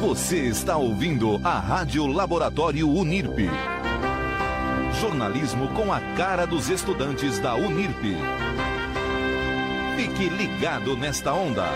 Você 0.00 0.38
está 0.46 0.78
ouvindo 0.78 1.38
a 1.44 1.58
Rádio 1.58 2.06
Laboratório 2.06 2.88
Unirp. 2.88 3.36
Jornalismo 4.98 5.68
com 5.74 5.92
a 5.92 6.00
cara 6.16 6.46
dos 6.46 6.70
estudantes 6.70 7.38
da 7.38 7.54
Unirp. 7.54 8.00
Fique 9.96 10.30
ligado 10.30 10.96
nesta 10.96 11.34
onda. 11.34 11.66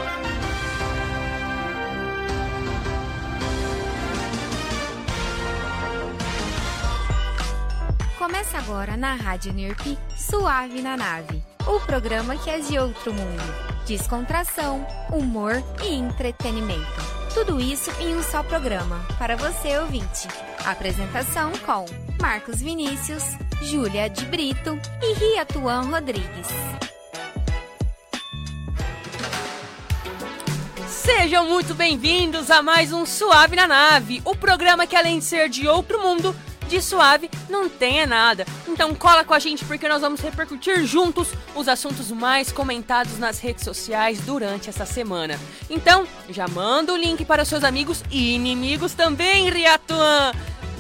Começa 8.17 8.57
agora 8.57 8.97
na 8.97 9.15
Rádio 9.17 9.53
NIRP 9.53 9.99
Suave 10.17 10.81
na 10.81 10.97
Nave, 10.97 11.43
o 11.67 11.79
programa 11.81 12.39
que 12.39 12.49
é 12.49 12.59
de 12.59 12.79
outro 12.79 13.13
mundo. 13.13 13.43
Descontração, 13.87 14.87
humor 15.13 15.63
e 15.83 15.93
entretenimento. 15.93 17.14
Tudo 17.35 17.61
isso 17.61 17.91
em 18.01 18.15
um 18.15 18.23
só 18.23 18.45
programa, 18.45 19.05
para 19.19 19.37
você 19.37 19.77
ouvinte. 19.79 20.29
Apresentação 20.65 21.51
com 21.67 21.85
Marcos 22.23 22.63
Vinícius, 22.63 23.25
Júlia 23.61 24.09
de 24.09 24.25
Brito 24.25 24.79
e 25.03 25.15
Ria 25.15 25.45
Tuan 25.45 25.81
Rodrigues. 25.91 26.47
Sejam 30.87 31.45
muito 31.49 31.75
bem-vindos 31.75 32.53
a 32.53 32.63
mais 32.63 32.93
um 32.93 33.05
Suave 33.05 33.57
na 33.57 33.67
Nave, 33.67 34.23
o 34.25 34.37
programa 34.37 34.87
que 34.87 34.95
além 34.95 35.19
de 35.19 35.25
ser 35.25 35.49
de 35.49 35.67
outro 35.67 36.01
mundo, 36.01 36.37
de 36.69 36.81
suave 36.81 37.31
não 37.49 37.69
tenha 37.69 38.07
nada. 38.07 38.47
Então 38.69 38.95
cola 38.95 39.25
com 39.25 39.35
a 39.35 39.39
gente 39.39 39.65
porque 39.65 39.89
nós 39.89 40.01
vamos 40.01 40.21
repercutir 40.21 40.85
juntos 40.85 41.29
os 41.55 41.69
assuntos 41.69 42.11
mais 42.11 42.51
comentados 42.51 43.19
nas 43.19 43.39
redes 43.39 43.65
sociais 43.65 44.21
durante 44.21 44.69
essa 44.69 44.87
semana. 44.87 45.39
Então, 45.71 46.07
já 46.29 46.49
manda 46.49 46.93
o 46.93 46.97
link 46.97 47.25
para 47.25 47.45
seus 47.45 47.65
amigos 47.65 48.03
e 48.11 48.35
inimigos 48.35 48.95
também, 48.95 49.51
Riatuan! 49.51 50.33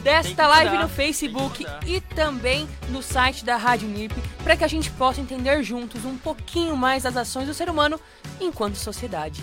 Desta 0.02 0.46
live 0.46 0.76
no 0.76 0.88
Facebook 0.88 1.64
e 1.86 1.98
também 1.98 2.68
no 2.90 3.02
site 3.02 3.42
da 3.42 3.56
Rádio 3.56 3.88
NIP 3.88 4.14
para 4.42 4.54
que 4.54 4.62
a 4.62 4.68
gente 4.68 4.90
possa 4.90 5.18
entender 5.18 5.62
juntos 5.62 6.04
um 6.04 6.18
pouquinho 6.18 6.76
mais 6.76 7.04
das 7.04 7.16
ações 7.16 7.46
do 7.46 7.54
ser 7.54 7.70
humano 7.70 7.98
enquanto 8.38 8.76
sociedade. 8.76 9.42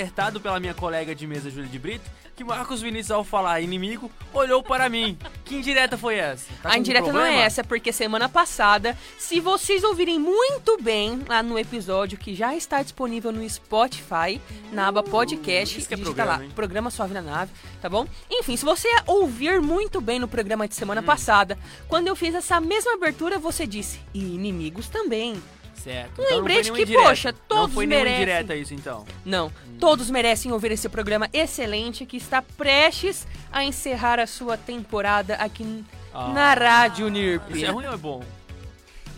alertado 0.00 0.40
pela 0.40 0.58
minha 0.58 0.72
colega 0.72 1.14
de 1.14 1.26
mesa, 1.26 1.50
Júlia 1.50 1.68
de 1.68 1.78
Brito, 1.78 2.10
que 2.34 2.42
Marcos 2.42 2.80
Vinícius, 2.80 3.10
ao 3.10 3.22
falar 3.22 3.60
inimigo, 3.60 4.10
olhou 4.32 4.62
para 4.62 4.88
mim. 4.88 5.18
Que 5.44 5.56
indireta 5.56 5.98
foi 5.98 6.14
essa? 6.16 6.46
Tá 6.62 6.70
a 6.72 6.78
indireta 6.78 7.12
não 7.12 7.20
é 7.20 7.42
essa, 7.42 7.62
porque 7.62 7.92
semana 7.92 8.30
passada, 8.30 8.96
se 9.18 9.40
vocês 9.40 9.84
ouvirem 9.84 10.18
muito 10.18 10.80
bem 10.80 11.22
lá 11.28 11.42
no 11.42 11.58
episódio 11.58 12.16
que 12.16 12.34
já 12.34 12.54
está 12.56 12.82
disponível 12.82 13.30
no 13.30 13.46
Spotify, 13.48 14.40
na 14.72 14.88
aba 14.88 15.02
podcast, 15.02 15.78
isso 15.78 15.86
que 15.88 15.94
é 15.94 15.98
programa, 15.98 16.38
lá, 16.38 16.44
hein? 16.44 16.50
programa 16.54 16.90
Suave 16.90 17.12
na 17.12 17.20
Nave, 17.20 17.52
tá 17.82 17.90
bom? 17.90 18.06
Enfim, 18.30 18.56
se 18.56 18.64
você 18.64 18.88
ouvir 19.06 19.60
muito 19.60 20.00
bem 20.00 20.18
no 20.18 20.26
programa 20.28 20.66
de 20.66 20.74
Hum. 20.74 20.78
semana 20.78 21.02
passada, 21.02 21.58
quando 21.88 22.08
eu 22.08 22.16
fiz 22.16 22.34
essa 22.34 22.58
mesma 22.58 22.94
abertura, 22.94 23.38
você 23.38 23.66
disse, 23.66 24.00
e 24.14 24.18
inimigos 24.34 24.88
também. 24.88 25.40
Certo. 25.82 26.20
Um 26.20 26.24
Então 26.24 26.24
não 26.24 26.28
foi 26.28 26.36
lembrete 26.36 26.72
que, 26.72 26.82
indireta. 26.82 27.02
poxa, 27.08 27.32
Não 27.32 27.38
todos 27.48 27.74
foi 27.74 27.86
nenhuma 27.86 28.04
merecem. 28.04 28.22
indireta 28.22 28.54
isso, 28.56 28.74
então. 28.74 29.04
Não, 29.24 29.50
todos 29.78 30.10
merecem 30.10 30.52
ouvir 30.52 30.72
esse 30.72 30.88
programa 30.88 31.28
excelente 31.32 32.04
que 32.04 32.16
está 32.16 32.42
prestes 32.42 33.26
a 33.52 33.64
encerrar 33.64 34.18
a 34.20 34.26
sua 34.26 34.56
temporada 34.56 35.34
aqui 35.36 35.84
Ah. 36.12 36.28
na 36.28 36.54
Rádio 36.54 37.08
NIRP. 37.08 37.52
Isso 37.56 37.64
é 37.64 37.68
ruim 37.70 37.86
ou 37.86 37.94
é 37.94 37.96
bom? 37.96 38.22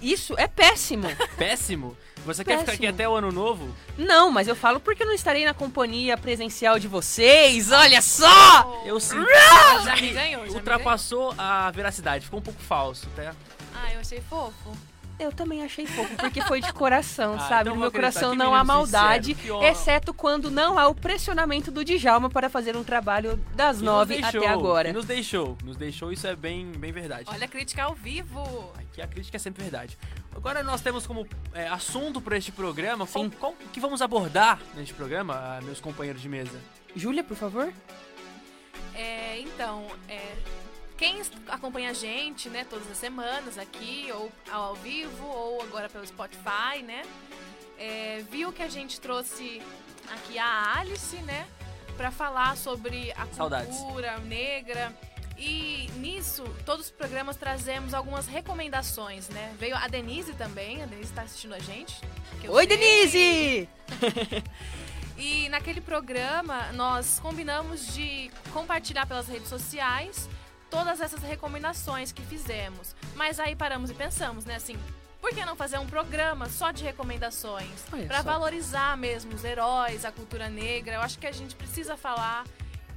Isso 0.00 0.34
é 0.38 0.46
péssimo. 0.48 1.08
Péssimo? 1.38 1.96
Você 2.24 2.44
quer 2.44 2.58
ficar 2.60 2.72
aqui 2.72 2.82
Péssimo. 2.82 2.94
até 2.94 3.08
o 3.08 3.14
ano 3.16 3.32
novo? 3.32 3.74
Não, 3.98 4.30
mas 4.30 4.46
eu 4.46 4.54
falo 4.54 4.78
porque 4.78 5.02
eu 5.02 5.06
não 5.08 5.14
estarei 5.14 5.44
na 5.44 5.52
companhia 5.54 6.16
presencial 6.16 6.78
de 6.78 6.86
vocês. 6.86 7.72
Olha 7.72 8.00
só! 8.00 8.82
Eu 8.86 9.00
sinto 9.00 9.26
Já 9.84 9.96
me 9.96 10.10
ganhou, 10.12 10.40
já 10.42 10.46
que 10.46 10.50
me 10.50 10.54
ultrapassou 10.54 11.34
a 11.36 11.68
veracidade, 11.72 12.24
ficou 12.24 12.38
um 12.38 12.42
pouco 12.42 12.60
falso, 12.62 13.06
tá? 13.16 13.22
ganhou. 13.22 13.36
Ah, 13.74 13.92
eu 13.94 14.00
achei 14.00 14.20
fofo. 14.28 14.76
Eu 15.22 15.32
também 15.32 15.62
achei 15.62 15.86
fofo, 15.86 16.14
porque 16.16 16.40
foi 16.42 16.60
de 16.60 16.72
coração, 16.72 17.34
Ah, 17.40 17.48
sabe? 17.48 17.62
então 17.62 17.74
no 17.74 17.80
vou 17.80 17.82
meu 17.82 17.92
coração 17.92 18.34
não 18.34 18.54
há 18.54 18.64
maldade, 18.64 19.34
sincero, 19.34 19.62
exceto 19.64 20.12
quando 20.12 20.50
não 20.50 20.78
há 20.78 20.88
o 20.88 20.94
pressionamento 20.94 21.70
do 21.70 21.84
Djalma 21.84 22.28
para 22.28 22.48
fazer 22.50 22.76
um 22.76 22.82
trabalho 22.84 23.36
das 23.54 23.80
E 23.80 23.84
nove 23.84 24.20
deixou, 24.20 24.40
até 24.40 24.48
agora. 24.50 24.92
nos 24.92 25.04
deixou, 25.04 25.56
nos 25.64 25.76
deixou, 25.76 26.12
isso 26.12 26.26
é 26.26 26.34
bem, 26.34 26.72
bem 26.72 26.90
verdade. 26.92 27.24
Olha 27.28 27.44
a 27.44 27.48
crítica 27.48 27.84
ao 27.84 27.94
vivo. 27.94 28.72
Aqui 28.76 29.00
a 29.00 29.06
crítica 29.06 29.36
é 29.36 29.40
sempre 29.40 29.62
verdade. 29.62 29.96
Agora 30.34 30.62
nós 30.62 30.80
temos 30.80 31.06
como 31.06 31.26
é, 31.54 31.68
assunto 31.68 32.20
para 32.20 32.36
este 32.36 32.50
programa, 32.52 33.06
qual, 33.06 33.24
Sim. 33.24 33.30
qual 33.30 33.54
que 33.72 33.78
vamos 33.80 34.02
abordar 34.02 34.58
neste 34.74 34.92
programa, 34.94 35.34
ah, 35.34 35.60
meus 35.62 35.80
companheiros 35.80 36.20
de 36.22 36.28
mesa? 36.28 36.58
Júlia, 36.96 37.22
por 37.22 37.36
favor? 37.36 37.72
É, 38.94 39.40
então, 39.40 39.86
é, 40.08 40.20
quem 41.02 41.20
acompanha 41.48 41.90
a 41.90 41.92
gente, 41.92 42.48
né, 42.48 42.64
todas 42.64 42.88
as 42.88 42.96
semanas 42.96 43.58
aqui, 43.58 44.06
ou 44.14 44.30
ao 44.52 44.76
vivo, 44.76 45.26
ou 45.26 45.60
agora 45.60 45.88
pelo 45.88 46.06
Spotify, 46.06 46.80
né, 46.86 47.02
é, 47.76 48.24
viu 48.30 48.52
que 48.52 48.62
a 48.62 48.68
gente 48.68 49.00
trouxe 49.00 49.60
aqui 50.12 50.38
a 50.38 50.78
Alice, 50.78 51.16
né, 51.22 51.44
pra 51.96 52.12
falar 52.12 52.56
sobre 52.56 53.12
a 53.16 53.26
Saudades. 53.26 53.76
cultura 53.76 54.16
negra. 54.18 54.96
E 55.36 55.90
nisso, 55.96 56.44
todos 56.64 56.86
os 56.86 56.92
programas 56.92 57.36
trazemos 57.36 57.94
algumas 57.94 58.28
recomendações, 58.28 59.28
né? 59.28 59.52
Veio 59.58 59.74
a 59.74 59.88
Denise 59.88 60.34
também, 60.34 60.84
a 60.84 60.86
Denise 60.86 61.12
tá 61.12 61.22
assistindo 61.22 61.54
a 61.54 61.58
gente. 61.58 62.00
Oi, 62.46 62.66
sei. 62.68 62.76
Denise! 62.76 63.68
E 65.18 65.48
naquele 65.50 65.80
programa 65.80 66.72
nós 66.72 67.20
combinamos 67.20 67.94
de 67.94 68.28
compartilhar 68.52 69.06
pelas 69.06 69.28
redes 69.28 69.48
sociais 69.48 70.28
todas 70.72 71.00
essas 71.02 71.22
recomendações 71.22 72.10
que 72.12 72.22
fizemos. 72.22 72.96
Mas 73.14 73.38
aí 73.38 73.54
paramos 73.54 73.90
e 73.90 73.94
pensamos, 73.94 74.46
né, 74.46 74.54
assim, 74.56 74.76
por 75.20 75.30
que 75.30 75.44
não 75.44 75.54
fazer 75.54 75.78
um 75.78 75.86
programa 75.86 76.48
só 76.48 76.70
de 76.72 76.82
recomendações 76.82 77.70
só. 78.22 78.30
valorizar 78.30 78.96
mesmo 78.96 79.34
os 79.34 79.44
heróis, 79.44 80.04
a 80.06 80.10
cultura 80.10 80.48
negra? 80.48 80.94
Eu 80.94 81.00
acho 81.02 81.18
que 81.18 81.26
a 81.26 81.32
gente 81.32 81.54
precisa 81.54 81.94
falar 81.96 82.44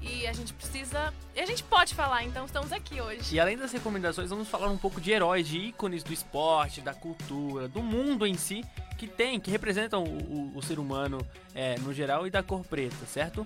e 0.01 0.25
a 0.25 0.31
gente 0.33 0.53
precisa, 0.53 1.13
e 1.35 1.39
a 1.41 1.45
gente 1.45 1.63
pode 1.63 1.93
falar, 1.93 2.23
então 2.23 2.45
estamos 2.45 2.71
aqui 2.71 3.01
hoje. 3.01 3.35
E 3.35 3.39
além 3.39 3.57
das 3.57 3.71
recomendações, 3.71 4.29
vamos 4.29 4.47
falar 4.47 4.69
um 4.69 4.77
pouco 4.77 5.01
de 5.01 5.11
heróis, 5.11 5.47
de 5.47 5.57
ícones 5.57 6.03
do 6.03 6.13
esporte, 6.13 6.79
da 6.79 6.93
cultura, 6.93 7.67
do 7.67 7.81
mundo 7.81 8.25
em 8.25 8.35
si, 8.35 8.63
que 8.97 9.07
tem, 9.07 9.39
que 9.39 9.51
representam 9.51 10.03
o, 10.03 10.07
o- 10.07 10.57
o 10.57 10.61
ser 10.63 10.79
humano 10.79 11.17
é, 11.53 11.77
no 11.79 11.93
geral 11.93 12.25
e 12.25 12.29
da 12.29 12.41
cor 12.43 12.63
preta, 12.65 13.05
certo? 13.07 13.45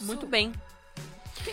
Muito 0.00 0.26
bem. 0.26 0.52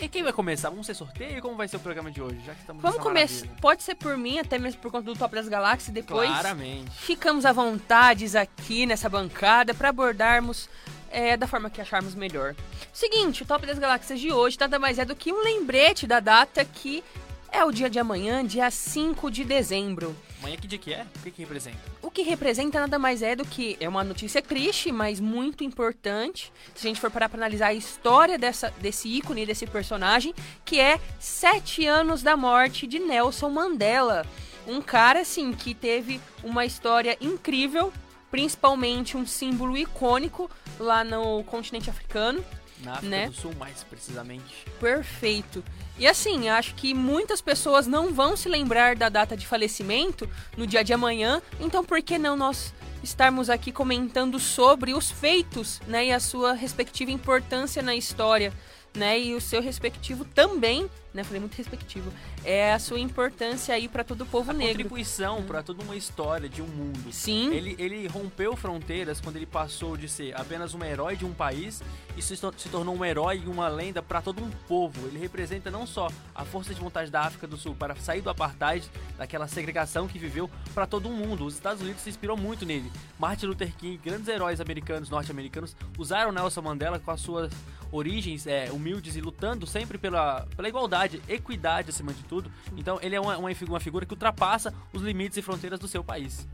E 0.01 0.07
quem 0.07 0.23
vai 0.23 0.33
começar? 0.33 0.69
Vamos 0.69 0.85
ser 0.85 0.93
sorteio? 0.93 1.41
Como 1.41 1.55
vai 1.55 1.67
ser 1.67 1.77
o 1.77 1.79
programa 1.79 2.11
de 2.11 2.21
hoje? 2.21 2.39
Já 2.45 2.53
que 2.53 2.61
estamos 2.61 2.81
Vamos 2.81 2.99
começar. 2.99 3.47
Pode 3.61 3.83
ser 3.83 3.95
por 3.95 4.17
mim, 4.17 4.39
até 4.39 4.57
mesmo 4.57 4.81
por 4.81 4.91
conta 4.91 5.05
do 5.05 5.17
Top 5.17 5.33
das 5.33 5.47
Galáxias. 5.47 5.93
Depois 5.93 6.29
Claramente. 6.29 6.91
ficamos 6.91 7.45
à 7.45 7.51
vontade 7.51 8.25
aqui 8.37 8.85
nessa 8.85 9.09
bancada 9.09 9.73
para 9.73 9.89
abordarmos 9.89 10.69
é, 11.11 11.35
da 11.35 11.47
forma 11.47 11.69
que 11.69 11.81
acharmos 11.81 12.15
melhor. 12.15 12.55
Seguinte, 12.93 13.43
o 13.43 13.45
Top 13.45 13.65
das 13.65 13.79
Galáxias 13.79 14.19
de 14.19 14.31
hoje 14.31 14.57
nada 14.59 14.77
mais 14.77 14.99
é 14.99 15.05
do 15.05 15.15
que 15.15 15.33
um 15.33 15.43
lembrete 15.43 16.05
da 16.05 16.19
data 16.19 16.63
que 16.63 17.03
é 17.51 17.63
o 17.63 17.71
dia 17.71 17.89
de 17.89 17.99
amanhã, 17.99 18.45
dia 18.45 18.69
5 18.69 19.31
de 19.31 19.43
dezembro. 19.43 20.15
Amanhã 20.39 20.55
que 20.55 20.67
dia 20.67 20.79
que 20.79 20.93
é? 20.93 21.05
O 21.17 21.19
que 21.23 21.31
que 21.31 21.41
representa? 21.41 21.77
O 22.01 22.09
que 22.09 22.21
representa 22.21 22.79
nada 22.79 22.97
mais 22.97 23.21
é 23.21 23.35
do 23.35 23.45
que 23.45 23.75
é 23.79 23.89
uma 23.89 24.03
notícia 24.03 24.41
triste, 24.41 24.91
mas 24.91 25.19
muito 25.19 25.63
importante. 25.63 26.51
Se 26.73 26.87
a 26.87 26.89
gente 26.89 26.99
for 26.99 27.11
parar 27.11 27.27
para 27.27 27.37
analisar 27.37 27.67
a 27.67 27.73
história 27.73 28.37
dessa, 28.37 28.73
desse 28.79 29.09
ícone, 29.09 29.45
desse 29.45 29.67
personagem, 29.67 30.33
que 30.63 30.79
é 30.79 30.99
sete 31.19 31.85
anos 31.85 32.23
da 32.23 32.37
morte 32.37 32.87
de 32.87 32.99
Nelson 32.99 33.49
Mandela. 33.49 34.25
Um 34.65 34.81
cara, 34.81 35.21
assim, 35.21 35.51
que 35.51 35.73
teve 35.73 36.21
uma 36.41 36.65
história 36.65 37.17
incrível, 37.19 37.91
principalmente 38.31 39.17
um 39.17 39.25
símbolo 39.25 39.77
icônico 39.77 40.49
lá 40.79 41.03
no 41.03 41.43
continente 41.43 41.89
africano. 41.89 42.43
Na 42.83 42.93
África 42.93 43.09
Né? 43.09 43.27
do 43.27 43.33
Sul, 43.33 43.53
mais 43.57 43.83
precisamente. 43.83 44.65
Perfeito. 44.79 45.63
E 45.97 46.07
assim, 46.07 46.47
acho 46.49 46.75
que 46.75 46.93
muitas 46.93 47.41
pessoas 47.41 47.85
não 47.85 48.13
vão 48.13 48.37
se 48.37 48.47
lembrar 48.47 48.95
da 48.95 49.09
data 49.09 49.35
de 49.35 49.45
falecimento 49.45 50.29
no 50.55 50.65
dia 50.65 50.83
de 50.83 50.93
amanhã, 50.93 51.41
então 51.59 51.83
por 51.83 52.01
que 52.01 52.17
não 52.17 52.37
nós 52.37 52.73
estarmos 53.03 53.49
aqui 53.49 53.71
comentando 53.71 54.39
sobre 54.39 54.93
os 54.93 55.09
feitos, 55.09 55.79
né, 55.87 56.07
e 56.07 56.11
a 56.11 56.19
sua 56.19 56.53
respectiva 56.53 57.11
importância 57.11 57.81
na 57.81 57.95
história 57.95 58.53
né? 58.95 59.19
E 59.19 59.35
o 59.35 59.41
seu 59.41 59.61
respectivo 59.61 60.25
também, 60.25 60.89
né? 61.13 61.23
Falei 61.23 61.39
muito 61.39 61.55
respectivo. 61.55 62.11
É 62.43 62.73
a 62.73 62.79
sua 62.79 62.99
importância 62.99 63.73
aí 63.73 63.87
para 63.87 64.03
todo 64.03 64.21
o 64.21 64.25
povo 64.25 64.51
a 64.51 64.53
negro. 64.53 64.83
contribuição 64.83 65.43
para 65.43 65.61
toda 65.61 65.83
uma 65.83 65.95
história 65.95 66.47
de 66.47 66.61
um 66.61 66.67
mundo. 66.67 67.11
Sim. 67.11 67.53
Ele, 67.53 67.75
ele 67.77 68.07
rompeu 68.07 68.55
fronteiras 68.55 69.19
quando 69.19 69.35
ele 69.35 69.45
passou 69.45 69.97
de 69.97 70.07
ser 70.07 70.35
apenas 70.39 70.73
um 70.73 70.83
herói 70.83 71.15
de 71.15 71.25
um 71.25 71.33
país 71.33 71.81
e 72.17 72.21
se, 72.21 72.35
se 72.35 72.69
tornou 72.69 72.95
um 72.95 73.05
herói 73.05 73.41
e 73.45 73.47
uma 73.47 73.67
lenda 73.67 74.01
para 74.01 74.21
todo 74.21 74.43
um 74.43 74.49
povo. 74.67 75.07
Ele 75.07 75.19
representa 75.19 75.69
não 75.69 75.85
só 75.85 76.09
a 76.33 76.45
força 76.45 76.73
de 76.73 76.79
vontade 76.79 77.11
da 77.11 77.21
África 77.21 77.47
do 77.47 77.57
Sul 77.57 77.75
para 77.75 77.95
sair 77.95 78.21
do 78.21 78.29
apartheid, 78.29 78.89
daquela 79.17 79.47
segregação 79.47 80.07
que 80.07 80.19
viveu, 80.19 80.49
para 80.73 80.85
todo 80.85 81.09
o 81.09 81.11
mundo. 81.11 81.45
Os 81.45 81.55
Estados 81.55 81.81
Unidos 81.81 82.01
se 82.01 82.09
inspirou 82.09 82.37
muito 82.37 82.65
nele. 82.65 82.91
Martin 83.17 83.47
Luther 83.47 83.75
King, 83.75 83.97
grandes 83.97 84.27
heróis 84.27 84.61
americanos, 84.61 85.09
norte-americanos, 85.09 85.75
usaram 85.97 86.31
Nelson 86.31 86.61
Mandela 86.61 86.99
com 86.99 87.11
as 87.11 87.21
suas 87.21 87.51
origens 87.91 88.45
é, 88.47 88.69
humildes 88.71 89.15
e 89.15 89.21
lutando 89.21 89.65
sempre 89.65 89.97
pela, 89.97 90.45
pela 90.55 90.67
igualdade, 90.69 91.21
equidade 91.27 91.89
acima 91.89 92.13
de 92.13 92.23
tudo. 92.23 92.51
Então 92.77 92.99
ele 93.01 93.15
é 93.15 93.19
uma, 93.21 93.37
uma, 93.37 93.53
figu- 93.55 93.73
uma 93.73 93.79
figura 93.79 94.05
que 94.05 94.13
ultrapassa 94.13 94.73
os 94.93 95.01
limites 95.01 95.37
e 95.37 95.41
fronteiras 95.41 95.79
do 95.79 95.87
seu 95.87 96.03
país. 96.03 96.47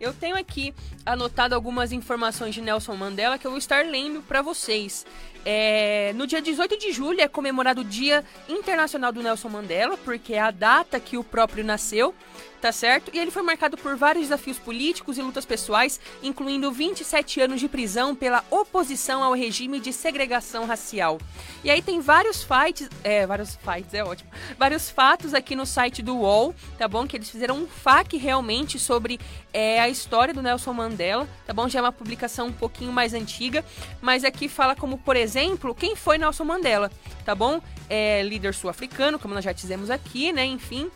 Eu 0.00 0.14
tenho 0.14 0.36
aqui 0.36 0.74
anotado 1.04 1.54
algumas 1.54 1.92
informações 1.92 2.54
de 2.54 2.62
Nelson 2.62 2.94
Mandela 2.96 3.38
que 3.38 3.46
eu 3.46 3.50
vou 3.50 3.58
estar 3.58 3.84
lendo 3.84 4.22
para 4.22 4.40
vocês. 4.40 5.04
É, 5.44 6.12
no 6.14 6.26
dia 6.26 6.40
18 6.40 6.78
de 6.78 6.92
julho 6.92 7.20
é 7.20 7.28
comemorado 7.28 7.82
o 7.82 7.84
Dia 7.84 8.24
Internacional 8.48 9.12
do 9.12 9.22
Nelson 9.22 9.48
Mandela, 9.48 9.96
porque 9.98 10.34
é 10.34 10.40
a 10.40 10.50
data 10.50 10.98
que 10.98 11.18
o 11.18 11.24
próprio 11.24 11.62
nasceu, 11.62 12.14
tá 12.64 12.72
certo? 12.72 13.10
E 13.12 13.18
ele 13.18 13.30
foi 13.30 13.42
marcado 13.42 13.76
por 13.76 13.94
vários 13.94 14.24
desafios 14.24 14.58
políticos 14.58 15.18
e 15.18 15.22
lutas 15.22 15.44
pessoais, 15.44 16.00
incluindo 16.22 16.72
27 16.72 17.42
anos 17.42 17.60
de 17.60 17.68
prisão 17.68 18.14
pela 18.14 18.42
oposição 18.50 19.22
ao 19.22 19.34
regime 19.34 19.78
de 19.78 19.92
segregação 19.92 20.64
racial. 20.64 21.20
E 21.62 21.70
aí 21.70 21.82
tem 21.82 22.00
vários 22.00 22.42
fights, 22.42 22.88
é, 23.02 23.26
vários 23.26 23.54
fights, 23.56 23.92
é 23.92 24.02
ótimo, 24.02 24.30
vários 24.58 24.88
fatos 24.88 25.34
aqui 25.34 25.54
no 25.54 25.66
site 25.66 26.00
do 26.00 26.16
UOL, 26.16 26.54
tá 26.78 26.88
bom? 26.88 27.06
Que 27.06 27.18
eles 27.18 27.28
fizeram 27.28 27.58
um 27.58 27.66
FAQ 27.66 28.16
realmente 28.16 28.78
sobre 28.78 29.20
é, 29.52 29.78
a 29.78 29.88
história 29.90 30.32
do 30.32 30.40
Nelson 30.40 30.72
Mandela, 30.72 31.28
tá 31.46 31.52
bom? 31.52 31.68
Já 31.68 31.80
é 31.80 31.82
uma 31.82 31.92
publicação 31.92 32.46
um 32.46 32.52
pouquinho 32.52 32.92
mais 32.92 33.12
antiga, 33.12 33.62
mas 34.00 34.24
aqui 34.24 34.48
fala 34.48 34.74
como, 34.74 34.96
por 34.96 35.16
exemplo, 35.16 35.33
quem 35.76 35.96
foi 35.96 36.18
Nelson 36.18 36.44
Mandela, 36.44 36.90
tá 37.24 37.34
bom? 37.34 37.60
É 37.88 38.22
líder 38.22 38.54
sul-africano, 38.54 39.18
como 39.18 39.34
nós 39.34 39.44
já 39.44 39.52
dizemos 39.52 39.90
aqui, 39.90 40.32
né? 40.32 40.44
Enfim, 40.44 40.90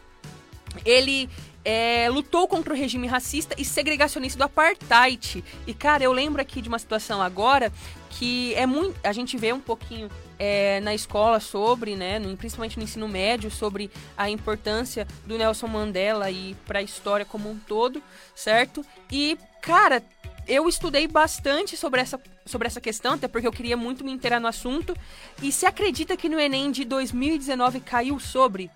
ele 0.85 1.29
é, 1.65 2.09
lutou 2.09 2.47
contra 2.49 2.73
o 2.73 2.77
regime 2.77 3.07
racista 3.07 3.55
e 3.59 3.65
segregacionista 3.65 4.39
do 4.39 4.45
apartheid. 4.45 5.45
E, 5.67 5.75
cara, 5.75 6.03
eu 6.05 6.13
lembro 6.13 6.41
aqui 6.41 6.63
de 6.63 6.69
uma 6.69 6.79
situação 6.79 7.21
agora 7.21 7.73
que 8.11 8.55
é 8.55 8.65
muito. 8.65 8.99
A 9.05 9.13
gente 9.13 9.37
vê 9.37 9.53
um 9.53 9.61
pouquinho 9.61 10.11
é, 10.39 10.81
na 10.81 10.95
escola 10.95 11.41
sobre, 11.41 11.95
né, 11.95 12.19
no- 12.19 12.37
principalmente 12.37 12.79
no 12.79 12.85
ensino 12.85 13.09
médio, 13.09 13.51
sobre 13.51 13.91
a 14.17 14.31
importância 14.31 15.07
do 15.27 15.37
Nelson 15.37 15.67
Mandela 15.67 16.31
e 16.31 16.57
para 16.67 16.79
a 16.79 16.83
história 16.83 17.27
como 17.27 17.51
um 17.51 17.59
todo, 17.59 18.03
certo? 18.35 18.85
E, 19.11 19.37
cara, 19.61 20.03
eu 20.49 20.67
estudei 20.67 21.07
bastante 21.07 21.77
sobre 21.77 22.01
essa, 22.01 22.19
sobre 22.47 22.67
essa 22.67 22.81
questão, 22.81 23.15
até 23.15 23.29
porque 23.29 23.47
eu 23.47 23.53
queria 23.53 23.77
muito 23.77 24.03
me 24.03 24.11
inteirar 24.11 24.41
no 24.41 24.49
assunto. 24.49 24.97
E 25.43 25.53
se 25.53 25.67
acredita 25.67 26.17
que 26.17 26.29
no 26.29 26.41
Enem 26.41 26.73
de 26.73 26.85
2019 26.85 27.81
caiu 27.81 28.19
sobre 28.19 28.71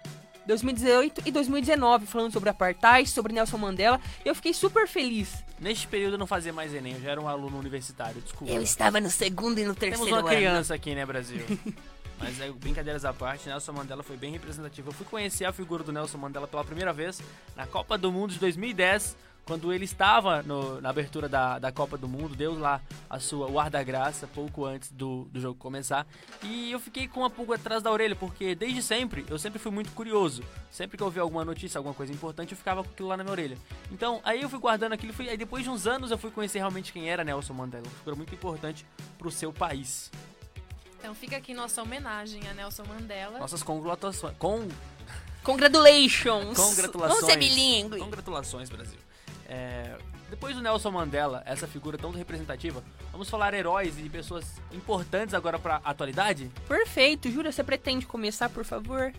2018 0.47 1.23
e 1.25 1.33
2019, 1.33 2.07
falando 2.07 2.33
sobre 2.33 2.51
apartheid, 2.51 3.09
sobre 3.09 3.33
Nelson 3.33 3.57
Mandela. 3.57 4.01
Eu 4.25 4.35
fiquei 4.35 4.53
super 4.53 4.87
feliz. 4.87 5.43
Neste 5.59 5.87
período 5.87 6.15
eu 6.15 6.19
não 6.19 6.27
fazia 6.27 6.53
mais 6.53 6.75
Enem, 6.75 6.95
eu 6.95 7.01
já 7.01 7.13
era 7.13 7.21
um 7.21 7.29
aluno 7.29 7.59
universitário, 7.59 8.21
desculpa. 8.21 8.53
estava 8.55 9.01
no 9.01 9.09
segundo 9.09 9.59
e 9.59 9.65
no 9.65 9.75
Temos 9.75 10.01
uma 10.01 10.23
criança 10.23 10.75
aqui, 10.75 10.95
né, 10.95 11.07
Brasil? 11.07 11.41
Mas 12.19 12.41
é, 12.41 12.51
brincadeiras 12.51 13.05
à 13.05 13.13
parte, 13.13 13.49
Nelson 13.49 13.73
Mandela 13.73 14.03
foi 14.03 14.17
bem 14.17 14.31
representativo. 14.31 14.91
Eu 14.91 14.93
fui 14.93 15.05
conhecer 15.07 15.45
a 15.45 15.53
figura 15.53 15.83
do 15.83 15.93
Nelson 15.93 16.19
Mandela 16.19 16.47
pela 16.47 16.65
primeira 16.65 16.93
vez 16.93 17.21
na 17.57 17.67
Copa 17.67 17.99
do 17.99 18.13
Mundo 18.13 18.33
de 18.33 18.39
2010, 18.39 19.17
quando 19.45 19.73
ele 19.73 19.85
estava 19.85 20.43
no- 20.43 20.81
na 20.81 20.89
abertura 20.91 21.29
da, 21.29 21.59
da 21.59 21.73
Copa 21.73 21.99
do 21.99 22.09
Mundo, 22.09 22.35
deu 22.37 22.59
lá 22.59 22.81
a 23.11 23.19
sua, 23.19 23.49
o 23.51 23.59
ar 23.59 23.69
da 23.69 23.83
graça, 23.83 24.27
pouco 24.27 24.65
antes 24.65 24.91
do, 24.93 25.25
do 25.33 25.41
jogo 25.41 25.59
começar. 25.59 26.07
E 26.43 26.71
eu 26.71 26.79
fiquei 26.79 27.09
com 27.09 27.21
uma 27.21 27.31
pulga 27.31 27.57
atrás 27.57 27.83
da 27.83 27.91
orelha, 27.91 28.15
porque 28.15 28.55
desde 28.55 28.81
sempre, 28.83 29.27
eu 29.29 29.39
sempre 29.39 29.59
fui 29.59 29.73
muito 29.73 29.91
curioso. 29.93 30.43
Sempre 30.71 30.97
que 30.97 31.03
eu 31.03 31.11
via 31.11 31.23
alguma 31.23 31.45
notícia, 31.45 31.77
alguma 31.79 31.95
coisa 31.95 32.13
importante, 32.13 32.53
eu 32.53 32.57
ficava 32.59 32.85
com 32.85 32.91
aquilo 32.91 33.09
lá 33.09 33.17
na 33.17 33.25
minha 33.25 33.33
orelha. 33.33 33.59
Então, 33.91 34.21
aí 34.25 34.41
eu 34.41 34.49
fui 34.49 34.59
guardando 34.61 34.93
aquilo, 34.93 35.13
fui, 35.13 35.29
aí 35.29 35.37
depois 35.37 35.65
de 35.65 35.71
uns 35.71 35.87
anos 35.87 36.11
eu 36.11 36.19
fui 36.19 36.31
conhecer 36.31 36.59
realmente 36.59 36.93
quem 36.93 37.11
era 37.11 37.25
Nelson 37.25 37.53
Mandela. 37.53 37.85
Uma 37.85 37.93
figura 37.99 38.17
muito 38.17 38.35
importante 38.35 38.87
pro 39.19 39.31
seu 39.31 39.53
país. 39.53 40.11
Então 40.99 41.15
fica 41.17 41.37
aqui 41.37 41.53
nossa 41.53 41.83
homenagem 41.83 42.49
a 42.49 42.55
Nelson 42.55 42.85
Mandela. 42.85 43.41
Nossas 43.41 43.63
congratulações. 43.65 44.37
Com, 44.39 44.69
Congratulations! 45.43 46.57
congratulações. 46.57 47.21
Vamos 47.21 47.33
ser 47.33 47.37
bilíngue. 47.39 47.99
Congratulações, 47.99 48.71
Brasil. 48.71 48.99
É, 49.53 49.99
depois 50.31 50.57
do 50.57 50.63
Nelson 50.63 50.91
Mandela, 50.91 51.43
essa 51.45 51.69
figura 51.69 51.99
tão 51.99 52.11
representativa, 52.11 52.83
vamos 53.11 53.29
falar 53.29 53.53
heróis 53.53 53.99
e 53.99 54.09
pessoas 54.09 54.47
importantes 54.73 55.35
agora 55.35 55.59
pra 55.59 55.83
atualidade? 55.85 56.51
Perfeito. 56.67 57.31
Júlia, 57.31 57.53
você 57.53 57.63
pretende 57.63 58.07
começar, 58.07 58.49
por 58.49 58.65
favor? 58.65 59.13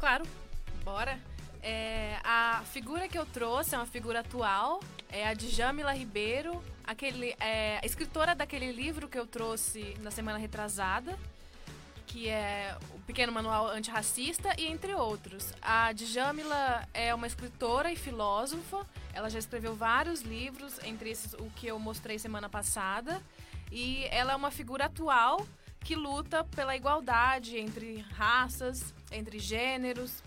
Claro, 0.00 0.24
bora. 0.84 1.20
É, 1.62 2.16
a 2.24 2.64
figura 2.72 3.06
que 3.06 3.16
eu 3.16 3.24
trouxe 3.26 3.76
é 3.76 3.78
uma 3.78 3.86
figura 3.86 4.20
atual, 4.20 4.80
é 5.08 5.28
a 5.28 5.34
Djamila 5.34 5.92
Ribeiro, 5.92 6.60
aquele, 6.84 7.36
é, 7.38 7.78
a 7.80 7.86
escritora 7.86 8.34
daquele 8.34 8.72
livro 8.72 9.08
que 9.08 9.18
eu 9.18 9.26
trouxe 9.26 9.96
na 10.00 10.10
semana 10.10 10.36
retrasada, 10.38 11.16
que 12.06 12.28
é 12.28 12.76
o 12.94 12.98
Pequeno 13.00 13.32
Manual 13.32 13.68
Antirracista 13.68 14.54
e 14.58 14.66
entre 14.66 14.94
outros. 14.94 15.52
A 15.60 15.92
Djamila 15.92 16.88
é 16.94 17.14
uma 17.14 17.26
escritora 17.26 17.90
e 17.92 17.96
filósofa, 17.96 18.86
ela 19.12 19.28
já 19.28 19.38
escreveu 19.38 19.74
vários 19.74 20.22
livros, 20.22 20.78
entre 20.84 21.10
esses 21.10 21.34
o 21.34 21.50
que 21.56 21.66
eu 21.66 21.78
mostrei 21.78 22.18
semana 22.18 22.48
passada, 22.48 23.20
e 23.70 24.04
ela 24.10 24.32
é 24.32 24.36
uma 24.36 24.50
figura 24.50 24.86
atual 24.86 25.46
que 25.80 25.94
luta 25.94 26.44
pela 26.44 26.74
igualdade 26.74 27.56
entre 27.58 27.98
raças, 28.12 28.94
entre 29.10 29.38
gêneros. 29.38 30.22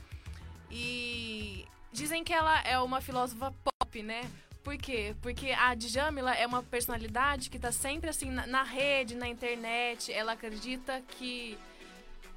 E 0.72 1.66
dizem 1.92 2.24
que 2.24 2.34
ela 2.34 2.62
é 2.62 2.80
uma 2.80 3.02
filósofa 3.02 3.54
pop, 3.64 4.04
né? 4.04 4.22
Por 4.70 4.78
quê? 4.78 5.16
Porque 5.20 5.50
a 5.50 5.74
Djamila 5.74 6.32
é 6.36 6.46
uma 6.46 6.62
personalidade 6.62 7.50
que 7.50 7.58
tá 7.58 7.72
sempre 7.72 8.08
assim 8.08 8.30
na, 8.30 8.46
na 8.46 8.62
rede, 8.62 9.16
na 9.16 9.28
internet. 9.28 10.14
Ela 10.14 10.34
acredita 10.34 11.02
que 11.18 11.58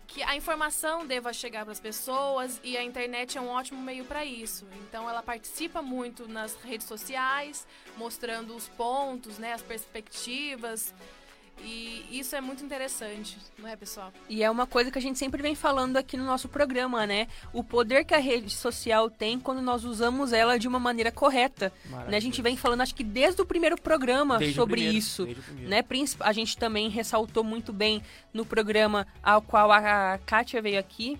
que 0.06 0.22
a 0.22 0.34
informação 0.34 1.06
deva 1.06 1.30
chegar 1.32 1.64
para 1.64 1.72
as 1.72 1.80
pessoas 1.80 2.58
e 2.64 2.74
a 2.76 2.82
internet 2.82 3.36
é 3.36 3.40
um 3.40 3.48
ótimo 3.48 3.82
meio 3.82 4.06
para 4.06 4.24
isso. 4.24 4.66
Então 4.80 5.08
ela 5.08 5.22
participa 5.22 5.82
muito 5.82 6.26
nas 6.26 6.54
redes 6.62 6.86
sociais, 6.86 7.66
mostrando 7.98 8.56
os 8.56 8.66
pontos, 8.66 9.36
né, 9.36 9.52
as 9.52 9.62
perspectivas. 9.62 10.94
E 11.64 12.04
isso 12.10 12.34
é 12.34 12.40
muito 12.40 12.64
interessante, 12.64 13.38
não 13.58 13.68
é, 13.68 13.76
pessoal? 13.76 14.12
E 14.28 14.42
é 14.42 14.50
uma 14.50 14.66
coisa 14.66 14.90
que 14.90 14.98
a 14.98 15.02
gente 15.02 15.18
sempre 15.18 15.40
vem 15.40 15.54
falando 15.54 15.96
aqui 15.96 16.16
no 16.16 16.24
nosso 16.24 16.48
programa, 16.48 17.06
né? 17.06 17.28
O 17.52 17.62
poder 17.62 18.04
que 18.04 18.14
a 18.14 18.18
rede 18.18 18.50
social 18.50 19.08
tem 19.08 19.38
quando 19.38 19.62
nós 19.62 19.84
usamos 19.84 20.32
ela 20.32 20.58
de 20.58 20.66
uma 20.66 20.80
maneira 20.80 21.12
correta. 21.12 21.72
Né? 22.08 22.16
A 22.16 22.20
gente 22.20 22.42
vem 22.42 22.56
falando, 22.56 22.80
acho 22.80 22.94
que 22.94 23.04
desde 23.04 23.40
o 23.40 23.46
primeiro 23.46 23.80
programa 23.80 24.38
Desde 24.38 24.58
o 24.58 24.62
sobre 24.62 24.74
primeiro, 24.74 24.98
isso. 24.98 25.24
desde 25.24 25.40
o 25.40 25.44
primeiro. 25.44 25.70
Né? 25.70 25.84
A 26.20 26.32
gente 26.32 26.56
também 26.56 26.88
ressaltou 26.88 27.44
muito 27.44 27.72
bem 27.72 28.02
no 28.32 28.44
programa 28.44 29.06
ao 29.22 29.40
qual 29.40 29.70
a 29.70 30.18
Kátia 30.26 30.60
veio 30.60 30.78
aqui, 30.78 31.18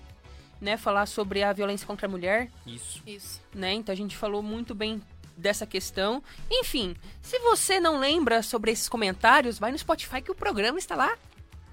né? 0.59 0.77
Falar 0.77 1.05
sobre 1.05 1.43
a 1.43 1.53
violência 1.53 1.87
contra 1.87 2.07
a 2.07 2.09
mulher. 2.09 2.49
Isso. 2.65 3.01
Isso. 3.05 3.41
né? 3.53 3.73
Então 3.73 3.93
a 3.93 3.95
gente 3.95 4.15
falou 4.17 4.41
muito 4.41 4.75
bem 4.75 5.01
dessa 5.35 5.65
questão. 5.65 6.21
Enfim, 6.49 6.95
se 7.21 7.39
você 7.39 7.79
não 7.79 7.99
lembra 7.99 8.41
sobre 8.43 8.71
esses 8.71 8.87
comentários, 8.89 9.57
vai 9.59 9.71
no 9.71 9.77
Spotify 9.77 10.21
que 10.21 10.31
o 10.31 10.35
programa 10.35 10.77
está 10.79 10.95
lá 10.95 11.15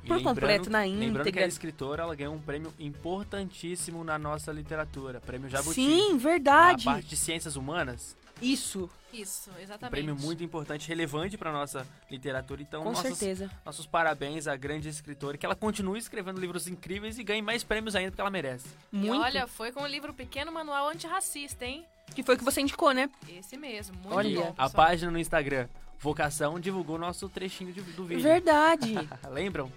E 0.04 0.08
por 0.08 0.22
completo 0.22 0.70
na 0.70 0.80
Lembrando 0.82 1.14
que 1.14 1.20
íntegra. 1.28 1.44
a 1.44 1.48
escritora 1.48 2.02
ela 2.02 2.14
ganhou 2.14 2.34
um 2.34 2.40
prêmio 2.40 2.72
importantíssimo 2.78 4.02
na 4.02 4.18
nossa 4.18 4.50
literatura, 4.52 5.20
prêmio 5.20 5.48
Jabuti. 5.48 5.74
Sim, 5.74 6.12
Na 6.12 6.18
verdade. 6.18 6.84
parte 6.84 7.06
de 7.08 7.16
ciências 7.16 7.54
humanas, 7.56 8.16
Isso, 8.42 8.88
Isso, 9.12 9.50
um 9.50 9.60
exatamente. 9.60 9.90
prêmio 9.90 10.16
muito 10.16 10.42
importante, 10.42 10.88
relevante 10.88 11.36
para 11.36 11.52
nossa 11.52 11.86
literatura. 12.10 12.62
Então, 12.62 12.82
com 12.82 12.88
nossos, 12.88 13.18
certeza. 13.18 13.50
nossos 13.66 13.84
parabéns 13.84 14.46
à 14.46 14.56
grande 14.56 14.88
escritora, 14.88 15.36
que 15.36 15.44
ela 15.44 15.54
continue 15.54 15.98
escrevendo 15.98 16.40
livros 16.40 16.66
incríveis 16.66 17.18
e 17.18 17.22
ganhe 17.22 17.42
mais 17.42 17.62
prêmios 17.62 17.94
ainda 17.94 18.10
porque 18.12 18.20
ela 18.22 18.30
merece. 18.30 18.66
E 18.90 18.96
Muito. 18.96 19.20
olha, 19.22 19.46
foi 19.46 19.70
com 19.72 19.82
o 19.82 19.86
livro 19.86 20.14
Pequeno 20.14 20.50
Manual 20.50 20.88
Antirracista, 20.88 21.66
hein? 21.66 21.84
Que 22.14 22.22
foi 22.22 22.34
o 22.34 22.38
que 22.38 22.44
você 22.44 22.60
indicou, 22.60 22.92
né? 22.92 23.08
Esse 23.28 23.56
mesmo, 23.56 23.96
muito 23.96 24.14
Olha, 24.14 24.40
bom. 24.40 24.54
A 24.58 24.68
página 24.68 25.10
no 25.10 25.18
Instagram, 25.18 25.68
Vocação, 25.98 26.58
divulgou 26.58 26.98
nosso 26.98 27.28
trechinho 27.28 27.72
de- 27.72 27.82
do 27.82 28.04
vídeo. 28.04 28.22
Verdade. 28.22 28.94
Lembram? 29.30 29.70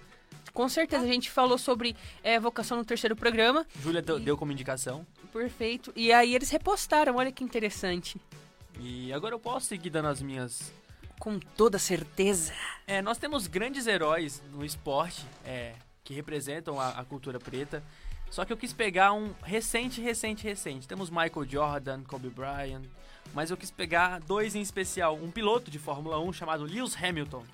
com 0.52 0.68
certeza. 0.68 1.04
A 1.04 1.08
gente 1.08 1.30
falou 1.30 1.58
sobre 1.58 1.96
é, 2.22 2.38
vocação 2.38 2.76
no 2.76 2.84
terceiro 2.84 3.16
programa. 3.16 3.66
Júlia 3.82 4.00
deu, 4.00 4.20
deu 4.20 4.36
como 4.36 4.52
indicação. 4.52 5.04
Perfeito. 5.32 5.92
E 5.96 6.12
aí 6.12 6.32
eles 6.32 6.48
repostaram, 6.48 7.16
olha 7.16 7.32
que 7.32 7.42
interessante. 7.42 8.20
E 8.78 9.12
agora 9.12 9.34
eu 9.34 9.38
posso 9.40 9.66
seguir 9.66 9.90
dando 9.90 10.08
as 10.08 10.22
minhas 10.22 10.72
Com 11.18 11.40
toda 11.40 11.76
certeza. 11.78 12.52
É, 12.86 13.02
nós 13.02 13.18
temos 13.18 13.48
grandes 13.48 13.86
heróis 13.88 14.40
no 14.52 14.64
esporte 14.64 15.24
é, 15.44 15.72
que 16.04 16.14
representam 16.14 16.78
a, 16.80 16.90
a 16.90 17.04
cultura 17.04 17.40
preta. 17.40 17.82
Só 18.30 18.44
que 18.44 18.52
eu 18.52 18.56
quis 18.56 18.72
pegar 18.72 19.12
um 19.12 19.32
recente, 19.42 20.00
recente, 20.00 20.44
recente. 20.44 20.88
Temos 20.88 21.10
Michael 21.10 21.48
Jordan, 21.48 22.02
Kobe 22.02 22.28
Bryant, 22.30 22.82
mas 23.32 23.50
eu 23.50 23.56
quis 23.56 23.70
pegar 23.70 24.20
dois 24.20 24.54
em 24.54 24.60
especial. 24.60 25.14
Um 25.16 25.30
piloto 25.30 25.70
de 25.70 25.78
Fórmula 25.78 26.18
1 26.18 26.32
chamado 26.32 26.64
Lewis 26.64 26.96
Hamilton, 27.00 27.44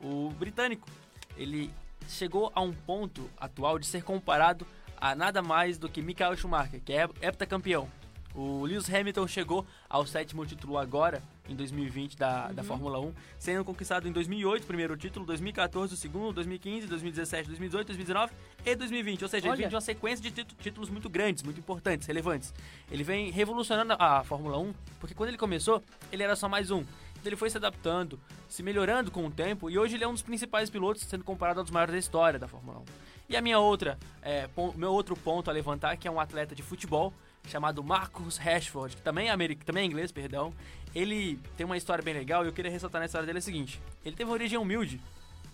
o 0.00 0.30
britânico. 0.30 0.88
Ele 1.36 1.70
chegou 2.08 2.50
a 2.54 2.60
um 2.60 2.72
ponto 2.72 3.28
atual 3.36 3.78
de 3.78 3.86
ser 3.86 4.02
comparado 4.02 4.66
a 4.96 5.14
nada 5.14 5.42
mais 5.42 5.76
do 5.76 5.88
que 5.88 6.00
Michael 6.00 6.36
Schumacher, 6.36 6.80
que 6.80 6.92
é 6.92 7.08
heptacampeão. 7.20 7.88
O 8.34 8.64
Lewis 8.64 8.92
Hamilton 8.92 9.28
chegou 9.28 9.66
ao 9.88 10.06
sétimo 10.06 10.44
título 10.46 10.78
agora, 10.78 11.22
em 11.48 11.54
2020, 11.54 12.16
da, 12.16 12.50
da 12.52 12.62
Fórmula 12.64 12.98
1, 13.00 13.12
sendo 13.38 13.64
conquistado 13.64 14.08
em 14.08 14.12
2008 14.12 14.64
o 14.64 14.66
primeiro 14.66 14.96
título, 14.96 15.26
2014 15.26 15.92
o 15.92 15.96
segundo, 15.96 16.32
2015, 16.34 16.86
2017, 16.86 17.48
2018, 17.48 17.86
2019 17.88 18.32
e 18.64 18.74
2020. 18.74 19.22
Ou 19.22 19.28
seja, 19.28 19.44
ele 19.46 19.50
Olha. 19.50 19.58
vem 19.58 19.68
de 19.68 19.74
uma 19.74 19.80
sequência 19.80 20.22
de 20.22 20.30
títu- 20.30 20.54
títulos 20.56 20.88
muito 20.88 21.08
grandes, 21.10 21.42
muito 21.42 21.58
importantes, 21.60 22.06
relevantes. 22.06 22.54
Ele 22.90 23.04
vem 23.04 23.30
revolucionando 23.30 23.94
a 23.98 24.24
Fórmula 24.24 24.58
1, 24.58 24.74
porque 24.98 25.14
quando 25.14 25.28
ele 25.28 25.38
começou, 25.38 25.82
ele 26.10 26.22
era 26.22 26.34
só 26.34 26.48
mais 26.48 26.70
um. 26.70 26.80
Então 26.80 27.30
ele 27.30 27.36
foi 27.36 27.48
se 27.50 27.56
adaptando, 27.56 28.18
se 28.48 28.62
melhorando 28.62 29.10
com 29.10 29.26
o 29.26 29.30
tempo, 29.30 29.70
e 29.70 29.78
hoje 29.78 29.94
ele 29.96 30.04
é 30.04 30.08
um 30.08 30.12
dos 30.12 30.22
principais 30.22 30.68
pilotos, 30.70 31.02
sendo 31.02 31.24
comparado 31.24 31.60
aos 31.60 31.70
maiores 31.70 31.92
da 31.92 31.98
história 31.98 32.38
da 32.38 32.48
Fórmula 32.48 32.78
1. 32.80 32.84
E 33.30 33.36
a 33.36 33.40
minha 33.40 33.58
outra, 33.58 33.98
é, 34.22 34.48
meu 34.76 34.92
outro 34.92 35.16
ponto 35.16 35.48
a 35.48 35.52
levantar, 35.52 35.96
que 35.96 36.06
é 36.06 36.10
um 36.10 36.20
atleta 36.20 36.54
de 36.54 36.62
futebol, 36.62 37.12
chamado 37.48 37.82
Marcus 37.82 38.36
Rashford, 38.36 38.96
que 38.96 39.02
também 39.02 39.30
é, 39.30 39.54
também 39.64 39.82
é 39.84 39.86
inglês, 39.86 40.12
perdão. 40.12 40.52
Ele 40.94 41.38
tem 41.56 41.66
uma 41.66 41.76
história 41.76 42.02
bem 42.02 42.14
legal 42.14 42.44
e 42.44 42.48
eu 42.48 42.52
queria 42.52 42.70
ressaltar 42.70 43.00
na 43.00 43.06
história 43.06 43.26
dele 43.26 43.38
é 43.38 43.40
o 43.40 43.42
seguinte: 43.42 43.80
ele 44.04 44.14
teve 44.14 44.30
uma 44.30 44.34
origem 44.34 44.58
humilde 44.58 45.00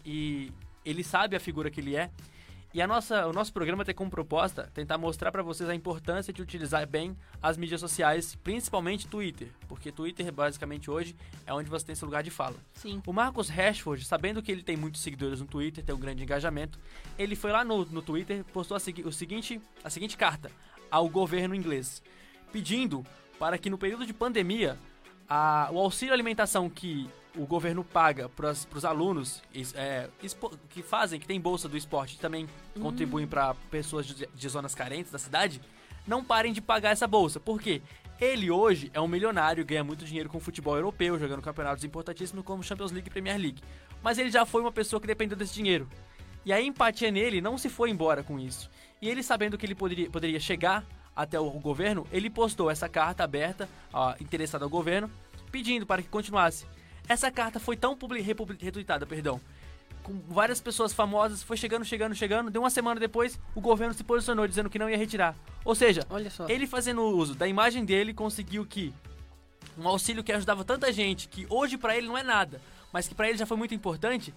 e 0.05 0.53
ele 0.85 1.03
sabe 1.03 1.37
a 1.37 1.41
figura 1.41 1.71
que 1.71 1.81
ele 1.81 1.97
é. 1.97 2.11
E 2.73 2.81
a 2.81 2.87
nossa, 2.87 3.27
o 3.27 3.33
nosso 3.33 3.53
programa 3.53 3.85
tem 3.85 3.93
como 3.93 4.09
proposta 4.09 4.71
tentar 4.73 4.97
mostrar 4.97 5.33
pra 5.33 5.43
vocês 5.43 5.69
a 5.69 5.75
importância 5.75 6.33
de 6.33 6.41
utilizar 6.41 6.87
bem 6.87 7.17
as 7.43 7.57
mídias 7.57 7.81
sociais, 7.81 8.37
principalmente 8.37 9.09
Twitter, 9.09 9.49
porque 9.67 9.91
Twitter 9.91 10.31
basicamente 10.33 10.89
hoje 10.89 11.17
é 11.45 11.53
onde 11.53 11.69
você 11.69 11.87
tem 11.87 11.97
seu 11.97 12.07
lugar 12.07 12.23
de 12.23 12.31
fala. 12.31 12.55
Sim. 12.75 13.03
O 13.05 13.13
Marcus 13.13 13.49
Rashford, 13.49 14.05
sabendo 14.05 14.41
que 14.41 14.53
ele 14.53 14.63
tem 14.63 14.77
muitos 14.77 15.01
seguidores 15.01 15.41
no 15.41 15.49
Twitter, 15.49 15.85
tem 15.85 15.93
um 15.93 15.99
grande 15.99 16.23
engajamento, 16.23 16.79
ele 17.19 17.35
foi 17.35 17.51
lá 17.51 17.65
no, 17.65 17.85
no 17.87 18.03
Twitter 18.03 18.45
postou 18.45 18.77
a, 18.77 18.81
o 19.05 19.13
seguinte, 19.13 19.61
a 19.83 19.91
seguinte 19.91 20.17
carta 20.17 20.49
ao 20.89 21.09
governo 21.09 21.57
inglês, 21.57 22.01
pedindo 22.53 23.05
para 23.37 23.59
que 23.59 23.69
no 23.69 23.79
período 23.79 24.07
de 24.07 24.13
pandemia 24.13 24.79
a- 25.31 25.69
o 25.73 25.79
auxílio 25.79 26.13
alimentação 26.13 26.69
que 26.69 27.09
o 27.37 27.47
governo 27.47 27.85
paga 27.85 28.29
para 28.29 28.51
os 28.51 28.85
alunos 28.85 29.41
é, 29.75 30.09
que 30.69 30.83
fazem, 30.83 31.21
que 31.21 31.27
tem 31.29 31.41
bolsa 31.41 31.69
do 31.69 31.77
esporte 31.77 32.17
e 32.17 32.19
também 32.19 32.49
contribuem 32.83 33.27
para 33.27 33.55
pessoas 33.71 34.05
de, 34.07 34.27
de 34.35 34.49
zonas 34.49 34.75
carentes 34.75 35.13
da 35.13 35.19
cidade, 35.19 35.61
não 36.07 36.25
parem 36.25 36.53
de 36.53 36.61
pagar 36.61 36.91
essa 36.91 37.07
bolsa. 37.07 37.39
Por 37.39 37.61
quê? 37.61 37.81
Ele 38.21 38.51
hoje 38.51 38.91
é 38.93 39.01
um 39.01 39.07
milionário, 39.09 39.65
ganha 39.65 39.85
muito 39.85 40.05
dinheiro 40.05 40.29
com 40.29 40.41
futebol 40.41 40.75
europeu, 40.75 41.19
jogando 41.19 41.41
campeonatos 41.41 41.85
importantíssimos 41.85 42.45
como 42.45 42.63
Champions 42.65 42.91
League 42.91 43.09
e 43.09 43.11
Premier 43.11 43.39
League. 43.39 43.63
Mas 44.03 44.19
ele 44.19 44.31
já 44.31 44.45
foi 44.45 44.61
uma 44.61 44.73
pessoa 44.73 45.01
que 45.01 45.07
dependeu 45.07 45.39
desse 45.39 45.55
dinheiro. 45.55 45.89
E 46.45 46.53
a 46.53 46.61
empatia 46.61 47.11
nele 47.11 47.41
não 47.41 47.57
se 47.57 47.69
foi 47.69 47.91
embora 47.91 48.23
com 48.23 48.39
isso. 48.39 48.69
E 49.01 49.09
ele 49.09 49.23
sabendo 49.23 49.57
que 49.57 49.65
ele 49.65 49.75
poderia, 49.75 50.11
poderia 50.11 50.41
chegar 50.41 50.85
até 51.14 51.38
o 51.38 51.50
governo, 51.50 52.07
ele 52.12 52.31
postou 52.31 52.71
essa 52.71 52.88
carta 52.88 53.25
aberta, 53.25 53.69
ó, 53.93 54.14
interessada 54.21 54.64
ao 54.64 54.71
governo, 54.71 55.11
pedindo 55.50 55.87
para 55.87 56.02
que 56.02 56.09
continuasse. 56.09 56.67
Essa 57.09 57.31
carta 57.31 57.59
foi 57.59 57.76
tão 57.76 57.99
retweetada, 58.59 59.05
perdão, 59.07 59.40
com 60.02 60.19
várias 60.29 60.61
pessoas 60.61 60.93
famosas, 60.93 61.43
foi 61.43 61.57
chegando, 61.57 61.85
chegando, 61.85 62.14
chegando. 62.14 62.50
Deu 62.50 62.62
uma 62.62 62.71
semana 62.71 63.00
depois, 63.00 63.38
o 63.55 63.61
governo 63.61 63.95
se 63.95 64.05
posicionou 64.05 64.47
dizendo 64.47 64.71
que 64.71 64.79
não 64.79 64.88
ia 64.88 64.97
retirar. 64.97 65.35
Ou 65.64 65.75
seja, 65.75 66.07
ele 66.49 66.67
fazendo 66.67 67.02
uso 67.02 67.35
da 67.35 67.47
imagem 67.47 67.85
dele 67.85 68.14
conseguiu 68.14 68.64
que 68.64 68.95
um 69.79 69.87
auxílio 69.87 70.25
que 70.25 70.33
ajudava 70.33 70.64
tanta 70.64 70.93
gente, 70.93 71.29
que 71.29 71.47
hoje 71.49 71.76
pra 71.76 71.97
ele 71.97 72.07
não 72.07 72.17
é 72.17 72.23
nada, 72.23 72.61
mas 72.93 73.09
que 73.09 73.14
pra 73.14 73.29
ele 73.29 73.38
já 73.38 73.47
foi 73.47 73.57
muito 73.57 73.75
importante, 73.75 74.35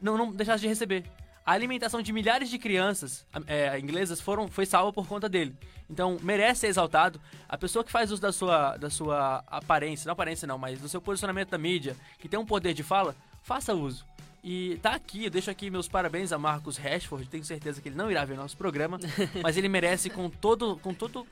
não, 0.00 0.16
não 0.16 0.32
deixasse 0.32 0.62
de 0.62 0.68
receber. 0.68 1.04
A 1.46 1.52
alimentação 1.52 2.00
de 2.00 2.12
milhares 2.12 2.48
de 2.48 2.58
crianças 2.58 3.26
é, 3.46 3.78
inglesas 3.78 4.20
foram, 4.20 4.48
foi 4.48 4.64
salva 4.64 4.92
por 4.92 5.06
conta 5.06 5.28
dele. 5.28 5.54
Então, 5.90 6.16
merece 6.22 6.60
ser 6.60 6.66
exaltado. 6.68 7.20
A 7.46 7.58
pessoa 7.58 7.84
que 7.84 7.92
faz 7.92 8.10
uso 8.10 8.22
da 8.22 8.32
sua, 8.32 8.76
da 8.78 8.88
sua 8.88 9.44
aparência, 9.46 10.06
não 10.06 10.12
aparência 10.14 10.46
não, 10.48 10.56
mas 10.56 10.80
do 10.80 10.88
seu 10.88 11.00
posicionamento 11.02 11.50
da 11.50 11.58
mídia, 11.58 11.94
que 12.18 12.28
tem 12.28 12.38
um 12.40 12.46
poder 12.46 12.72
de 12.72 12.82
fala, 12.82 13.14
faça 13.42 13.74
uso. 13.74 14.06
E 14.42 14.78
tá 14.82 14.92
aqui, 14.94 15.24
eu 15.24 15.30
deixo 15.30 15.50
aqui 15.50 15.70
meus 15.70 15.86
parabéns 15.88 16.32
a 16.32 16.38
Marcos 16.38 16.76
Rashford, 16.78 17.28
tenho 17.28 17.44
certeza 17.44 17.80
que 17.80 17.88
ele 17.88 17.96
não 17.96 18.10
irá 18.10 18.24
ver 18.24 18.36
nosso 18.36 18.56
programa, 18.56 18.98
mas 19.42 19.56
ele 19.56 19.68
merece 19.68 20.08
com 20.10 20.28
todo, 20.30 20.76
com 20.78 20.92
todo 20.94 21.26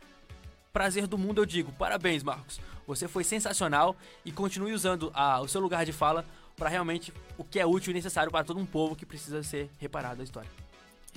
prazer 0.73 1.07
do 1.07 1.19
mundo, 1.19 1.41
eu 1.43 1.47
digo, 1.47 1.71
parabéns, 1.73 2.23
Marcos. 2.23 2.61
Você 2.87 3.07
foi 3.07 3.23
sensacional 3.25 3.95
e 4.25 4.33
continue 4.33 4.73
usando 4.73 5.11
a- 5.15 5.41
o 5.41 5.49
seu 5.49 5.61
lugar 5.61 5.85
de 5.85 5.93
fala 5.93 6.25
para 6.63 6.71
realmente 6.71 7.13
o 7.37 7.43
que 7.43 7.59
é 7.59 7.67
útil 7.67 7.91
e 7.91 7.95
necessário 7.95 8.31
para 8.31 8.45
todo 8.45 8.61
um 8.61 8.65
povo 8.67 8.95
que 8.95 9.05
precisa 9.05 9.43
ser 9.43 9.69
reparado 9.81 10.19
da 10.19 10.23
história. 10.25 10.49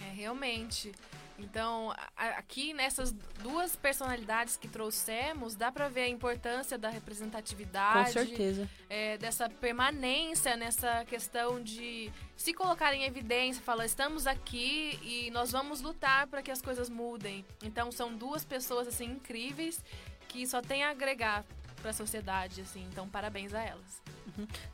É, 0.01 0.11
realmente. 0.11 0.91
Então, 1.37 1.91
a- 1.91 2.09
a- 2.17 2.29
aqui 2.39 2.73
nessas 2.73 3.11
duas 3.43 3.75
personalidades 3.75 4.57
que 4.57 4.67
trouxemos, 4.67 5.53
dá 5.53 5.71
pra 5.71 5.87
ver 5.87 6.01
a 6.03 6.07
importância 6.07 6.77
da 6.79 6.87
Com 6.87 6.95
representatividade, 6.95 8.11
certeza. 8.13 8.67
é, 8.89 9.17
dessa 9.19 9.47
permanência 9.47 10.55
nessa 10.57 11.05
questão 11.05 11.61
de 11.61 12.11
se 12.35 12.51
colocar 12.53 12.93
em 12.95 13.03
evidência, 13.03 13.61
falar 13.61 13.85
estamos 13.85 14.25
aqui 14.25 14.97
e 15.03 15.29
nós 15.29 15.51
vamos 15.51 15.79
lutar 15.81 16.25
para 16.25 16.41
que 16.41 16.49
as 16.49 16.61
coisas 16.61 16.89
mudem. 16.89 17.45
Então, 17.61 17.91
são 17.91 18.15
duas 18.15 18.43
pessoas 18.43 18.87
assim 18.87 19.05
incríveis 19.11 19.83
que 20.27 20.47
só 20.47 20.59
tem 20.61 20.83
a 20.83 20.89
agregar 20.89 21.45
para 21.85 21.91
a 21.91 21.93
sociedade, 21.93 22.61
assim. 22.61 22.83
Então, 22.91 23.07
parabéns 23.07 23.53
a 23.53 23.61
elas. 23.61 24.01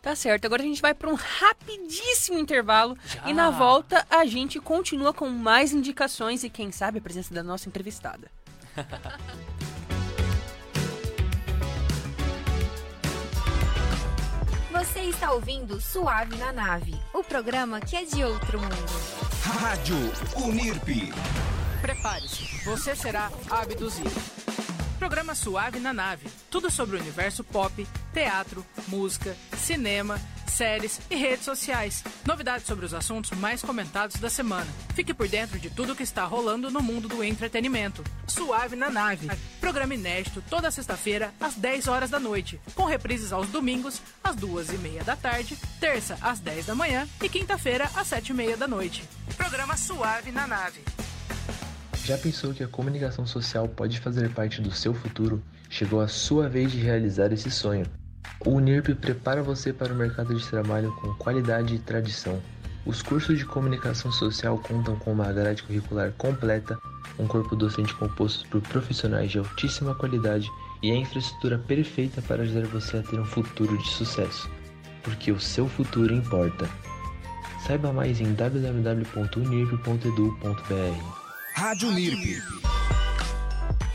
Tá 0.01 0.15
certo, 0.15 0.45
agora 0.45 0.61
a 0.61 0.65
gente 0.65 0.81
vai 0.81 0.93
para 0.93 1.09
um 1.09 1.13
rapidíssimo 1.15 2.39
intervalo 2.39 2.97
Já? 3.05 3.29
e 3.29 3.33
na 3.33 3.49
volta 3.49 4.07
a 4.09 4.25
gente 4.25 4.61
continua 4.61 5.13
com 5.13 5.27
mais 5.29 5.73
indicações 5.73 6.45
e 6.45 6.49
quem 6.49 6.71
sabe 6.71 6.99
a 6.99 7.01
presença 7.01 7.33
da 7.33 7.43
nossa 7.43 7.67
entrevistada. 7.67 8.31
Você 14.71 15.01
está 15.01 15.33
ouvindo 15.33 15.81
Suave 15.81 16.37
na 16.37 16.53
Nave, 16.53 16.97
o 17.13 17.21
programa 17.21 17.81
que 17.81 17.97
é 17.97 18.05
de 18.05 18.23
outro 18.23 18.57
mundo. 18.59 18.73
Rádio 19.43 19.97
Unirp. 20.37 21.13
Prepare-se, 21.81 22.63
você 22.63 22.95
será 22.95 23.29
abduzido. 23.49 24.09
Programa 25.01 25.33
Suave 25.33 25.79
na 25.79 25.91
Nave. 25.91 26.27
Tudo 26.51 26.69
sobre 26.69 26.95
o 26.95 26.99
universo 26.99 27.43
pop, 27.43 27.87
teatro, 28.13 28.63
música, 28.87 29.35
cinema, 29.57 30.21
séries 30.45 31.01
e 31.09 31.15
redes 31.15 31.43
sociais. 31.43 32.03
Novidades 32.23 32.67
sobre 32.67 32.85
os 32.85 32.93
assuntos 32.93 33.31
mais 33.31 33.63
comentados 33.63 34.17
da 34.17 34.29
semana. 34.29 34.67
Fique 34.93 35.11
por 35.11 35.27
dentro 35.27 35.57
de 35.57 35.71
tudo 35.71 35.95
que 35.95 36.03
está 36.03 36.23
rolando 36.25 36.69
no 36.69 36.83
mundo 36.83 37.07
do 37.07 37.23
entretenimento. 37.23 38.03
Suave 38.27 38.75
na 38.75 38.91
Nave. 38.91 39.27
Programa 39.59 39.95
inédito 39.95 40.39
toda 40.47 40.69
sexta-feira 40.69 41.33
às 41.39 41.55
10 41.55 41.87
horas 41.87 42.11
da 42.11 42.19
noite, 42.19 42.61
com 42.75 42.85
reprises 42.85 43.33
aos 43.33 43.47
domingos 43.47 43.99
às 44.23 44.35
duas 44.35 44.69
e 44.69 44.77
meia 44.77 45.03
da 45.03 45.15
tarde, 45.15 45.57
terça 45.79 46.15
às 46.21 46.39
10 46.39 46.67
da 46.67 46.75
manhã 46.75 47.09
e 47.19 47.27
quinta-feira 47.27 47.89
às 47.95 48.05
sete 48.05 48.29
e 48.29 48.35
meia 48.35 48.55
da 48.55 48.67
noite. 48.67 49.03
Programa 49.35 49.75
Suave 49.75 50.31
na 50.31 50.45
Nave. 50.45 50.83
Já 52.03 52.17
pensou 52.17 52.51
que 52.53 52.63
a 52.63 52.67
comunicação 52.67 53.27
social 53.27 53.67
pode 53.67 53.99
fazer 53.99 54.31
parte 54.31 54.59
do 54.59 54.71
seu 54.71 54.91
futuro? 54.93 55.41
Chegou 55.69 56.01
a 56.01 56.07
sua 56.07 56.49
vez 56.49 56.71
de 56.71 56.79
realizar 56.79 57.31
esse 57.31 57.51
sonho. 57.51 57.85
O 58.43 58.55
Unirp 58.55 58.95
prepara 58.95 59.43
você 59.43 59.71
para 59.71 59.93
o 59.93 59.95
mercado 59.95 60.35
de 60.35 60.43
trabalho 60.47 60.91
com 60.95 61.13
qualidade 61.13 61.75
e 61.75 61.79
tradição. 61.79 62.41
Os 62.85 63.01
cursos 63.03 63.37
de 63.37 63.45
comunicação 63.45 64.11
social 64.11 64.57
contam 64.57 64.95
com 64.95 65.11
uma 65.11 65.31
grade 65.31 65.61
curricular 65.61 66.11
completa, 66.13 66.79
um 67.19 67.27
corpo 67.27 67.55
docente 67.55 67.93
composto 67.93 68.49
por 68.49 68.61
profissionais 68.61 69.29
de 69.29 69.37
altíssima 69.37 69.93
qualidade 69.93 70.49
e 70.81 70.91
a 70.91 70.95
infraestrutura 70.95 71.59
perfeita 71.59 72.19
para 72.23 72.41
ajudar 72.41 72.65
você 72.65 72.97
a 72.97 73.03
ter 73.03 73.19
um 73.19 73.25
futuro 73.25 73.77
de 73.77 73.87
sucesso. 73.87 74.49
Porque 75.03 75.31
o 75.31 75.39
seu 75.39 75.67
futuro 75.67 76.11
importa. 76.11 76.67
Saiba 77.67 77.93
mais 77.93 78.19
em 78.19 78.33
www.unirp.edu.br. 78.33 81.20
Rádio 81.53 81.89
Unirp. 81.89 82.43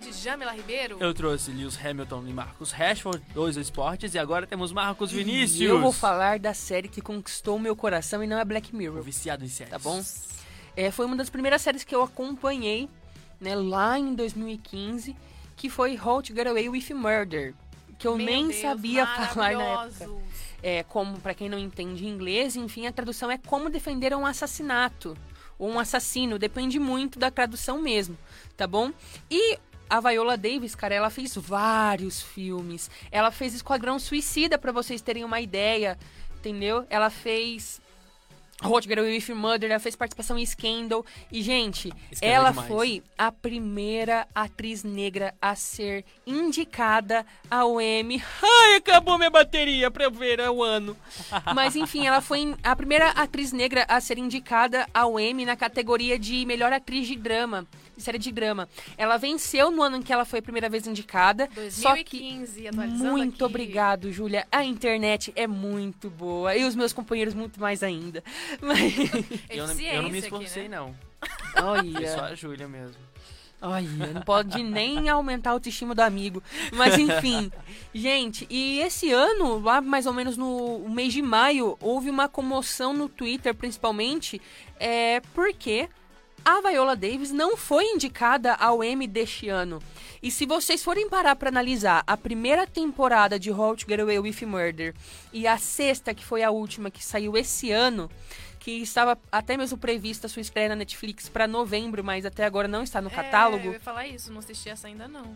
De 0.00 0.12
Jamila 0.12 0.52
Ribeiro. 0.52 0.98
Eu 1.00 1.12
trouxe 1.12 1.50
Lewis 1.50 1.76
Hamilton 1.84 2.28
e 2.28 2.32
Marcos 2.32 2.70
Rashford, 2.70 3.20
dois 3.34 3.56
esportes, 3.56 4.14
e 4.14 4.20
agora 4.20 4.46
temos 4.46 4.70
Marcos 4.70 5.12
E 5.12 5.16
Vinícius. 5.16 5.68
eu 5.68 5.80
vou 5.80 5.90
falar 5.92 6.38
da 6.38 6.54
série 6.54 6.86
que 6.86 7.00
conquistou 7.00 7.58
meu 7.58 7.74
coração 7.74 8.22
e 8.22 8.28
não 8.28 8.38
é 8.38 8.44
Black 8.44 8.72
O 8.72 8.76
Mirror, 8.76 9.02
viciado 9.02 9.44
em 9.44 9.48
séries. 9.48 9.72
tá 9.72 9.80
bom? 9.80 10.00
É, 10.76 10.92
foi 10.92 11.06
uma 11.06 11.16
das 11.16 11.28
primeiras 11.28 11.60
séries 11.60 11.82
que 11.82 11.92
eu 11.92 12.04
acompanhei, 12.04 12.88
né, 13.40 13.56
lá 13.56 13.98
em 13.98 14.14
2015, 14.14 15.16
que 15.56 15.68
foi 15.68 15.98
How 16.00 16.22
to 16.22 16.32
Get 16.36 16.46
Away 16.46 16.68
with 16.68 16.94
Murder, 16.94 17.52
que 18.00 18.08
eu 18.08 18.16
Meu 18.16 18.26
nem 18.26 18.48
Deus, 18.48 18.60
sabia 18.62 19.06
falar 19.28 19.52
na 19.52 19.62
época. 19.62 20.10
É, 20.62 20.82
como, 20.82 21.20
pra 21.20 21.34
quem 21.34 21.48
não 21.48 21.58
entende 21.58 22.06
inglês, 22.06 22.56
enfim, 22.56 22.86
a 22.86 22.92
tradução 22.92 23.30
é 23.30 23.38
como 23.38 23.70
defender 23.70 24.14
um 24.14 24.26
assassinato 24.26 25.16
ou 25.58 25.70
um 25.70 25.78
assassino, 25.78 26.38
depende 26.38 26.78
muito 26.78 27.18
da 27.18 27.30
tradução 27.30 27.80
mesmo, 27.80 28.16
tá 28.56 28.66
bom? 28.66 28.90
E 29.30 29.58
a 29.88 30.00
Viola 30.00 30.36
Davis, 30.36 30.74
cara, 30.74 30.94
ela 30.94 31.10
fez 31.10 31.34
vários 31.34 32.22
filmes. 32.22 32.90
Ela 33.10 33.30
fez 33.30 33.54
Esquadrão 33.54 33.98
Suicida, 33.98 34.56
pra 34.56 34.72
vocês 34.72 35.02
terem 35.02 35.24
uma 35.24 35.40
ideia, 35.40 35.98
entendeu? 36.38 36.86
Ela 36.88 37.10
fez 37.10 37.79
Girl 38.62 39.00
with 39.00 39.34
Murder, 39.34 39.70
ela 39.70 39.80
fez 39.80 39.96
participação 39.96 40.38
em 40.38 40.44
Scandal. 40.44 41.04
E, 41.32 41.42
gente, 41.42 41.88
Scandal 42.14 42.18
é 42.20 42.28
ela 42.28 42.50
demais. 42.50 42.68
foi 42.68 43.02
a 43.16 43.32
primeira 43.32 44.26
atriz 44.34 44.84
negra 44.84 45.34
a 45.40 45.54
ser 45.54 46.04
indicada 46.26 47.24
ao 47.50 47.80
Emmy. 47.80 48.22
Ai, 48.42 48.76
acabou 48.76 49.16
minha 49.16 49.30
bateria 49.30 49.90
pra 49.90 50.04
eu 50.04 50.10
ver 50.10 50.38
é 50.38 50.50
o 50.50 50.62
ano. 50.62 50.96
Mas, 51.54 51.74
enfim, 51.76 52.06
ela 52.06 52.20
foi 52.20 52.54
a 52.62 52.76
primeira 52.76 53.08
atriz 53.10 53.52
negra 53.52 53.84
a 53.88 54.00
ser 54.00 54.18
indicada 54.18 54.86
ao 54.92 55.18
Emmy 55.18 55.44
na 55.44 55.56
categoria 55.56 56.18
de 56.18 56.44
melhor 56.44 56.72
atriz 56.72 57.06
de 57.06 57.16
drama. 57.16 57.66
De 57.96 58.04
série 58.04 58.18
de 58.18 58.32
drama. 58.32 58.66
Ela 58.96 59.18
venceu 59.18 59.70
no 59.70 59.82
ano 59.82 59.96
em 59.98 60.02
que 60.02 60.10
ela 60.10 60.24
foi 60.24 60.38
a 60.38 60.42
primeira 60.42 60.70
vez 60.70 60.86
indicada. 60.86 61.50
Só 61.70 61.94
que 62.02 62.18
2015, 62.18 62.70
muito 62.98 63.34
aqui. 63.34 63.44
obrigado, 63.44 64.10
Júlia. 64.10 64.46
A 64.50 64.64
internet 64.64 65.30
é 65.36 65.46
muito 65.46 66.08
boa. 66.08 66.56
E 66.56 66.64
os 66.64 66.74
meus 66.74 66.94
companheiros 66.94 67.34
muito 67.34 67.60
mais 67.60 67.82
ainda. 67.82 68.24
Mas... 68.60 68.94
Eu 69.48 69.66
não, 69.66 69.80
eu 69.80 70.02
não 70.02 70.10
me 70.10 70.18
aqui, 70.18 70.26
esforcei, 70.26 70.68
né? 70.68 70.76
não. 70.76 70.94
Foi 71.20 72.06
só 72.06 72.20
Olha, 72.20 72.24
a 72.24 72.34
Júlia 72.34 72.68
mesmo. 72.68 72.96
olha, 73.60 73.88
não 74.14 74.22
pode 74.22 74.62
nem 74.62 75.08
aumentar 75.08 75.50
a 75.50 75.52
autoestima 75.54 75.94
do 75.94 76.00
amigo. 76.00 76.42
Mas 76.72 76.98
enfim, 76.98 77.52
gente, 77.94 78.46
e 78.48 78.80
esse 78.80 79.12
ano, 79.12 79.58
lá 79.60 79.80
mais 79.80 80.06
ou 80.06 80.12
menos 80.12 80.36
no 80.36 80.88
mês 80.88 81.12
de 81.12 81.20
maio, 81.20 81.76
houve 81.80 82.08
uma 82.08 82.28
comoção 82.28 82.92
no 82.92 83.08
Twitter, 83.08 83.54
principalmente, 83.54 84.40
é, 84.78 85.20
porque 85.34 85.88
a 86.44 86.60
Viola 86.60 86.96
Davis 86.96 87.30
não 87.30 87.56
foi 87.56 87.84
indicada 87.84 88.54
ao 88.54 88.82
Emmy 88.82 89.06
deste 89.06 89.48
ano. 89.48 89.80
E 90.22 90.30
se 90.30 90.44
vocês 90.46 90.82
forem 90.82 91.08
parar 91.08 91.36
pra 91.36 91.48
analisar 91.48 92.02
a 92.06 92.16
primeira 92.16 92.66
temporada 92.66 93.38
de 93.38 93.50
How 93.50 93.76
to 93.76 93.86
Get 93.88 94.00
Away 94.00 94.18
with 94.18 94.44
Murder 94.46 94.94
e 95.32 95.46
a 95.46 95.56
sexta, 95.58 96.14
que 96.14 96.24
foi 96.24 96.42
a 96.42 96.50
última 96.50 96.90
que 96.90 97.04
saiu 97.04 97.36
esse 97.36 97.70
ano, 97.70 98.10
que 98.58 98.72
estava 98.82 99.18
até 99.32 99.56
mesmo 99.56 99.78
prevista 99.78 100.26
a 100.26 100.30
sua 100.30 100.42
estreia 100.42 100.68
na 100.68 100.76
Netflix 100.76 101.28
pra 101.28 101.46
novembro, 101.46 102.04
mas 102.04 102.26
até 102.26 102.44
agora 102.44 102.68
não 102.68 102.82
está 102.82 103.00
no 103.00 103.08
É, 103.08 103.12
catálogo. 103.14 103.66
eu 103.68 103.72
ia 103.74 103.80
falar 103.80 104.06
isso, 104.06 104.30
não 104.32 104.40
assisti 104.40 104.68
essa 104.68 104.88
ainda 104.88 105.08
não. 105.08 105.34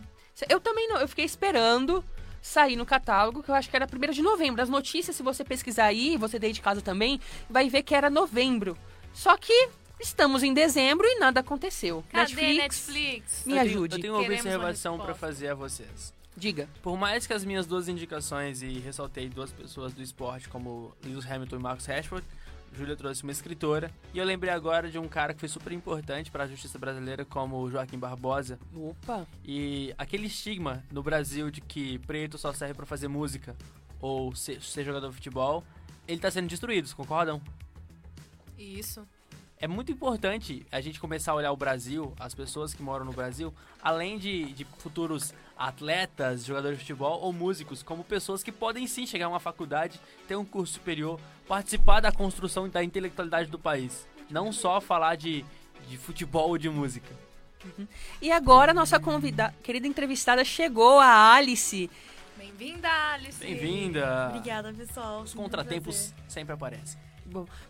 Eu 0.49 0.59
também 0.59 0.87
não, 0.87 0.97
eu 0.97 1.07
fiquei 1.07 1.25
esperando 1.25 2.03
sair 2.41 2.75
no 2.75 2.85
catálogo, 2.85 3.41
que 3.41 3.49
eu 3.49 3.55
acho 3.55 3.69
que 3.69 3.75
era 3.75 3.87
1 3.91 4.11
de 4.11 4.21
novembro. 4.21 4.61
As 4.61 4.69
notícias, 4.69 5.15
se 5.15 5.23
você 5.23 5.43
pesquisar 5.43 5.85
aí, 5.85 6.15
você 6.17 6.37
daí 6.37 6.51
de 6.53 6.61
casa 6.61 6.81
também, 6.81 7.19
vai 7.49 7.69
ver 7.69 7.81
que 7.81 7.95
era 7.95 8.09
novembro. 8.09 8.77
Só 9.13 9.35
que 9.37 9.69
estamos 9.99 10.43
em 10.43 10.53
dezembro 10.53 11.05
e 11.05 11.19
nada 11.19 11.39
aconteceu. 11.39 12.03
Cadê 12.09 12.33
Netflix, 12.35 12.87
Netflix? 12.87 13.45
me 13.45 13.53
eu 13.53 13.59
ajude. 13.61 13.95
Tenho, 13.95 13.97
eu 13.97 14.01
tenho 14.01 14.13
uma 14.13 14.21
Queremos 14.21 14.45
uma 14.45 14.53
observação 14.55 14.97
pra 14.97 15.07
resposta. 15.07 15.27
fazer 15.27 15.47
a 15.49 15.55
vocês. 15.55 16.13
Diga. 16.37 16.67
Por 16.83 16.97
mais 16.97 17.25
que 17.25 17.33
as 17.33 17.45
minhas 17.45 17.65
duas 17.65 17.87
indicações, 17.87 18.61
e 18.61 18.79
ressaltei 18.79 19.29
duas 19.29 19.51
pessoas 19.51 19.93
do 19.93 20.01
esporte, 20.01 20.49
como 20.49 20.93
Lewis 21.03 21.25
Hamilton 21.29 21.55
e 21.55 21.59
Marcus 21.59 21.85
Rashford, 21.85 22.25
Júlia 22.75 22.95
trouxe 22.95 23.23
uma 23.23 23.31
escritora, 23.31 23.89
e 24.13 24.19
eu 24.19 24.25
lembrei 24.25 24.51
agora 24.51 24.89
de 24.89 24.99
um 24.99 25.07
cara 25.07 25.33
que 25.33 25.39
foi 25.39 25.47
super 25.47 25.71
importante 25.71 26.29
para 26.29 26.43
a 26.43 26.47
justiça 26.47 26.77
brasileira, 26.77 27.23
como 27.23 27.57
o 27.61 27.71
Joaquim 27.71 27.97
Barbosa, 27.97 28.59
Opa. 28.75 29.25
e 29.45 29.93
aquele 29.97 30.27
estigma 30.27 30.83
no 30.91 31.01
Brasil 31.01 31.49
de 31.49 31.61
que 31.61 31.99
preto 31.99 32.37
só 32.37 32.51
serve 32.51 32.73
para 32.73 32.85
fazer 32.85 33.07
música 33.07 33.55
ou 34.01 34.35
ser, 34.35 34.61
ser 34.61 34.83
jogador 34.83 35.07
de 35.09 35.15
futebol, 35.15 35.63
ele 36.05 36.19
tá 36.19 36.29
sendo 36.29 36.49
destruído, 36.49 36.93
concordam? 36.95 37.41
Isso. 38.57 39.07
É 39.65 39.67
muito 39.67 39.91
importante 39.91 40.63
a 40.71 40.79
gente 40.79 40.99
começar 40.99 41.31
a 41.31 41.35
olhar 41.35 41.51
o 41.51 41.57
Brasil, 41.57 42.13
as 42.19 42.35
pessoas 42.35 42.71
que 42.71 42.83
moram 42.83 43.03
no 43.03 43.11
Brasil, 43.11 43.51
além 43.81 44.19
de, 44.19 44.53
de 44.53 44.63
futuros 44.63 45.33
atletas, 45.57 46.45
jogadores 46.45 46.77
de 46.77 46.83
futebol 46.83 47.19
ou 47.19 47.33
músicos, 47.33 47.81
como 47.81 48.03
pessoas 48.03 48.43
que 48.43 48.51
podem 48.51 48.85
sim 48.85 49.07
chegar 49.07 49.25
a 49.25 49.29
uma 49.29 49.39
faculdade, 49.39 49.99
ter 50.27 50.35
um 50.35 50.45
curso 50.45 50.73
superior, 50.73 51.19
participar 51.47 51.99
da 51.99 52.11
construção 52.11 52.69
da 52.69 52.83
intelectualidade 52.83 53.49
do 53.49 53.57
país. 53.57 54.07
Não 54.29 54.53
só 54.53 54.79
falar 54.79 55.15
de, 55.15 55.43
de 55.89 55.97
futebol 55.97 56.49
ou 56.49 56.59
de 56.59 56.69
música. 56.69 57.09
E 58.21 58.31
agora 58.31 58.71
nossa 58.71 58.99
convidada, 58.99 59.55
querida 59.63 59.87
entrevistada 59.87 60.45
chegou, 60.45 60.99
a 60.99 61.33
Alice. 61.33 61.89
Bem-vinda, 62.37 62.87
Alice. 63.13 63.39
Bem-vinda! 63.39 64.27
Obrigada, 64.29 64.71
pessoal. 64.71 65.23
Os 65.23 65.33
contratempos 65.33 66.13
sempre 66.27 66.53
aparecem. 66.53 66.99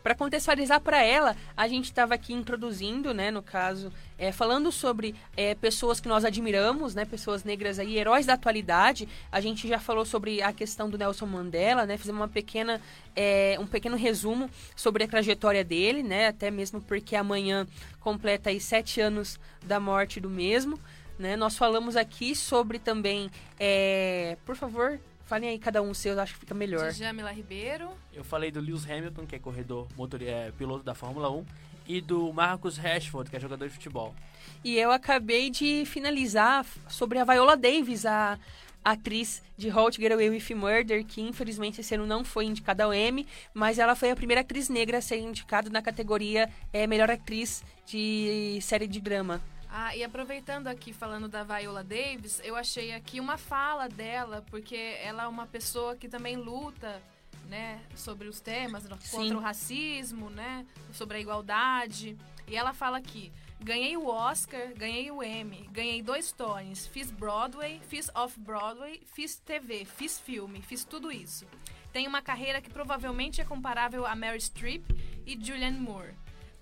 Para 0.04 0.14
contextualizar 0.14 0.82
para 0.82 1.02
ela, 1.02 1.36
a 1.56 1.68
gente 1.68 1.86
estava 1.86 2.14
aqui 2.14 2.34
introduzindo, 2.34 3.14
né, 3.14 3.32
no 3.32 3.42
caso, 3.42 3.92
é, 4.18 4.32
falando 4.32 4.72
sobre 4.72 5.16
é, 5.36 5.56
pessoas 5.56 6.00
que 6.00 6.10
nós 6.10 6.26
admiramos, 6.26 6.94
né, 6.94 7.06
pessoas 7.06 7.44
negras 7.44 7.80
aí, 7.80 7.98
heróis 7.98 8.26
da 8.26 8.34
atualidade. 8.34 9.08
A 9.32 9.40
gente 9.40 9.68
já 9.68 9.80
falou 9.80 10.06
sobre 10.06 10.42
a 10.42 10.52
questão 10.52 10.90
do 10.90 10.98
Nelson 10.98 11.26
Mandela, 11.26 11.86
né, 11.86 11.98
fizemos 11.98 12.20
uma 12.20 12.28
pequena, 12.28 12.82
é, 13.16 13.56
um 13.60 13.66
pequeno 13.66 13.96
resumo 13.96 14.50
sobre 14.76 15.06
a 15.06 15.08
trajetória 15.08 15.64
dele, 15.64 16.04
né, 16.04 16.28
até 16.28 16.52
mesmo 16.52 16.82
porque 16.82 17.16
amanhã 17.16 17.66
completa 18.02 18.50
aí 18.50 18.60
sete 18.60 19.00
anos 19.00 19.40
da 19.64 19.80
morte 19.80 20.20
do 20.20 20.30
mesmo. 20.30 20.78
Né? 21.18 21.38
Nós 21.38 21.58
falamos 21.58 21.96
aqui 21.96 22.36
sobre 22.36 22.78
também, 22.78 23.32
é, 23.58 24.38
por 24.46 24.56
favor, 24.56 25.00
falem 25.26 25.50
aí 25.50 25.60
cada 25.60 25.82
um 25.82 25.94
seu, 25.94 26.14
eu 26.14 26.20
acho 26.20 26.34
que 26.34 26.40
fica 26.40 26.54
melhor. 26.54 26.92
Djamila 26.92 27.32
Ribeiro. 27.32 27.90
Eu 28.14 28.24
falei 28.24 28.52
do 28.52 28.60
Lewis 28.60 28.90
Hamilton, 28.90 29.26
que 29.26 29.36
é 29.36 29.40
corredor, 29.40 29.88
motor, 29.96 30.22
é, 30.22 30.52
piloto 30.52 30.84
da 30.84 30.94
Fórmula 30.94 31.30
1, 31.30 31.46
e 31.88 32.02
do 32.02 32.32
Marcus 32.34 32.78
Rashford, 32.78 33.30
que 33.30 33.36
é 33.36 33.40
jogador 33.40 33.68
de 33.68 33.74
futebol. 33.74 34.16
E 34.64 34.78
eu 34.78 34.92
acabei 34.92 35.50
de 35.50 35.84
finalizar 35.86 36.66
sobre 36.88 37.20
a 37.20 37.24
Viola 37.24 37.56
Davis, 37.56 38.06
a 38.06 38.40
atriz 38.84 39.42
de 39.58 39.72
How 39.72 39.90
to 39.90 40.00
Get 40.00 40.12
Away 40.12 40.30
with 40.30 40.54
Murder, 40.56 41.04
que 41.04 41.22
infelizmente 41.22 41.82
esse 41.82 41.96
ano 41.96 42.06
não 42.06 42.24
foi 42.24 42.46
indicada 42.46 42.84
ao 42.84 42.94
Emmy, 42.94 43.28
mas 43.54 43.80
ela 43.80 43.96
foi 43.96 44.12
a 44.12 44.16
primeira 44.16 44.42
atriz 44.42 44.70
negra 44.70 45.00
a 45.00 45.02
ser 45.02 45.18
indicada 45.18 45.70
na 45.72 45.82
categoria 45.82 46.50
é, 46.72 46.86
Melhor 46.86 47.10
Atriz 47.10 47.64
de 47.86 48.60
Série 48.62 48.88
de 48.88 49.02
Drama. 49.02 49.42
Ah, 49.78 49.94
e 49.94 50.06
aproveitando 50.06 50.70
aqui, 50.70 50.94
falando 50.94 51.28
da 51.28 51.44
Viola 51.44 51.84
Davis, 51.84 52.40
eu 52.46 52.56
achei 52.56 52.94
aqui 52.94 53.20
uma 53.20 53.38
fala 53.38 53.90
dela, 53.90 54.42
porque 54.50 54.78
ela 55.04 55.24
é 55.24 55.28
uma 55.28 55.46
pessoa 55.46 55.98
que 55.98 56.08
também 56.08 56.38
luta, 56.38 57.04
né, 57.50 57.82
sobre 57.94 58.30
os 58.30 58.40
temas, 58.40 58.88
contra 58.88 59.00
Sim. 59.00 59.34
o 59.34 59.40
racismo, 59.40 60.30
né, 60.30 60.66
sobre 60.94 61.18
a 61.18 61.20
igualdade. 61.20 62.18
E 62.48 62.56
ela 62.56 62.72
fala 62.72 63.00
aqui, 63.00 63.34
ganhei 63.60 63.98
o 63.98 64.08
Oscar, 64.08 64.74
ganhei 64.78 65.12
o 65.12 65.22
Emmy, 65.22 65.68
ganhei 65.74 66.02
dois 66.02 66.32
Tonys, 66.32 66.88
fiz 66.88 67.12
Broadway, 67.12 67.82
fiz 67.90 68.10
Off-Broadway, 68.16 69.02
fiz 69.06 69.36
TV, 69.36 69.84
fiz 69.84 70.18
filme, 70.18 70.62
fiz 70.62 70.86
tudo 70.86 71.12
isso. 71.12 71.46
Tenho 71.92 72.08
uma 72.08 72.22
carreira 72.22 72.62
que 72.62 72.70
provavelmente 72.70 73.42
é 73.42 73.44
comparável 73.44 74.06
a 74.06 74.16
Mary 74.16 74.40
Streep 74.40 74.86
e 75.26 75.34
Julianne 75.34 75.82
Moore. 75.82 76.14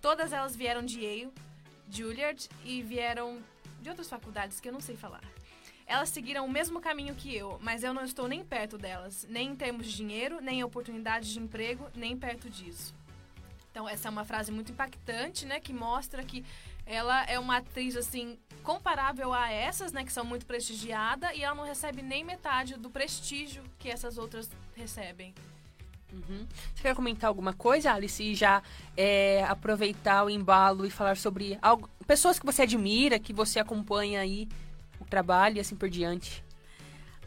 Todas 0.02 0.34
elas 0.34 0.56
vieram 0.56 0.84
de 0.84 0.99
Yale, 0.99 1.32
Juilliard 1.89 2.49
e 2.63 2.81
vieram 2.81 3.41
de 3.81 3.89
outras 3.89 4.09
faculdades 4.09 4.59
que 4.59 4.69
eu 4.69 4.73
não 4.73 4.79
sei 4.79 4.95
falar. 4.95 5.23
Elas 5.85 6.09
seguiram 6.09 6.45
o 6.45 6.49
mesmo 6.49 6.79
caminho 6.79 7.13
que 7.13 7.35
eu, 7.35 7.59
mas 7.61 7.83
eu 7.83 7.93
não 7.93 8.03
estou 8.03 8.27
nem 8.27 8.43
perto 8.43 8.77
delas, 8.77 9.25
nem 9.29 9.49
em 9.49 9.55
termos 9.55 9.85
de 9.85 9.95
dinheiro, 9.95 10.39
nem 10.41 10.59
em 10.59 10.63
oportunidades 10.63 11.29
de 11.29 11.39
emprego, 11.39 11.89
nem 11.93 12.17
perto 12.17 12.49
disso. 12.49 12.95
Então 13.69 13.89
essa 13.89 14.07
é 14.07 14.11
uma 14.11 14.23
frase 14.23 14.51
muito 14.51 14.71
impactante, 14.71 15.45
né, 15.45 15.59
que 15.59 15.73
mostra 15.73 16.23
que 16.23 16.45
ela 16.85 17.23
é 17.25 17.39
uma 17.39 17.57
atriz 17.57 17.95
assim 17.97 18.37
comparável 18.61 19.33
a 19.33 19.49
essas, 19.51 19.91
né, 19.91 20.03
que 20.05 20.13
são 20.13 20.23
muito 20.23 20.45
prestigiada 20.45 21.33
e 21.33 21.43
ela 21.43 21.55
não 21.55 21.65
recebe 21.65 22.01
nem 22.01 22.23
metade 22.23 22.75
do 22.75 22.89
prestígio 22.89 23.63
que 23.79 23.89
essas 23.89 24.17
outras 24.17 24.49
recebem. 24.75 25.33
Uhum. 26.13 26.45
Você 26.76 26.84
quer 26.84 26.95
comentar 26.95 27.28
alguma 27.28 27.54
coisa, 27.54 27.91
Alice? 27.91 28.21
E 28.21 28.36
já 28.36 28.62
é, 28.95 29.43
aproveitar 29.45 30.23
o 30.23 30.30
embalo 30.30 30.86
e 30.86 30.91
falar 30.91 31.17
sobre 31.17 31.58
algo, 31.62 31.89
pessoas 32.06 32.38
que 32.39 32.45
você 32.45 32.62
admira, 32.62 33.17
que 33.17 33.34
você 33.34 33.60
acompanha 33.60 34.21
aí 34.21 34.47
o 34.99 35.06
trabalho 35.06 35.58
e 35.58 35.60
assim 35.60 35.76
por 35.76 35.89
diante. 35.89 36.43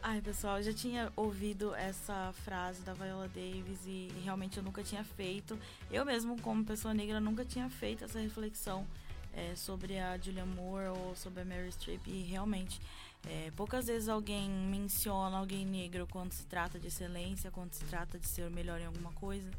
Ai, 0.02 0.20
pessoal, 0.20 0.58
eu 0.58 0.62
já 0.62 0.72
tinha 0.72 1.12
ouvido 1.16 1.74
essa 1.74 2.32
frase 2.44 2.80
da 2.82 2.94
Viola 2.94 3.26
Davis 3.26 3.80
e 3.86 4.08
realmente 4.22 4.56
eu 4.56 4.62
nunca 4.62 4.80
tinha 4.80 5.02
feito. 5.02 5.58
Eu 5.90 6.04
mesmo, 6.04 6.40
como 6.40 6.64
pessoa 6.64 6.94
negra, 6.94 7.18
nunca 7.18 7.44
tinha 7.44 7.68
feito 7.68 8.04
essa 8.04 8.20
reflexão 8.20 8.86
é, 9.34 9.56
sobre 9.56 9.98
a 9.98 10.16
Julia 10.16 10.46
Moore 10.46 10.90
ou 10.96 11.16
sobre 11.16 11.42
a 11.42 11.44
Mary 11.44 11.72
Streep. 11.72 12.06
E 12.06 12.22
realmente, 12.22 12.80
é, 13.26 13.50
poucas 13.56 13.86
vezes 13.86 14.08
alguém 14.08 14.48
menciona 14.48 15.36
alguém 15.36 15.66
negro 15.66 16.06
quando 16.10 16.32
se 16.32 16.46
trata 16.46 16.78
de 16.78 16.86
excelência, 16.86 17.50
quando 17.50 17.72
se 17.72 17.84
trata 17.84 18.18
de 18.18 18.26
ser 18.26 18.48
melhor 18.50 18.80
em 18.80 18.86
alguma 18.86 19.12
coisa. 19.12 19.50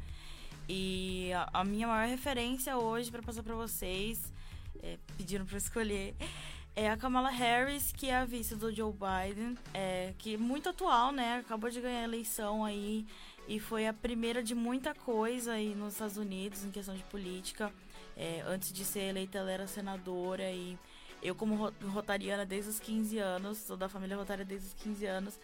E 0.68 1.30
a, 1.32 1.48
a 1.60 1.64
minha 1.64 1.86
maior 1.86 2.08
referência 2.08 2.76
hoje 2.76 3.10
para 3.10 3.22
passar 3.22 3.42
para 3.42 3.54
vocês, 3.54 4.32
é, 4.82 4.98
pediram 5.16 5.44
para 5.44 5.58
escolher, 5.58 6.14
é 6.74 6.88
a 6.90 6.96
Kamala 6.96 7.30
Harris, 7.30 7.92
que 7.92 8.08
é 8.08 8.16
a 8.16 8.24
vice 8.24 8.54
do 8.54 8.72
Joe 8.72 8.92
Biden, 8.92 9.58
é, 9.74 10.14
que 10.16 10.34
é 10.34 10.38
muito 10.38 10.68
atual, 10.68 11.10
né? 11.10 11.38
Acabou 11.38 11.68
de 11.68 11.80
ganhar 11.80 12.00
a 12.00 12.04
eleição 12.04 12.64
aí 12.64 13.04
e 13.48 13.58
foi 13.58 13.86
a 13.86 13.92
primeira 13.92 14.42
de 14.42 14.54
muita 14.54 14.94
coisa 14.94 15.54
aí 15.54 15.74
nos 15.74 15.94
Estados 15.94 16.16
Unidos 16.16 16.64
em 16.64 16.70
questão 16.70 16.94
de 16.94 17.02
política. 17.04 17.72
É, 18.16 18.44
antes 18.46 18.72
de 18.72 18.84
ser 18.84 19.00
eleita, 19.00 19.38
ela 19.38 19.50
era 19.50 19.66
senadora 19.66 20.50
e 20.52 20.78
eu, 21.22 21.34
como 21.34 21.54
ro- 21.56 21.72
rotariana 21.88 22.44
desde 22.46 22.70
os 22.70 22.80
15 22.80 23.18
anos, 23.18 23.58
sou 23.58 23.76
da 23.76 23.88
família 23.88 24.16
rotária 24.16 24.44
desde 24.44 24.68
os 24.68 24.74
15 24.74 25.06
anos, 25.06 25.38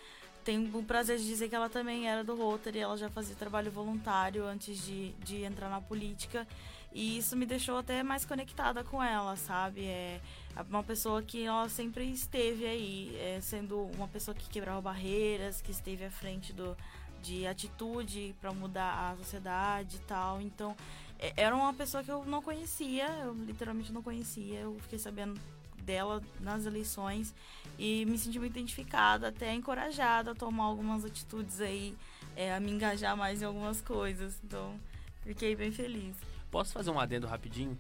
tenho 0.45 0.77
o 0.79 0.85
prazer 0.85 1.19
de 1.19 1.25
dizer 1.27 1.49
que 1.49 1.55
ela 1.55 1.71
também 1.71 2.07
era 2.09 2.23
do 2.23 2.35
Rotary, 2.37 2.79
ela 2.79 2.97
já 2.99 3.09
fazia 3.09 3.35
trabalho 3.35 3.71
voluntário 3.71 4.45
antes 4.47 4.79
de, 4.85 5.13
de 5.25 5.43
entrar 5.43 5.71
na 5.71 5.81
política. 5.81 6.47
E 6.93 7.17
isso 7.19 7.35
me 7.37 7.45
deixou 7.47 7.79
até 7.79 8.03
mais 8.03 8.25
conectada 8.25 8.85
com 8.85 9.03
ela, 9.03 9.37
sabe? 9.37 9.85
É 9.87 10.21
uma 10.69 10.83
pessoa 10.85 11.23
que 11.23 11.45
ela 11.45 11.69
sempre 11.69 12.05
esteve 12.05 12.67
aí, 12.67 13.17
é, 13.19 13.41
sendo 13.41 13.81
uma 13.97 14.07
pessoa 14.07 14.35
que 14.35 14.49
quebrava 14.49 14.81
barreiras, 14.83 15.61
que 15.61 15.73
esteve 15.73 16.05
à 16.05 16.11
frente 16.11 16.53
do, 16.53 16.77
de 17.23 17.47
atitude 17.47 18.35
para 18.41 18.53
mudar 18.53 19.13
a 19.13 19.17
sociedade 19.17 19.97
e 19.97 20.01
tal. 20.01 20.41
Então, 20.41 20.77
é- 21.19 21.33
era 21.37 21.57
uma 21.57 21.73
pessoa 21.75 22.05
que 22.05 22.11
eu 22.13 22.25
não 22.27 22.41
conhecia, 22.43 23.09
eu 23.25 23.33
literalmente 23.33 23.91
não 23.93 24.03
conhecia. 24.03 24.61
Eu 24.61 24.79
fiquei 24.83 24.99
sabendo 24.99 25.41
dela 25.85 26.23
nas 26.41 26.67
eleições 26.67 27.35
e 27.79 28.05
me 28.07 28.17
senti 28.19 28.39
muito 28.39 28.53
identificada, 28.53 29.29
até 29.29 29.53
encorajada 29.55 30.33
a 30.33 30.35
tomar 30.35 30.65
algumas 30.65 31.05
atitudes 31.05 31.61
aí, 31.61 31.95
é, 32.35 32.55
a 32.55 32.61
me 32.61 32.71
engajar 32.71 33.17
mais 33.17 33.43
em 33.43 33.45
algumas 33.45 33.81
coisas. 33.81 34.41
Então, 34.45 34.75
fiquei 35.23 35.55
bem 35.55 35.71
feliz. 35.71 36.17
Posso 36.51 36.73
fazer 36.73 36.91
um 36.91 36.99
adendo 36.99 37.27
rapidinho? 37.27 37.77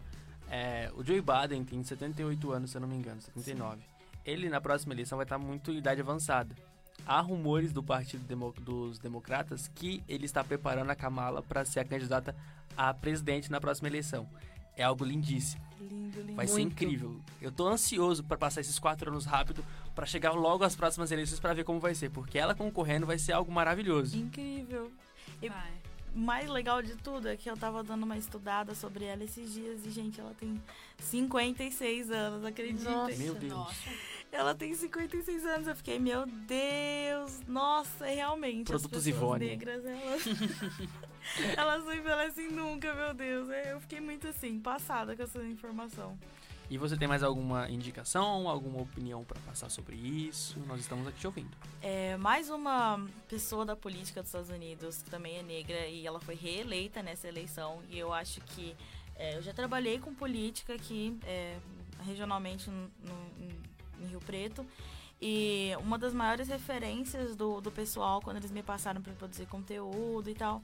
É, 0.50 0.90
o 0.94 1.02
Joe 1.02 1.20
Biden 1.22 1.64
tem 1.64 1.82
78 1.82 2.52
anos, 2.52 2.70
se 2.70 2.76
eu 2.76 2.80
não 2.80 2.88
me 2.88 2.96
engano, 2.96 3.20
79. 3.20 3.80
Ele, 4.24 4.48
na 4.48 4.60
próxima 4.60 4.94
eleição, 4.94 5.16
vai 5.16 5.24
estar 5.24 5.38
muito 5.38 5.70
em 5.70 5.78
idade 5.78 6.00
avançada. 6.00 6.54
Há 7.06 7.20
rumores 7.20 7.72
do 7.72 7.82
Partido 7.82 8.24
Demo- 8.24 8.54
dos 8.60 8.98
Democratas 8.98 9.68
que 9.74 10.02
ele 10.08 10.24
está 10.24 10.42
preparando 10.42 10.90
a 10.90 10.94
Kamala 10.94 11.42
para 11.42 11.64
ser 11.64 11.80
a 11.80 11.84
candidata 11.84 12.34
a 12.76 12.92
presidente 12.94 13.50
na 13.50 13.60
próxima 13.60 13.88
eleição. 13.88 14.28
É 14.76 14.82
algo 14.82 15.04
lindíssimo. 15.04 15.62
Lindo, 15.84 16.20
lindo. 16.20 16.34
Vai 16.34 16.46
ser 16.46 16.54
Muito. 16.54 16.72
incrível. 16.72 17.16
Eu 17.40 17.52
tô 17.52 17.68
ansioso 17.68 18.22
para 18.24 18.36
passar 18.36 18.60
esses 18.60 18.78
quatro 18.78 19.10
anos 19.10 19.24
rápido 19.24 19.64
para 19.94 20.06
chegar 20.06 20.32
logo 20.32 20.64
às 20.64 20.74
próximas 20.74 21.10
eleições 21.12 21.38
para 21.40 21.54
ver 21.54 21.64
como 21.64 21.78
vai 21.80 21.94
ser, 21.94 22.10
porque 22.10 22.38
ela 22.38 22.54
concorrendo 22.54 23.06
vai 23.06 23.18
ser 23.18 23.32
algo 23.32 23.50
maravilhoso. 23.52 24.16
Incrível. 24.16 24.90
E- 25.42 25.48
Vai. 25.48 25.72
O 26.14 26.18
mais 26.20 26.48
legal 26.48 26.80
de 26.80 26.94
tudo 26.94 27.26
é 27.28 27.36
que 27.36 27.50
eu 27.50 27.56
tava 27.56 27.82
dando 27.82 28.04
uma 28.04 28.16
estudada 28.16 28.72
sobre 28.72 29.04
ela 29.04 29.24
esses 29.24 29.52
dias 29.52 29.84
e, 29.84 29.90
gente, 29.90 30.20
ela 30.20 30.32
tem 30.38 30.62
56 31.00 32.08
anos, 32.10 32.44
acredita? 32.44 32.88
Nossa. 32.88 33.16
Meu 33.16 33.34
Deus. 33.34 33.74
Ela 34.30 34.54
tem 34.54 34.72
56 34.74 35.44
anos. 35.44 35.66
Eu 35.66 35.74
fiquei, 35.76 35.98
meu 35.98 36.24
Deus, 36.26 37.40
nossa, 37.48 38.06
realmente. 38.06 38.66
Produtos 38.66 38.98
as 38.98 39.04
pessoas 39.04 39.06
Ivone. 39.08 39.44
negras, 39.46 39.84
elas. 39.84 40.22
elas 41.56 41.84
não 41.84 41.94
envelhecem 41.94 42.50
nunca, 42.50 42.92
meu 42.94 43.14
Deus. 43.14 43.48
É, 43.50 43.72
Eu 43.72 43.80
fiquei 43.80 44.00
muito 44.00 44.26
assim, 44.28 44.58
passada 44.60 45.16
com 45.16 45.22
essa 45.22 45.42
informação. 45.44 46.18
E 46.70 46.78
você 46.78 46.96
tem 46.96 47.06
mais 47.06 47.22
alguma 47.22 47.68
indicação, 47.68 48.48
alguma 48.48 48.80
opinião 48.80 49.22
para 49.22 49.38
passar 49.42 49.68
sobre 49.70 49.96
isso? 49.96 50.58
Nós 50.66 50.80
estamos 50.80 51.06
aqui 51.06 51.18
te 51.20 51.26
ouvindo. 51.26 51.50
É, 51.82 52.16
mais 52.16 52.48
uma 52.48 53.04
pessoa 53.28 53.66
da 53.66 53.76
política 53.76 54.22
dos 54.22 54.28
Estados 54.30 54.48
Unidos, 54.50 55.02
que 55.02 55.10
também 55.10 55.36
é 55.36 55.42
negra, 55.42 55.86
e 55.86 56.06
ela 56.06 56.18
foi 56.20 56.34
reeleita 56.34 57.02
nessa 57.02 57.28
eleição. 57.28 57.82
E 57.90 57.98
eu 57.98 58.12
acho 58.14 58.40
que. 58.40 58.74
é, 59.16 59.36
eu 59.36 59.42
já 59.42 59.52
trabalhei 59.52 59.98
com 59.98 60.14
política 60.14 60.74
aqui, 60.74 61.16
é, 61.24 61.58
regionalmente 62.04 62.70
no, 62.70 62.90
no- 63.04 63.64
em 64.02 64.06
Rio 64.06 64.20
Preto. 64.20 64.66
E 65.20 65.70
uma 65.80 65.98
das 65.98 66.12
maiores 66.14 66.48
referências 66.48 67.36
do, 67.36 67.60
do 67.60 67.70
pessoal, 67.70 68.20
quando 68.22 68.38
eles 68.38 68.50
me 68.50 68.62
passaram 68.62 69.00
para 69.02 69.12
produzir 69.12 69.46
conteúdo 69.46 70.28
e 70.28 70.34
tal, 70.34 70.62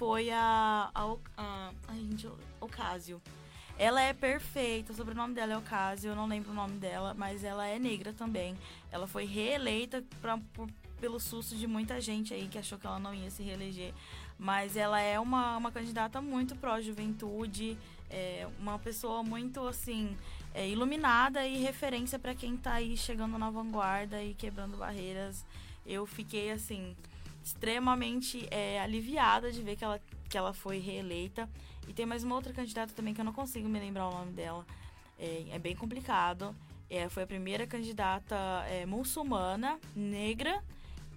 foi 0.00 0.30
a. 0.30 0.90
a, 0.94 1.72
a, 1.86 1.94
gente, 1.94 2.26
Ocasio. 2.58 3.20
Ela 3.78 4.00
é 4.00 4.14
perfeita, 4.14 4.92
o 4.92 4.96
sobrenome 4.96 5.34
dela 5.34 5.52
é 5.52 5.58
Ocasio, 5.58 6.12
eu 6.12 6.16
não 6.16 6.26
lembro 6.26 6.52
o 6.52 6.54
nome 6.54 6.78
dela, 6.78 7.12
mas 7.12 7.44
ela 7.44 7.66
é 7.66 7.78
negra 7.78 8.14
também. 8.14 8.56
Ela 8.90 9.06
foi 9.06 9.26
reeleita 9.26 10.02
pra, 10.22 10.38
por- 10.54 10.70
pelo 10.98 11.20
susto 11.20 11.54
de 11.54 11.66
muita 11.66 12.00
gente 12.00 12.32
aí 12.32 12.48
que 12.48 12.56
achou 12.56 12.78
que 12.78 12.86
ela 12.86 12.98
não 12.98 13.14
ia 13.14 13.30
se 13.30 13.42
reeleger. 13.42 13.92
Mas 14.38 14.74
ela 14.74 14.98
é 14.98 15.20
uma, 15.20 15.58
uma 15.58 15.70
candidata 15.70 16.18
muito 16.22 16.56
pró-juventude, 16.56 17.76
é 18.08 18.48
uma 18.58 18.78
pessoa 18.78 19.22
muito, 19.22 19.66
assim, 19.66 20.16
é, 20.54 20.66
iluminada 20.66 21.46
e 21.46 21.58
referência 21.58 22.18
para 22.18 22.34
quem 22.34 22.56
tá 22.56 22.72
aí 22.72 22.96
chegando 22.96 23.36
na 23.36 23.50
vanguarda 23.50 24.22
e 24.22 24.32
quebrando 24.32 24.78
barreiras. 24.78 25.44
Eu 25.86 26.06
fiquei, 26.06 26.50
assim, 26.50 26.96
extremamente 27.42 28.46
é, 28.50 28.80
aliviada 28.80 29.50
de 29.50 29.62
ver 29.62 29.76
que 29.76 29.84
ela, 29.84 30.00
que 30.28 30.36
ela 30.36 30.52
foi 30.52 30.78
reeleita. 30.78 31.48
E 31.88 31.92
tem 31.92 32.06
mais 32.06 32.22
uma 32.22 32.34
outra 32.34 32.52
candidata 32.52 32.92
também 32.94 33.12
que 33.12 33.20
eu 33.20 33.24
não 33.24 33.32
consigo 33.32 33.68
me 33.68 33.78
lembrar 33.78 34.08
o 34.08 34.12
nome 34.12 34.32
dela. 34.32 34.66
É, 35.18 35.46
é 35.50 35.58
bem 35.58 35.74
complicado. 35.74 36.54
É, 36.88 37.08
foi 37.08 37.22
a 37.22 37.26
primeira 37.26 37.66
candidata 37.66 38.36
é, 38.68 38.84
muçulmana, 38.84 39.78
negra 39.94 40.62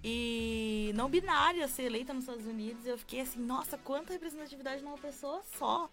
e 0.02 0.92
não 0.94 1.08
binária 1.08 1.64
a 1.64 1.68
ser 1.68 1.84
eleita 1.84 2.12
nos 2.12 2.24
Estados 2.24 2.46
Unidos. 2.46 2.86
Eu 2.86 2.98
fiquei 2.98 3.20
assim, 3.20 3.40
nossa, 3.40 3.78
quanta 3.78 4.12
representatividade 4.12 4.82
numa 4.82 4.98
pessoa 4.98 5.42
só. 5.58 5.88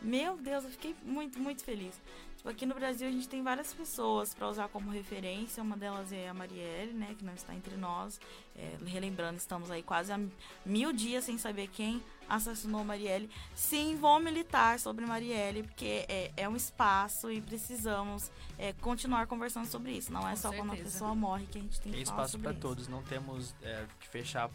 Meu 0.00 0.36
Deus, 0.36 0.64
eu 0.64 0.70
fiquei 0.70 0.94
muito, 1.02 1.40
muito 1.40 1.64
feliz. 1.64 2.00
Tipo, 2.38 2.50
aqui 2.50 2.64
no 2.64 2.74
Brasil 2.74 3.08
a 3.08 3.10
gente 3.10 3.28
tem 3.28 3.42
várias 3.42 3.74
pessoas 3.74 4.32
para 4.32 4.48
usar 4.48 4.68
como 4.68 4.90
referência. 4.90 5.60
Uma 5.62 5.76
delas 5.76 6.12
é 6.12 6.28
a 6.28 6.34
Marielle, 6.34 6.92
né, 6.92 7.14
que 7.18 7.24
não 7.24 7.34
está 7.34 7.52
entre 7.52 7.76
nós. 7.76 8.20
É, 8.56 8.76
relembrando, 8.86 9.36
estamos 9.38 9.70
aí 9.72 9.82
quase 9.82 10.12
há 10.12 10.20
mil 10.64 10.92
dias 10.92 11.24
sem 11.24 11.36
saber 11.36 11.66
quem 11.68 12.00
assassinou 12.28 12.84
Marielle. 12.84 13.28
Sim, 13.56 13.96
vou 13.96 14.20
militar 14.20 14.78
sobre 14.78 15.04
Marielle, 15.04 15.64
porque 15.64 16.04
é, 16.08 16.30
é 16.36 16.48
um 16.48 16.54
espaço 16.54 17.30
e 17.30 17.40
precisamos 17.40 18.30
é, 18.56 18.72
continuar 18.74 19.26
conversando 19.26 19.66
sobre 19.66 19.92
isso. 19.92 20.12
Não 20.12 20.26
é 20.26 20.32
Com 20.32 20.36
só 20.36 20.52
quando 20.52 20.70
a 20.70 20.76
certeza. 20.76 20.90
pessoa 20.92 21.14
morre 21.16 21.46
que 21.46 21.58
a 21.58 21.60
gente 21.60 21.80
tem 21.80 21.92
Tem 21.92 22.02
que 22.02 22.06
falar 22.08 22.18
espaço 22.22 22.32
sobre 22.32 22.44
para 22.44 22.52
isso. 22.52 22.60
todos, 22.60 22.86
não 22.88 23.02
temos 23.02 23.54
é, 23.62 23.84
que 23.98 24.06
fechar 24.08 24.48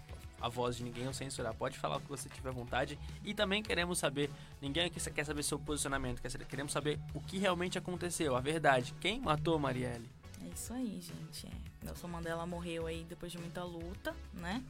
a 0.43 0.49
voz 0.49 0.75
de 0.75 0.83
ninguém 0.83 1.07
ou 1.07 1.13
censurar. 1.13 1.55
Pode 1.55 1.79
falar 1.79 1.95
o 1.95 2.01
que 2.01 2.09
você 2.09 2.27
tiver 2.27 2.51
vontade. 2.51 2.99
E 3.23 3.33
também 3.33 3.63
queremos 3.63 3.97
saber, 3.97 4.29
ninguém 4.61 4.83
aqui 4.83 4.99
quer 5.09 5.23
saber 5.23 5.41
seu 5.41 5.57
posicionamento, 5.57 6.21
queremos 6.49 6.73
saber 6.73 6.99
o 7.13 7.21
que 7.21 7.37
realmente 7.37 7.77
aconteceu, 7.77 8.35
a 8.35 8.41
verdade. 8.41 8.93
Quem 8.99 9.21
matou 9.21 9.57
Marielle? 9.57 10.09
É 10.43 10.49
isso 10.53 10.73
aí, 10.73 10.99
gente. 10.99 11.47
É. 11.47 11.85
Nelson 11.85 12.09
Mandela 12.09 12.45
morreu 12.45 12.87
aí 12.87 13.05
depois 13.07 13.31
de 13.31 13.37
muita 13.37 13.63
luta, 13.63 14.13
né? 14.33 14.61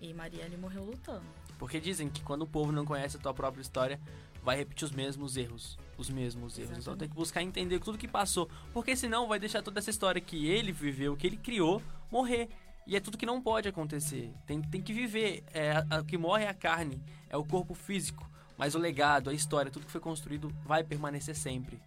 E 0.00 0.14
Marielle 0.14 0.56
morreu 0.56 0.82
lutando. 0.82 1.26
Porque 1.58 1.78
dizem 1.78 2.08
que 2.08 2.22
quando 2.22 2.42
o 2.42 2.46
povo 2.46 2.72
não 2.72 2.86
conhece 2.86 3.18
a 3.18 3.20
tua 3.20 3.34
própria 3.34 3.60
história, 3.60 4.00
vai 4.42 4.56
repetir 4.56 4.86
os 4.86 4.92
mesmos 4.92 5.36
erros. 5.36 5.78
Os 5.98 6.08
mesmos 6.08 6.58
erros. 6.58 6.70
Então 6.70 6.78
Exatamente. 6.78 7.00
tem 7.00 7.08
que 7.10 7.14
buscar 7.14 7.42
entender 7.42 7.78
tudo 7.80 7.98
que 7.98 8.08
passou. 8.08 8.48
Porque 8.72 8.96
senão 8.96 9.28
vai 9.28 9.38
deixar 9.38 9.62
toda 9.62 9.78
essa 9.78 9.90
história 9.90 10.20
que 10.20 10.46
ele 10.48 10.72
viveu, 10.72 11.14
que 11.16 11.26
ele 11.26 11.36
criou, 11.36 11.82
morrer. 12.10 12.48
E 12.86 12.96
é 12.96 13.00
tudo 13.00 13.16
que 13.16 13.24
não 13.26 13.40
pode 13.40 13.68
acontecer. 13.68 14.32
Tem, 14.46 14.60
tem 14.60 14.80
que 14.82 14.92
viver. 14.92 15.44
É, 15.54 15.84
a- 15.90 16.00
o 16.00 16.04
que 16.04 16.18
morre 16.18 16.44
é 16.44 16.48
a 16.48 16.54
carne, 16.54 17.00
é 17.30 17.36
o 17.36 17.44
corpo 17.44 17.74
físico. 17.74 18.28
Mas 18.58 18.74
o 18.74 18.78
legado, 18.78 19.30
a 19.30 19.34
história, 19.34 19.70
tudo 19.70 19.86
que 19.86 19.92
foi 19.92 20.00
construído 20.00 20.52
vai 20.64 20.82
permanecer 20.84 21.34
sempre. 21.34 21.78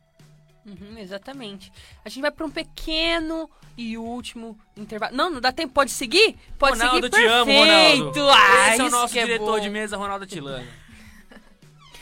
Uhum, 0.65 0.97
exatamente. 0.97 1.71
A 2.03 2.09
gente 2.09 2.21
vai 2.21 2.31
para 2.31 2.43
um 2.45 2.49
pequeno 2.49 3.47
e 3.77 3.97
último 3.99 4.57
intervalo. 4.75 5.15
Não, 5.15 5.29
não 5.29 5.39
dá 5.39 5.51
tempo. 5.51 5.71
Pode 5.73 5.91
seguir? 5.91 6.35
Pode 6.57 6.79
Ronaldo, 6.79 7.05
seguir. 7.07 7.17
te 7.27 7.27
amo. 7.27 7.51
Ronaldo. 7.51 8.29
Ah, 8.29 8.69
Esse 8.71 8.81
é 8.81 8.83
o 8.85 8.89
nosso 8.89 9.17
é 9.17 9.23
diretor 9.25 9.57
bom. 9.57 9.59
de 9.59 9.69
mesa, 9.69 9.95
Ronaldo 9.95 10.25
Tilano. 10.25 10.65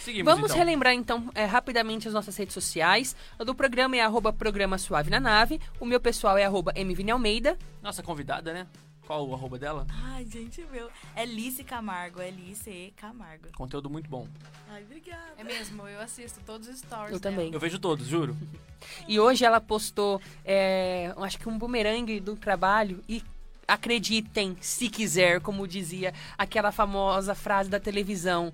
Seguimos, 0.04 0.34
Vamos 0.34 0.52
então. 0.52 0.58
relembrar 0.58 0.94
então 0.94 1.32
é, 1.34 1.46
rapidamente 1.46 2.10
as 2.10 2.14
nossas 2.14 2.36
redes 2.36 2.54
sociais. 2.54 3.16
O 3.40 3.46
do 3.46 3.56
programa 3.56 3.96
é 3.96 4.02
arroba 4.02 4.34
programa 4.34 4.78
suave 4.78 5.10
na 5.10 5.18
nave. 5.20 5.62
O 5.80 5.86
meu 5.86 6.00
pessoal 6.00 6.38
é 6.38 6.44
arroba 6.44 6.74
mvini 6.76 7.10
Almeida. 7.12 7.58
Nossa 7.82 8.04
convidada, 8.04 8.52
né? 8.54 8.68
Qual 9.08 9.26
o 9.28 9.34
arroba 9.34 9.58
dela? 9.58 9.88
Ai, 10.04 10.26
gente, 10.26 10.62
meu. 10.72 10.90
É 11.16 11.26
Lice 11.26 11.64
Camargo, 11.64 12.22
é 12.22 12.30
Lice 12.30 12.70
E 12.70 12.92
Camargo. 12.98 13.48
Conteúdo 13.56 13.90
muito 13.90 14.10
bom. 14.10 14.28
Ai, 14.70 14.84
obrigada. 14.84 15.34
É 15.38 15.44
mesmo, 15.44 15.88
eu 15.88 16.02
assisto 16.02 16.40
todos 16.46 16.68
os 16.68 16.80
stories 16.80 17.14
Eu 17.14 17.20
dela. 17.20 17.36
também. 17.36 17.54
Eu 17.54 17.60
vejo 17.60 17.80
todos, 17.80 18.06
juro. 18.06 18.36
E 19.08 19.18
hoje 19.18 19.46
ela 19.46 19.62
postou, 19.62 20.22
é, 20.44 21.14
acho 21.16 21.40
que 21.40 21.48
um 21.48 21.58
bumerangue 21.58 22.20
do 22.20 22.36
trabalho 22.36 23.02
e 23.08 23.24
acreditem, 23.66 24.58
se 24.60 24.90
quiser, 24.90 25.40
como 25.40 25.66
dizia 25.66 26.14
aquela 26.38 26.70
famosa 26.70 27.34
frase 27.34 27.70
da 27.70 27.80
televisão. 27.80 28.54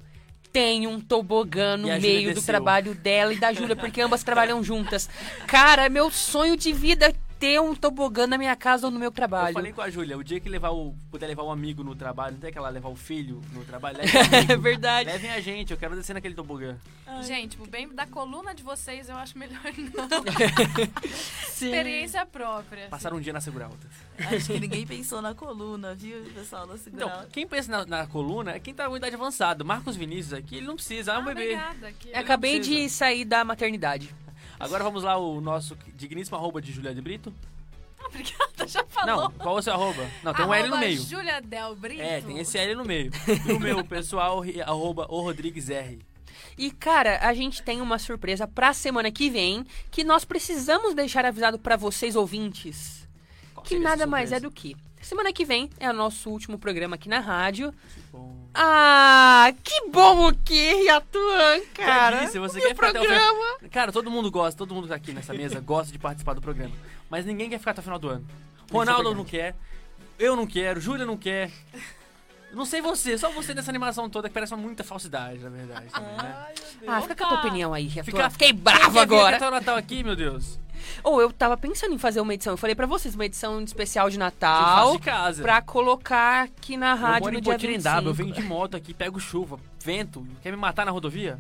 Tem 0.51 0.88
um 0.88 0.99
tobogã 0.99 1.77
no 1.77 1.88
meio 1.99 2.33
do 2.33 2.41
trabalho 2.41 2.95
dela 2.95 3.33
e 3.33 3.38
da 3.38 3.53
Júlia, 3.53 3.75
porque 3.75 4.01
ambas 4.01 4.23
trabalham 4.23 4.63
juntas. 4.63 5.09
Cara, 5.45 5.85
é 5.85 5.89
meu 5.89 6.09
sonho 6.09 6.57
de 6.57 6.73
vida 6.73 7.13
ter 7.39 7.60
um 7.62 7.73
tobogã 7.73 8.28
na 8.28 8.38
minha 8.38 8.56
casa 8.56 8.88
ou 8.88 8.91
no 8.91 8.99
meu 8.99 9.08
Eu 9.08 9.12
trabalho. 9.12 9.54
falei 9.54 9.71
com 9.71 9.82
a 9.82 9.89
Júlia, 9.89 10.17
o 10.17 10.23
dia 10.23 10.39
que 10.39 10.49
levar 10.49 10.71
o, 10.71 10.93
puder 11.10 11.28
levar 11.28 11.43
um 11.43 11.52
amigo 11.52 11.84
no 11.84 11.95
trabalho, 11.95 12.34
não 12.34 12.39
tem 12.41 12.49
aquela 12.49 12.67
levar 12.69 12.89
o 12.89 12.95
filho 12.95 13.41
no 13.54 13.63
trabalho. 13.63 13.97
É 14.49 14.58
verdade. 14.58 15.10
Levem 15.10 15.32
a 15.32 15.39
gente, 15.39 15.71
eu 15.71 15.78
quero 15.78 15.95
descer 15.95 16.13
naquele 16.13 16.34
tobogã. 16.36 16.78
Gente, 17.23 17.58
o 17.62 17.65
bem 17.65 17.88
da 17.89 18.06
coluna 18.06 18.54
de 18.54 18.62
vocês 18.63 19.10
eu 19.10 19.15
acho 19.15 19.38
melhor 19.38 19.62
não. 19.78 20.23
Sim. 21.49 21.65
Experiência 21.67 22.25
própria. 22.25 22.88
Passar 22.88 23.13
um 23.13 23.19
dia 23.19 23.34
na 23.34 23.41
Segura 23.41 23.65
Alta. 23.65 23.88
Acho 24.36 24.47
que 24.54 24.60
ninguém 24.60 24.86
pensou 24.86 25.21
na 25.21 25.34
coluna, 25.34 25.93
viu, 25.95 26.21
pessoal 26.34 26.67
da 26.67 26.75
Então, 26.75 26.84
segurança. 27.08 27.28
quem 27.32 27.47
pensa 27.47 27.71
na, 27.71 27.86
na 27.86 28.08
coluna 28.08 28.52
é 28.52 28.60
quem 28.60 28.73
tá 28.73 28.88
com 28.88 28.95
idade 28.97 29.15
avançada. 29.15 29.63
Marcos 29.63 29.95
Vinícius 29.95 30.34
aqui, 30.34 30.58
ele 30.58 30.67
não 30.67 30.75
precisa, 30.75 31.13
é 31.13 31.15
um 31.17 31.21
Ah, 31.21 31.21
bebê. 31.25 31.41
obrigada, 31.56 31.93
Eu 32.06 32.19
Acabei 32.19 32.60
de 32.60 32.89
sair 32.89 33.25
da 33.25 33.43
maternidade. 33.43 34.13
Agora 34.59 34.83
vamos 34.83 35.03
lá, 35.03 35.17
o 35.17 35.39
nosso 35.39 35.77
digníssimo 35.95 36.35
arroba 36.37 36.61
de 36.61 36.71
Julia 36.71 36.93
de 36.93 37.01
Brito. 37.01 37.33
Obrigada, 38.05 38.67
já 38.67 38.83
falou. 38.85 39.23
Não, 39.23 39.31
qual 39.31 39.57
é 39.57 39.59
o 39.59 39.61
seu 39.61 39.73
arroba? 39.73 40.09
Não, 40.23 40.33
tem 40.33 40.45
um 40.45 40.53
L 40.53 40.67
no 40.67 40.75
Arroba 40.75 40.87
meio. 40.87 41.01
Júlia 41.01 41.41
Del 41.41 41.75
Brito. 41.75 42.01
É, 42.01 42.21
tem 42.21 42.39
esse 42.39 42.57
L 42.57 42.75
no 42.75 42.85
meio. 42.85 43.11
E 43.47 43.51
o 43.51 43.59
meu 43.59 43.83
pessoal, 43.85 44.41
arroba 44.65 45.05
o 45.09 45.21
Rodrigues 45.21 45.69
R. 45.69 45.99
E, 46.57 46.71
cara, 46.71 47.19
a 47.21 47.33
gente 47.33 47.61
tem 47.63 47.81
uma 47.81 47.97
surpresa 47.99 48.47
pra 48.47 48.73
semana 48.73 49.11
que 49.11 49.29
vem 49.29 49.65
que 49.91 50.03
nós 50.03 50.25
precisamos 50.25 50.93
deixar 50.93 51.25
avisado 51.25 51.57
pra 51.59 51.75
vocês, 51.75 52.15
ouvintes. 52.15 53.07
Qual 53.53 53.65
Que 53.65 53.79
nada 53.79 54.05
mais 54.05 54.31
é 54.31 54.39
do 54.39 54.51
que. 54.51 54.75
Semana 55.01 55.31
que 55.31 55.45
vem 55.45 55.69
é 55.79 55.89
o 55.89 55.93
nosso 55.93 56.29
último 56.29 56.59
programa 56.59 56.95
aqui 56.95 57.07
na 57.07 57.19
rádio. 57.19 57.73
Ah, 58.53 59.53
que 59.63 59.89
bom 59.89 60.27
o 60.29 60.35
quê, 60.35 60.73
Riatuan, 60.83 61.62
cara? 61.73 62.17
Já 62.17 62.25
disse, 62.25 62.39
você 62.39 62.59
O 62.59 62.62
quer 62.62 62.75
ficar 62.75 62.89
até 62.89 62.99
o 62.99 63.03
programa. 63.03 63.31
final. 63.57 63.69
Cara, 63.71 63.91
todo 63.91 64.09
mundo 64.09 64.29
gosta, 64.31 64.57
todo 64.57 64.73
mundo 64.73 64.83
que 64.83 64.89
tá 64.89 64.95
aqui 64.95 65.13
nessa 65.13 65.33
mesa 65.33 65.59
gosta 65.62 65.91
de 65.93 65.99
participar 65.99 66.33
do 66.33 66.41
programa. 66.41 66.73
Mas 67.09 67.25
ninguém 67.25 67.49
quer 67.49 67.59
ficar 67.59 67.71
até 67.71 67.79
o 67.81 67.83
final 67.83 67.99
do 67.99 68.09
ano. 68.09 68.25
Ronaldo 68.71 69.13
não 69.15 69.23
quer, 69.25 69.55
eu 70.17 70.35
não 70.35 70.45
quero, 70.45 70.79
Júlia 70.81 71.05
não 71.05 71.17
quer. 71.17 71.51
Não 72.51 72.65
sei 72.65 72.81
você, 72.81 73.15
só 73.17 73.29
você 73.31 73.53
nessa 73.53 73.69
animação 73.69 74.09
toda 74.09 74.27
que 74.27 74.33
parece 74.33 74.55
muita 74.55 74.83
falsidade, 74.83 75.38
na 75.39 75.49
verdade. 75.49 75.85
Também, 75.91 76.15
né? 76.17 76.45
Ah, 76.88 77.01
fica 77.01 77.15
com 77.15 77.23
a 77.25 77.27
tua 77.27 77.39
opinião 77.39 77.73
aí, 77.73 77.85
Riatuan. 77.85 78.03
Fica- 78.12 78.29
Fiquei 78.31 78.51
bravo 78.53 78.99
agora. 78.99 79.35
até 79.38 79.47
o 79.47 79.51
Natal 79.51 79.75
aqui, 79.75 80.03
meu 80.03 80.15
Deus. 80.15 80.59
Ou 81.04 81.21
eu 81.21 81.32
tava 81.32 81.56
pensando 81.58 81.93
em 81.93 81.97
fazer 81.97 82.21
uma 82.21 82.34
edição. 82.34 82.54
Eu 82.54 82.58
falei 82.58 82.75
pra 82.75 82.86
vocês, 82.86 83.15
uma 83.15 83.25
edição 83.25 83.62
especial 83.62 84.10
de 84.10 84.17
Natal. 84.17 84.93
de 84.93 84.99
casa. 84.99 85.41
Pra 85.41 85.62
colocar 85.62 86.43
aqui 86.43 86.78
na 86.78 86.91
eu 86.91 86.97
rádio 86.97 87.21
moro 87.25 87.36
no 87.36 87.41
dia 87.41 87.54
Potirindaba, 87.54 88.10
eu 88.10 88.13
25. 88.13 88.34
venho 88.36 88.36
de 88.36 88.47
moto 88.47 88.75
aqui, 88.75 88.93
pego 88.93 89.19
chuva, 89.19 89.60
vento, 89.84 90.25
quer 90.41 90.52
me 90.52 90.58
matar 90.58 90.86
na 90.86 90.91
rodovia? 90.91 91.38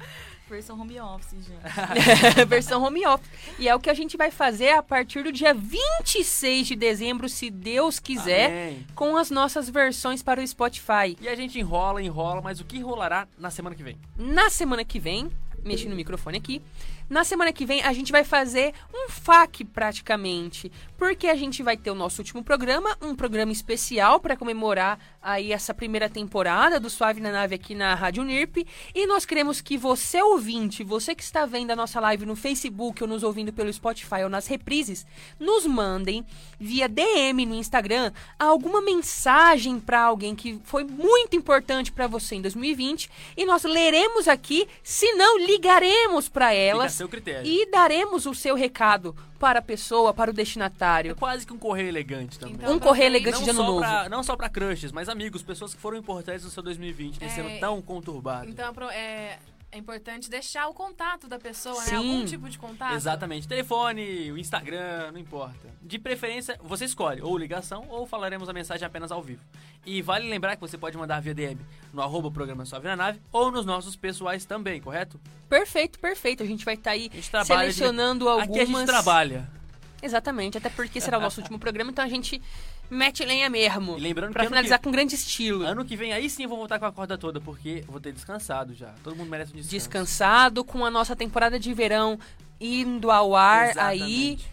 Versão 0.49 0.81
home 0.81 0.99
office, 0.99 1.45
gente. 1.45 1.61
Versão 2.47 2.83
home 2.83 3.05
office. 3.05 3.29
E 3.59 3.69
é 3.69 3.75
o 3.75 3.79
que 3.79 3.87
a 3.87 3.93
gente 3.93 4.17
vai 4.17 4.31
fazer 4.31 4.71
a 4.71 4.81
partir 4.81 5.23
do 5.23 5.31
dia 5.31 5.53
26 5.53 6.67
de 6.69 6.75
dezembro, 6.75 7.29
se 7.29 7.51
Deus 7.51 7.99
quiser, 7.99 8.47
Amém. 8.47 8.87
com 8.95 9.15
as 9.15 9.29
nossas 9.29 9.69
versões 9.69 10.23
para 10.23 10.41
o 10.41 10.47
Spotify. 10.47 11.15
E 11.21 11.27
a 11.29 11.35
gente 11.35 11.59
enrola, 11.59 12.01
enrola, 12.01 12.41
mas 12.41 12.59
o 12.59 12.65
que 12.65 12.79
rolará 12.79 13.27
na 13.37 13.51
semana 13.51 13.75
que 13.75 13.83
vem? 13.83 13.95
Na 14.17 14.49
semana 14.49 14.83
que 14.83 14.99
vem, 14.99 15.29
mexi 15.63 15.87
no 15.87 15.95
microfone 15.95 16.39
aqui. 16.39 16.63
Na 17.09 17.23
semana 17.23 17.51
que 17.51 17.65
vem 17.65 17.81
a 17.81 17.91
gente 17.91 18.11
vai 18.11 18.23
fazer 18.23 18.71
um 18.93 19.09
FAQ 19.09 19.65
praticamente, 19.65 20.71
porque 20.95 21.25
a 21.25 21.33
gente 21.33 21.63
vai 21.63 21.75
ter 21.75 21.89
o 21.89 21.95
nosso 21.95 22.21
último 22.21 22.43
programa, 22.43 22.95
um 23.01 23.15
programa 23.15 23.51
especial 23.51 24.19
para 24.19 24.37
comemorar 24.37 24.99
aí 25.19 25.51
essa 25.51 25.73
primeira 25.73 26.07
temporada 26.07 26.79
do 26.79 26.87
Suave 26.87 27.19
na 27.19 27.31
Nave 27.31 27.55
aqui 27.55 27.73
na 27.73 27.95
Rádio 27.95 28.23
NIRP, 28.23 28.67
e 28.93 29.07
nós 29.07 29.25
queremos 29.25 29.59
que 29.59 29.75
você 29.75 30.21
ouvinte, 30.21 30.83
você 30.83 31.15
que 31.15 31.23
está 31.23 31.47
vendo 31.47 31.71
a 31.71 31.75
nossa 31.75 31.99
live 31.99 32.27
no 32.27 32.35
Facebook 32.35 33.01
ou 33.01 33.09
nos 33.09 33.23
ouvindo 33.23 33.51
pelo 33.51 33.73
Spotify 33.73 34.21
ou 34.23 34.29
nas 34.29 34.45
reprises, 34.45 35.03
nos 35.39 35.65
mandem 35.65 36.23
via 36.59 36.87
DM 36.87 37.43
no 37.47 37.55
Instagram 37.55 38.11
alguma 38.37 38.81
mensagem 38.81 39.79
para 39.79 40.01
alguém 40.01 40.35
que 40.35 40.59
foi 40.63 40.83
muito 40.83 41.35
importante 41.35 41.91
para 41.91 42.05
você 42.05 42.35
em 42.35 42.41
2020 42.41 43.09
e 43.35 43.45
nós 43.45 43.63
leremos 43.63 44.27
aqui, 44.27 44.67
se 44.83 45.11
não 45.13 45.39
ligaremos 45.39 46.29
para 46.29 46.53
elas 46.53 46.98
seu 46.99 47.09
critério. 47.09 47.45
e 47.49 47.69
daremos 47.71 48.25
o 48.25 48.33
seu 48.35 48.55
recado 48.55 49.15
para 49.39 49.59
a 49.59 49.61
pessoa, 49.61 50.13
para 50.13 50.29
o 50.29 50.33
É 50.33 50.35
destinatário. 50.35 51.15
quase 51.15 51.45
que 51.45 51.53
um 51.53 51.57
correio 51.57 51.87
elegante 51.89 52.37
também. 52.37 52.55
Então, 52.55 52.73
Um 52.75 52.79
correio 52.79 53.07
aproveita- 53.07 53.29
elegante 53.29 53.37
não 53.37 53.43
de 53.43 53.49
ano 53.49 53.63
novo. 53.63 53.79
Pra, 53.79 54.09
não 54.09 54.21
só 54.23 54.35
pra 54.35 54.49
crushes, 54.49 54.91
mas 54.91 55.09
amigos, 55.09 55.41
pessoas 55.41 55.73
que 55.73 55.79
foram 55.81 55.97
importantes 55.97 56.43
no 56.43 56.49
seu 56.51 56.61
2020, 56.63 57.19
nesse 57.21 57.39
É, 57.39 57.43
ano 57.43 57.59
tão 57.59 57.81
conturbado. 57.81 58.49
Então 58.49 58.73
pro- 58.73 58.89
é, 58.89 59.39
é 59.71 59.77
importante 59.77 60.29
deixar 60.29 60.67
o 60.67 60.73
contato 60.73 61.27
da 61.27 61.37
pessoa, 61.37 61.79
né? 61.79 61.85
Sim. 61.89 61.95
Algum 61.95 62.25
tipo 62.25 62.49
de 62.49 62.57
contato. 62.57 62.95
Exatamente. 62.95 63.47
Telefone, 63.47 64.31
o 64.31 64.37
Instagram, 64.37 65.11
não 65.11 65.19
importa. 65.19 65.69
De 65.81 65.99
preferência, 65.99 66.59
você 66.63 66.85
escolhe 66.85 67.21
ou 67.21 67.37
ligação 67.37 67.85
ou 67.89 68.07
falaremos 68.07 68.49
a 68.49 68.53
mensagem 68.53 68.85
apenas 68.85 69.11
ao 69.11 69.21
vivo. 69.21 69.43
E 69.85 70.01
vale 70.01 70.27
lembrar 70.29 70.55
que 70.55 70.61
você 70.61 70.77
pode 70.77 70.97
mandar 70.97 71.21
via 71.21 71.33
DM 71.33 71.59
no 71.93 72.01
arroba 72.01 72.31
programa 72.31 72.65
Suave 72.65 72.87
na 72.87 72.95
Nave 72.95 73.21
ou 73.31 73.51
nos 73.51 73.65
nossos 73.65 73.95
pessoais 73.95 74.43
também, 74.45 74.81
correto? 74.81 75.19
Perfeito, 75.47 75.99
perfeito. 75.99 76.43
A 76.43 76.45
gente 76.45 76.65
vai 76.65 76.73
estar 76.73 76.91
aí 76.91 77.09
A 77.11 77.15
gente 77.15 77.29
trabalha. 77.29 77.59
selecionando 77.71 78.25
de... 78.25 78.31
algumas. 78.31 78.49
Aqui 78.49 78.59
a 78.59 78.65
gente 78.65 78.85
trabalha. 78.85 79.59
Exatamente, 80.01 80.57
até 80.57 80.69
porque 80.69 81.01
será 81.01 81.17
o 81.17 81.21
nosso 81.21 81.41
último 81.41 81.59
programa, 81.59 81.91
então 81.91 82.03
a 82.03 82.07
gente 82.07 82.41
mete 82.89 83.23
lenha 83.25 83.49
mesmo. 83.49 83.97
E 83.97 84.01
lembrando 84.01 84.33
Pra 84.33 84.43
finalizar 84.45 84.79
que- 84.79 84.83
com 84.85 84.91
grande 84.91 85.15
estilo. 85.15 85.63
Ano 85.65 85.85
que 85.85 85.95
vem, 85.95 86.11
aí 86.13 86.29
sim 86.29 86.43
eu 86.43 86.49
vou 86.49 86.57
voltar 86.57 86.79
com 86.79 86.85
a 86.85 86.91
corda 86.91 87.17
toda, 87.17 87.39
porque 87.39 87.83
vou 87.87 87.99
ter 87.99 88.11
descansado 88.13 88.73
já. 88.73 88.93
Todo 89.03 89.15
mundo 89.15 89.29
merece 89.29 89.51
um 89.51 89.55
descanso. 89.55 89.75
Descansado, 89.75 90.63
com 90.63 90.83
a 90.85 90.89
nossa 90.91 91.15
temporada 91.15 91.59
de 91.59 91.73
verão 91.73 92.19
indo 92.59 93.09
ao 93.11 93.35
ar 93.35 93.77
aí. 93.77 94.33
Exatamente. 94.33 94.51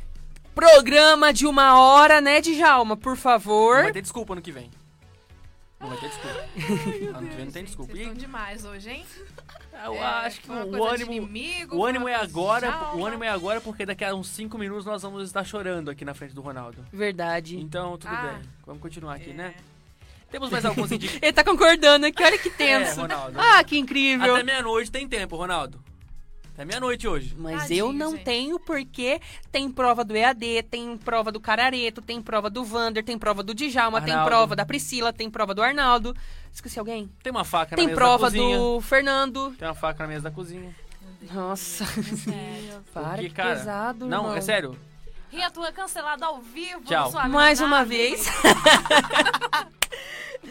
Programa 0.55 1.33
de 1.33 1.47
uma 1.47 1.79
hora, 1.79 2.21
né, 2.21 2.41
Djalma? 2.41 2.97
Por 2.97 3.11
Não 3.11 3.17
favor. 3.17 3.83
vai 3.83 3.93
ter 3.93 4.01
desculpa 4.03 4.33
ano 4.33 4.41
que 4.43 4.53
vem. 4.53 4.71
Não 5.79 5.89
vai 5.91 5.99
ter 5.99 6.09
desculpa. 6.09 7.19
ano 7.19 7.29
que 7.29 7.37
vem 7.37 7.45
não 7.45 7.53
tem 7.53 7.65
desculpa. 7.65 7.93
Vocês 7.93 8.07
E 8.07 8.09
estão 8.11 8.19
demais 8.19 8.65
hoje, 8.65 8.91
hein? 8.91 9.05
Eu 9.85 9.95
É, 9.95 10.03
acho 10.27 10.41
que 10.41 10.51
o 10.51 10.85
ânimo, 10.85 11.13
inimigo, 11.13 11.77
o 11.77 11.85
ânimo 11.85 12.09
é 12.09 12.15
agora, 12.15 12.95
o 12.95 13.05
ânimo 13.05 13.25
é 13.25 13.29
agora 13.29 13.61
porque 13.61 13.85
daqui 13.87 14.05
a 14.05 14.15
uns 14.15 14.29
5 14.29 14.57
minutos 14.59 14.85
nós 14.87 15.03
vamos 15.03 15.23
estar 15.25 15.45
chorando 15.45 15.91
aqui 15.91 16.05
na 16.05 16.15
frente 16.15 16.35
do 16.35 16.41
Ronaldo. 16.41 16.79
Verdade. 16.93 17.59
Então, 17.59 17.97
tudo 17.99 18.13
Ah. 18.15 18.33
bem. 18.39 18.49
Vamos 18.67 18.83
continuar 18.83 19.15
aqui, 19.15 19.31
É. 19.31 19.35
né? 19.35 19.55
Temos 20.31 20.51
mais 20.51 20.65
alguns 20.65 20.91
indicações. 20.93 21.23
Ele 21.23 21.33
tá 21.33 21.45
concordando 21.45 22.07
aqui, 22.07 22.23
olha 22.23 22.39
que 22.39 22.49
É, 22.49 22.53
tenso. 22.53 23.01
Ronaldo. 23.03 23.39
ah, 23.41 23.63
que 23.63 23.79
incrível. 23.79 24.35
Até 24.35 24.43
meia-noite 24.43 24.91
tem 24.91 25.07
tempo, 25.09 25.37
Ronaldo. 25.37 25.81
Até 26.57 26.65
meia-noite 26.65 27.07
hoje. 27.07 27.35
Mas 27.39 27.65
Tadinho, 27.65 27.79
eu 27.81 27.93
não 27.93 28.13
gente. 28.13 28.25
tenho 28.25 28.59
porque 28.59 29.21
tem 29.53 29.71
prova 29.71 30.03
do 30.03 30.17
EAD, 30.17 30.63
tem 30.71 30.97
prova 30.97 31.31
do 31.31 31.39
Carareto, 31.39 32.01
tem 32.01 32.23
prova 32.23 32.49
do 32.49 32.65
Vander, 32.65 33.05
tem 33.05 33.19
prova 33.19 33.43
do 33.43 33.53
Djalma, 33.55 34.01
tem 34.01 34.15
Arnaldo. 34.15 34.31
prova 34.31 34.57
da 34.57 34.65
Priscila, 34.65 35.13
tem 35.13 35.29
prova 35.31 35.53
do 35.53 35.63
Arnaldo. 35.63 36.17
Esqueci 36.51 36.79
alguém? 36.79 37.11
Tem 37.23 37.31
uma 37.31 37.45
faca 37.45 37.73
na 37.73 37.77
Tem 37.77 37.87
mesa 37.89 37.97
prova 38.01 38.31
da 38.31 38.39
cozinha. 38.39 38.57
do 38.57 38.81
Fernando. 38.81 39.55
Tem 39.59 39.69
uma 39.69 39.75
faca 39.75 40.05
na 40.05 40.09
mesa 40.09 40.23
da 40.23 40.31
cozinha. 40.31 40.75
Nossa, 41.31 41.85
para 42.95 43.09
Porque, 43.11 43.29
que 43.29 43.35
cara, 43.35 43.57
pesado, 43.57 44.07
Não, 44.07 44.23
irmão. 44.23 44.35
é 44.37 44.41
sério. 44.41 44.79
Ria 45.31 45.51
tua 45.51 45.71
cancelada 45.73 46.25
ao 46.25 46.41
vivo. 46.41 46.81
Tchau. 46.87 47.13
Mais 47.29 47.61
na 47.61 47.67
uma 47.67 47.85
vez. 47.85 48.27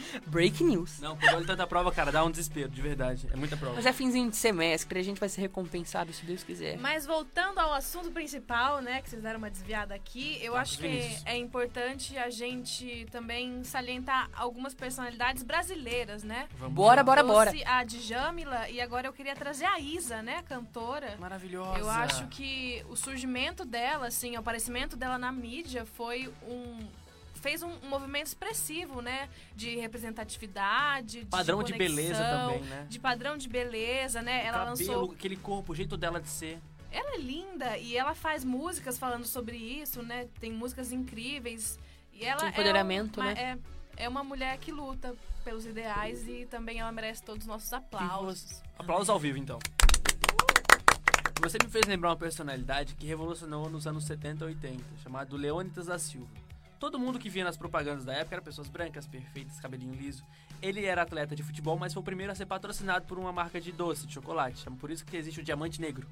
Break 0.27 0.63
news. 0.63 0.99
Não, 0.99 1.15
quando 1.17 1.35
olha 1.35 1.45
tanta 1.45 1.67
prova, 1.67 1.91
cara, 1.91 2.11
dá 2.11 2.23
um 2.23 2.31
desespero, 2.31 2.69
de 2.69 2.81
verdade. 2.81 3.27
É 3.31 3.35
muita 3.35 3.55
prova. 3.57 3.75
Mas 3.75 3.85
é 3.85 3.93
finzinho 3.93 4.29
de 4.29 4.35
semestre, 4.35 4.99
a 4.99 5.03
gente 5.03 5.19
vai 5.19 5.29
ser 5.29 5.41
recompensado 5.41 6.11
se 6.13 6.25
Deus 6.25 6.43
quiser. 6.43 6.77
Mas 6.77 7.05
voltando 7.05 7.59
ao 7.59 7.73
assunto 7.73 8.11
principal, 8.11 8.81
né, 8.81 9.01
que 9.01 9.09
vocês 9.09 9.21
deram 9.21 9.37
uma 9.37 9.49
desviada 9.49 9.93
aqui, 9.95 10.37
eu 10.41 10.53
Marcos 10.53 10.71
acho 10.73 10.81
que 10.81 10.87
Vinícius. 10.87 11.23
é 11.25 11.37
importante 11.37 12.17
a 12.17 12.29
gente 12.29 13.07
também 13.11 13.63
salientar 13.63 14.29
algumas 14.35 14.73
personalidades 14.73 15.43
brasileiras, 15.43 16.23
né? 16.23 16.47
Vamos 16.57 16.73
Bora, 16.75 16.97
lá. 16.97 17.03
bora, 17.03 17.23
bora. 17.23 17.49
Trouxe 17.51 17.65
a 17.67 17.83
Djamila 17.83 18.69
e 18.69 18.81
agora 18.81 19.07
eu 19.07 19.13
queria 19.13 19.35
trazer 19.35 19.65
a 19.65 19.79
Isa, 19.79 20.21
né, 20.21 20.43
cantora. 20.43 21.15
Maravilhosa. 21.19 21.79
Eu 21.79 21.89
acho 21.89 22.27
que 22.27 22.83
o 22.89 22.95
surgimento 22.95 23.65
dela, 23.65 24.07
assim, 24.07 24.35
o 24.35 24.39
aparecimento 24.39 24.95
dela 24.95 25.17
na 25.17 25.31
mídia 25.31 25.85
foi 25.85 26.31
um 26.47 26.79
fez 27.45 27.61
um, 27.61 27.69
um 27.83 27.89
movimento 27.89 28.25
expressivo, 28.25 29.03
né, 29.03 29.29
de 29.55 29.75
representatividade, 29.75 31.19
de 31.19 31.25
Padrão 31.27 31.61
de 31.61 31.73
beleza 31.73 32.15
conexão, 32.15 32.53
também, 32.53 32.63
né? 32.63 32.87
de 32.89 32.99
padrão 32.99 33.37
de 33.37 33.47
beleza, 33.47 34.19
né? 34.23 34.43
Ela 34.43 34.65
Cabelo, 34.65 34.69
lançou 34.71 35.11
aquele 35.11 35.37
corpo, 35.37 35.71
o 35.71 35.75
jeito 35.75 35.95
dela 35.95 36.19
de 36.19 36.27
ser. 36.27 36.59
ela 36.91 37.13
é 37.13 37.17
linda 37.19 37.77
e 37.77 37.95
ela 37.95 38.15
faz 38.15 38.43
músicas 38.43 38.97
falando 38.97 39.25
sobre 39.25 39.57
isso, 39.57 40.01
né? 40.01 40.27
Tem 40.39 40.51
músicas 40.51 40.91
incríveis. 40.91 41.77
E 42.11 42.25
ela 42.25 42.39
De 42.39 42.47
empoderamento, 42.47 43.19
é 43.19 43.23
uma, 43.23 43.33
né? 43.35 43.59
É, 43.95 44.05
é 44.05 44.09
uma 44.09 44.23
mulher 44.23 44.57
que 44.57 44.71
luta 44.71 45.15
pelos 45.43 45.67
ideais 45.67 46.27
e 46.27 46.47
também 46.47 46.79
ela 46.79 46.91
merece 46.91 47.21
todos 47.21 47.43
os 47.43 47.47
nossos 47.47 47.71
aplausos. 47.71 48.63
Aplausos 48.79 49.07
ao 49.07 49.19
vivo, 49.19 49.37
então. 49.37 49.59
Você 51.43 51.59
me 51.63 51.69
fez 51.69 51.85
lembrar 51.85 52.09
uma 52.09 52.17
personalidade 52.17 52.95
que 52.95 53.05
revolucionou 53.05 53.69
nos 53.69 53.85
anos 53.85 54.05
70 54.05 54.45
e 54.45 54.47
80, 54.47 54.83
chamado 55.03 55.37
Leônidas 55.37 55.85
da 55.85 55.99
Silva. 55.99 56.44
Todo 56.85 56.99
mundo 56.99 57.17
que 57.17 57.31
via 57.31 57.43
nas 57.43 57.57
propagandas 57.57 58.05
da 58.05 58.13
época 58.13 58.35
era 58.35 58.41
pessoas 58.43 58.69
brancas, 58.69 59.07
perfeitas, 59.07 59.59
cabelinho 59.59 59.95
liso. 59.95 60.23
Ele 60.61 60.85
era 60.85 61.01
atleta 61.01 61.35
de 61.35 61.41
futebol, 61.41 61.79
mas 61.79 61.91
foi 61.91 61.99
o 61.99 62.03
primeiro 62.03 62.31
a 62.31 62.35
ser 62.35 62.45
patrocinado 62.45 63.07
por 63.07 63.17
uma 63.17 63.31
marca 63.31 63.59
de 63.59 63.71
doce, 63.71 64.05
de 64.05 64.13
chocolate. 64.13 64.59
Chama 64.59 64.77
Por 64.77 64.91
isso 64.91 65.03
que 65.03 65.17
existe 65.17 65.39
o 65.39 65.43
diamante 65.43 65.81
negro. 65.81 66.07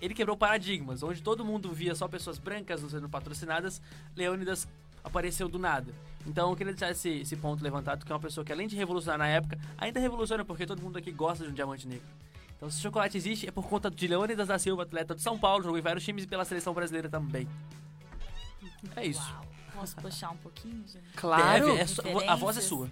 Ele 0.00 0.14
quebrou 0.14 0.36
paradigmas, 0.36 1.02
onde 1.02 1.20
todo 1.20 1.44
mundo 1.44 1.72
via 1.72 1.96
só 1.96 2.06
pessoas 2.06 2.38
brancas 2.38 2.80
sendo 2.80 3.08
patrocinadas, 3.08 3.82
Leônidas 4.14 4.68
apareceu 5.02 5.48
do 5.48 5.58
nada. 5.58 5.92
Então 6.24 6.48
eu 6.48 6.54
queria 6.54 6.72
deixar 6.72 6.92
esse, 6.92 7.08
esse 7.08 7.34
ponto 7.34 7.60
levantado, 7.64 8.06
que 8.06 8.12
é 8.12 8.14
uma 8.14 8.22
pessoa 8.22 8.44
que 8.44 8.52
além 8.52 8.68
de 8.68 8.76
revolucionar 8.76 9.18
na 9.18 9.26
época, 9.26 9.58
ainda 9.76 9.98
revoluciona 9.98 10.44
porque 10.44 10.64
todo 10.64 10.80
mundo 10.80 10.96
aqui 10.96 11.10
gosta 11.10 11.42
de 11.42 11.50
um 11.50 11.54
diamante 11.54 11.88
negro. 11.88 12.06
Então 12.56 12.70
se 12.70 12.78
o 12.78 12.82
chocolate 12.82 13.16
existe, 13.16 13.48
é 13.48 13.50
por 13.50 13.66
conta 13.66 13.90
de 13.90 14.06
Leônidas 14.06 14.46
da 14.46 14.60
Silva, 14.60 14.84
atleta 14.84 15.16
de 15.16 15.22
São 15.22 15.36
Paulo, 15.36 15.64
jogou 15.64 15.76
em 15.76 15.82
vários 15.82 16.04
times 16.04 16.22
e 16.22 16.28
pela 16.28 16.44
seleção 16.44 16.72
brasileira 16.72 17.08
também. 17.08 17.48
É 18.94 19.04
isso. 19.04 19.28
Uau. 19.32 19.47
Posso 19.80 19.96
puxar 19.96 20.30
um 20.30 20.36
pouquinho, 20.36 20.84
gente? 20.86 21.04
Claro. 21.16 21.76
É 21.76 22.28
a 22.28 22.34
voz 22.36 22.56
é 22.56 22.60
sua. 22.60 22.90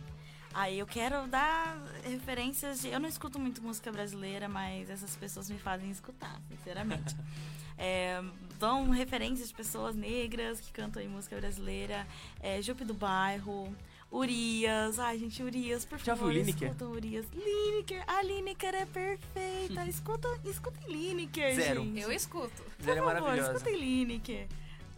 Aí 0.55 0.79
eu 0.79 0.87
quero 0.87 1.27
dar 1.27 1.77
referências 2.05 2.81
de. 2.81 2.89
Eu 2.89 2.99
não 2.99 3.09
escuto 3.09 3.39
muito 3.39 3.63
música 3.63 3.93
brasileira, 3.93 4.49
mas 4.49 4.89
essas 4.89 5.15
pessoas 5.17 5.51
me 5.51 5.59
fazem 5.59 5.91
escutar, 5.91 6.41
sinceramente. 6.49 7.15
É, 7.79 8.23
dão 8.59 8.89
referências 8.89 9.49
de 9.49 9.55
pessoas 9.55 9.95
negras 9.95 10.59
que 10.59 10.73
cantam 10.73 11.03
em 11.03 11.09
música 11.09 11.37
brasileira. 11.37 12.07
É, 12.41 12.63
Jupe 12.63 12.87
do 12.87 12.95
Bairro. 12.95 13.71
Urias, 14.11 14.99
ai 14.99 15.19
gente, 15.19 15.43
Urias, 15.43 15.85
por 15.85 15.99
Já 15.99 16.17
favor, 16.17 16.33
Lineker? 16.33 16.69
escutam 16.69 16.91
Urias. 16.93 17.27
Lineker, 17.35 18.03
a 18.07 18.23
Lineker 18.23 18.75
é 18.75 18.87
perfeita, 18.87 19.85
escuta, 19.91 20.27
escutem 20.47 20.89
Lineker, 20.89 21.55
Zero. 21.55 21.83
gente. 21.83 22.01
Eu 22.01 22.11
escuto. 22.11 22.63
Por 22.79 22.89
Ela 22.89 22.93
é 22.93 23.03
favor, 23.03 23.21
maravilhosa. 23.21 23.53
escutem 23.59 23.77
Lineker. 23.79 24.47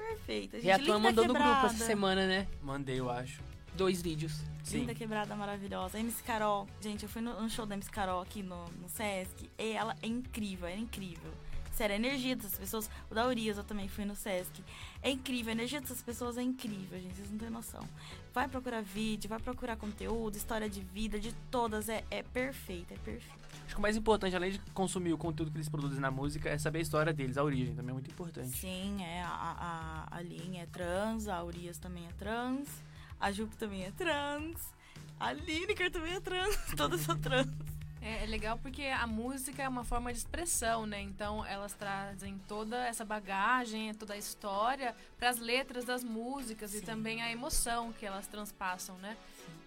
Perfeita, 0.09 0.57
gente. 0.57 0.67
Reatlan 0.67 0.97
Linda 0.97 1.09
mandou 1.09 1.27
no 1.27 1.35
grupo 1.35 1.49
essa 1.49 1.69
Quebrada. 1.69 1.85
semana, 1.85 2.27
né? 2.27 2.47
Mandei, 2.63 2.99
eu 2.99 3.11
acho. 3.11 3.41
Dois 3.75 4.03
vídeos. 4.03 4.41
Sim. 4.65 4.81
Linda 4.81 4.95
quebrada 4.95 5.37
maravilhosa. 5.37 5.99
MC 5.99 6.23
Carol, 6.23 6.67
gente, 6.81 7.03
eu 7.05 7.09
fui 7.09 7.23
no, 7.23 7.41
no 7.41 7.49
show 7.49 7.65
da 7.65 7.75
MC 7.75 7.91
Carol 7.91 8.21
aqui 8.21 8.43
no, 8.43 8.65
no 8.83 8.89
Sesc 8.89 9.49
e 9.59 9.73
ela 9.73 9.97
é 10.03 10.07
incrível, 10.07 10.67
é 10.67 10.77
incrível. 10.77 11.33
Sério, 11.73 11.95
a 11.95 11.97
energia 11.97 12.35
dessas 12.35 12.59
pessoas. 12.59 12.91
O 13.09 13.15
da 13.15 13.27
Urias 13.27 13.57
eu 13.57 13.63
também 13.63 13.89
fui 13.89 14.05
no 14.05 14.17
Sesc. 14.17 14.65
É 15.01 15.11
incrível, 15.11 15.51
a 15.51 15.53
energia 15.55 15.81
dessas 15.81 16.03
pessoas 16.03 16.37
é 16.37 16.43
incrível, 16.43 16.99
gente. 17.01 17.15
Vocês 17.15 17.31
não 17.31 17.39
têm 17.39 17.51
noção. 17.51 17.87
Vai 18.35 18.49
procurar 18.49 18.83
vídeo, 18.83 19.29
vai 19.29 19.39
procurar 19.39 19.77
conteúdo, 19.77 20.37
história 20.37 20.69
de 20.69 20.81
vida, 20.81 21.21
de 21.21 21.33
todas. 21.51 21.89
É, 21.89 22.03
é 22.11 22.23
perfeita, 22.23 22.95
é 22.95 22.99
perfeita. 22.99 23.48
Acho 23.69 23.75
que 23.75 23.81
o 23.81 23.83
mais 23.83 23.99
importante, 23.99 24.35
além 24.35 24.53
de 24.53 24.59
consumir 24.73 25.13
o 25.13 25.19
conteúdo 25.19 25.53
que 25.53 25.59
eles 25.59 25.69
produzem 25.69 26.01
na 26.01 26.11
música, 26.11 26.49
é 26.49 26.57
saber 26.57 26.79
a 26.79 26.81
história 26.81 27.13
deles, 27.13 27.37
a 27.37 27.45
origem 27.45 27.75
também 27.75 27.91
é 27.91 27.93
muito 27.93 28.11
importante. 28.11 28.57
Sim, 28.57 29.05
é, 29.05 29.21
a, 29.21 30.07
a, 30.11 30.17
a 30.17 30.23
Lin 30.23 30.57
é 30.57 30.65
trans, 30.65 31.29
a 31.29 31.45
Urias 31.45 31.77
também 31.77 32.07
é 32.07 32.13
trans, 32.13 32.67
a 33.21 33.31
Jupe 33.31 33.55
também 33.59 33.85
é 33.85 33.91
trans, 33.91 34.59
a 35.21 35.35
Lineker 35.35 35.91
também 35.91 36.15
é 36.15 36.21
trans, 36.21 36.57
todas 36.79 37.03
são 37.03 37.15
trans. 37.19 37.47
É, 38.01 38.25
é 38.25 38.27
legal 38.27 38.57
porque 38.57 38.85
a 38.85 39.07
música 39.07 39.63
é 39.63 39.69
uma 39.69 39.85
forma 39.85 40.11
de 40.11 40.19
expressão, 40.19 40.87
né? 40.87 41.03
Então 41.03 41.45
elas 41.45 41.75
trazem 41.75 42.39
toda 42.49 42.87
essa 42.87 43.05
bagagem, 43.05 43.93
toda 43.93 44.15
a 44.15 44.17
história 44.17 44.97
para 45.19 45.29
as 45.29 45.39
letras 45.39 45.85
das 45.85 46.03
músicas 46.03 46.73
e 46.73 46.79
Sim. 46.79 46.87
também 46.87 47.21
a 47.21 47.31
emoção 47.31 47.93
que 47.93 48.07
elas 48.07 48.27
transpassam, 48.27 48.97
né? 48.97 49.15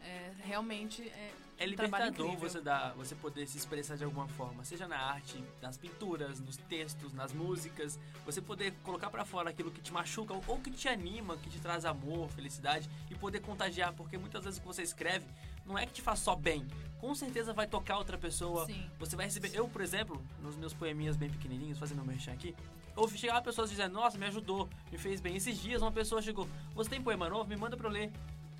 É, 0.03 0.31
realmente 0.43 1.03
é, 1.03 1.33
É 1.61 1.65
libertador 1.67 2.35
você, 2.37 2.59
dar, 2.59 2.91
você 2.93 3.13
poder 3.13 3.45
se 3.45 3.55
expressar 3.55 3.95
de 3.95 4.03
alguma 4.03 4.27
forma, 4.27 4.63
seja 4.63 4.87
na 4.87 4.97
arte, 4.97 5.43
nas 5.61 5.77
pinturas, 5.77 6.39
nos 6.39 6.57
textos, 6.57 7.13
nas 7.13 7.31
músicas, 7.31 7.99
você 8.25 8.41
poder 8.41 8.73
colocar 8.83 9.11
pra 9.11 9.23
fora 9.23 9.51
aquilo 9.51 9.69
que 9.69 9.79
te 9.79 9.93
machuca 9.93 10.33
ou, 10.33 10.43
ou 10.47 10.57
que 10.59 10.71
te 10.71 10.89
anima, 10.89 11.37
que 11.37 11.51
te 11.51 11.59
traz 11.59 11.85
amor, 11.85 12.27
felicidade 12.29 12.89
e 13.11 13.13
poder 13.13 13.41
contagiar, 13.41 13.93
porque 13.93 14.17
muitas 14.17 14.43
vezes 14.43 14.57
o 14.57 14.61
que 14.61 14.67
você 14.67 14.81
escreve 14.81 15.27
não 15.63 15.77
é 15.77 15.85
que 15.85 15.93
te 15.93 16.01
faz 16.01 16.17
só 16.17 16.35
bem, 16.35 16.65
com 16.97 17.13
certeza 17.13 17.53
vai 17.53 17.67
tocar 17.67 17.99
outra 17.99 18.17
pessoa, 18.17 18.65
Sim. 18.65 18.89
você 18.97 19.15
vai 19.15 19.27
receber. 19.27 19.51
Eu, 19.53 19.67
por 19.67 19.81
exemplo, 19.81 20.19
nos 20.41 20.55
meus 20.55 20.73
poeminhas 20.73 21.15
bem 21.15 21.29
pequenininhos, 21.29 21.77
fazendo 21.77 21.97
meu 21.97 22.07
merchan 22.07 22.33
aqui, 22.33 22.55
eu 22.97 23.07
chegava 23.09 23.39
pessoas 23.39 23.69
dizendo, 23.69 23.93
nossa, 23.93 24.17
me 24.17 24.25
ajudou, 24.25 24.67
me 24.91 24.97
fez 24.97 25.21
bem. 25.21 25.35
Esses 25.35 25.59
dias 25.59 25.83
uma 25.83 25.91
pessoa 25.91 26.23
chegou, 26.23 26.47
você 26.73 26.89
tem 26.89 27.01
poema 27.01 27.29
novo? 27.29 27.47
Me 27.47 27.55
manda 27.55 27.77
pra 27.77 27.87
eu 27.87 27.91
ler. 27.91 28.11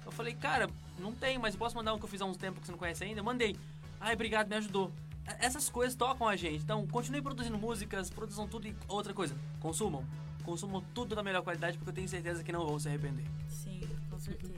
Eu 0.06 0.12
falei, 0.12 0.34
cara, 0.34 0.70
não 1.00 1.14
tem, 1.14 1.38
mas 1.38 1.54
eu 1.54 1.60
posso 1.60 1.76
mandar 1.76 1.94
um 1.94 1.98
que 1.98 2.06
eu 2.06 2.10
fiz 2.10 2.22
há 2.22 2.26
uns 2.26 2.38
tempos 2.38 2.60
que 2.60 2.66
você 2.66 2.72
não 2.72 2.80
conhece 2.80 3.04
ainda? 3.04 3.20
Eu 3.20 3.24
mandei. 3.24 3.56
Ai, 4.00 4.14
obrigado, 4.14 4.48
me 4.48 4.56
ajudou. 4.56 4.92
Essas 5.40 5.70
coisas 5.70 5.96
tocam 5.96 6.28
a 6.28 6.36
gente. 6.36 6.64
Então, 6.64 6.86
continue 6.88 7.22
produzindo 7.22 7.58
músicas, 7.58 8.10
produzam 8.10 8.48
tudo 8.48 8.68
e 8.68 8.76
outra 8.88 9.14
coisa. 9.14 9.36
Consumam. 9.60 10.04
Consumam 10.44 10.84
tudo 10.94 11.16
da 11.16 11.24
melhor 11.24 11.44
qualidade, 11.44 11.78
porque 11.78 11.92
eu 11.92 11.94
tenho 11.94 12.10
certeza 12.10 12.44
que 12.44 12.52
não 12.52 12.66
vão 12.66 12.80
se 12.80 12.88
arrepender. 12.88 13.26
Sim, 13.48 13.82
com 14.10 14.20
certeza. 14.20 14.54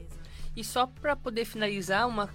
E 0.56 0.64
só 0.64 0.88
pra 0.88 1.16
poder 1.16 1.46
finalizar, 1.46 2.08
uma, 2.08 2.30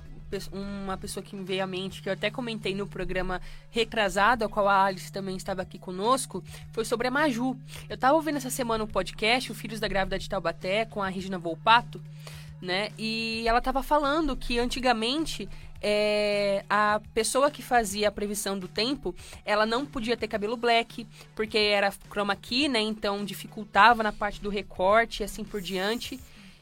uma 0.53 0.97
pessoa 0.99 1.25
que 1.25 1.35
me 1.35 1.45
veio 1.45 1.65
à 1.65 1.67
mente, 1.67 2.03
que 2.03 2.09
eu 2.09 2.13
até 2.13 2.31
comentei 2.31 2.75
no 2.75 2.87
programa 2.87 3.41
Retrasado, 3.71 4.45
a 4.45 4.49
qual 4.49 4.69
a 4.69 4.85
Alice 4.85 5.11
também 5.11 5.37
estava 5.37 5.63
aqui 5.63 5.79
conosco, 5.79 6.43
foi 6.73 6.85
sobre 6.85 7.09
a 7.09 7.11
Maju. 7.11 7.57
Eu 7.89 7.97
tava 7.97 8.15
ouvindo 8.15 8.37
essa 8.37 8.51
semana 8.51 8.85
um 8.85 8.89
podcast, 8.89 9.51
o 9.51 9.55
Filhos 9.55 9.81
da 9.81 9.89
Grávida 9.89 10.19
de 10.19 10.29
Taubaté, 10.29 10.85
com 10.85 11.03
a 11.03 11.09
Regina 11.09 11.39
Volpato, 11.39 12.03
né? 12.61 12.91
E 12.99 13.45
ela 13.47 13.61
tava 13.61 13.83
falando 13.83 14.37
que 14.37 14.59
antigamente 14.59 15.49
é, 15.81 16.65
a 16.69 17.01
pessoa 17.15 17.51
que 17.51 17.63
fazia 17.63 18.09
a 18.09 18.13
previsão 18.13 18.59
do 18.59 18.67
tempo, 18.67 19.15
ela 19.45 19.65
não 19.65 19.87
podia 19.87 20.17
ter 20.17 20.29
cabelo 20.29 20.57
black, 20.57 21.07
porque 21.35 21.59
era 21.59 21.93
chroma 22.11 22.35
key, 22.35 22.69
né? 22.69 22.81
Então 22.81 23.25
dificultava 23.25 24.03
na 24.03 24.13
parte 24.13 24.41
do 24.41 24.51
recorte 24.51 25.23
e 25.23 25.25
assim 25.25 25.45
por 25.45 25.61
diante. 25.61 26.19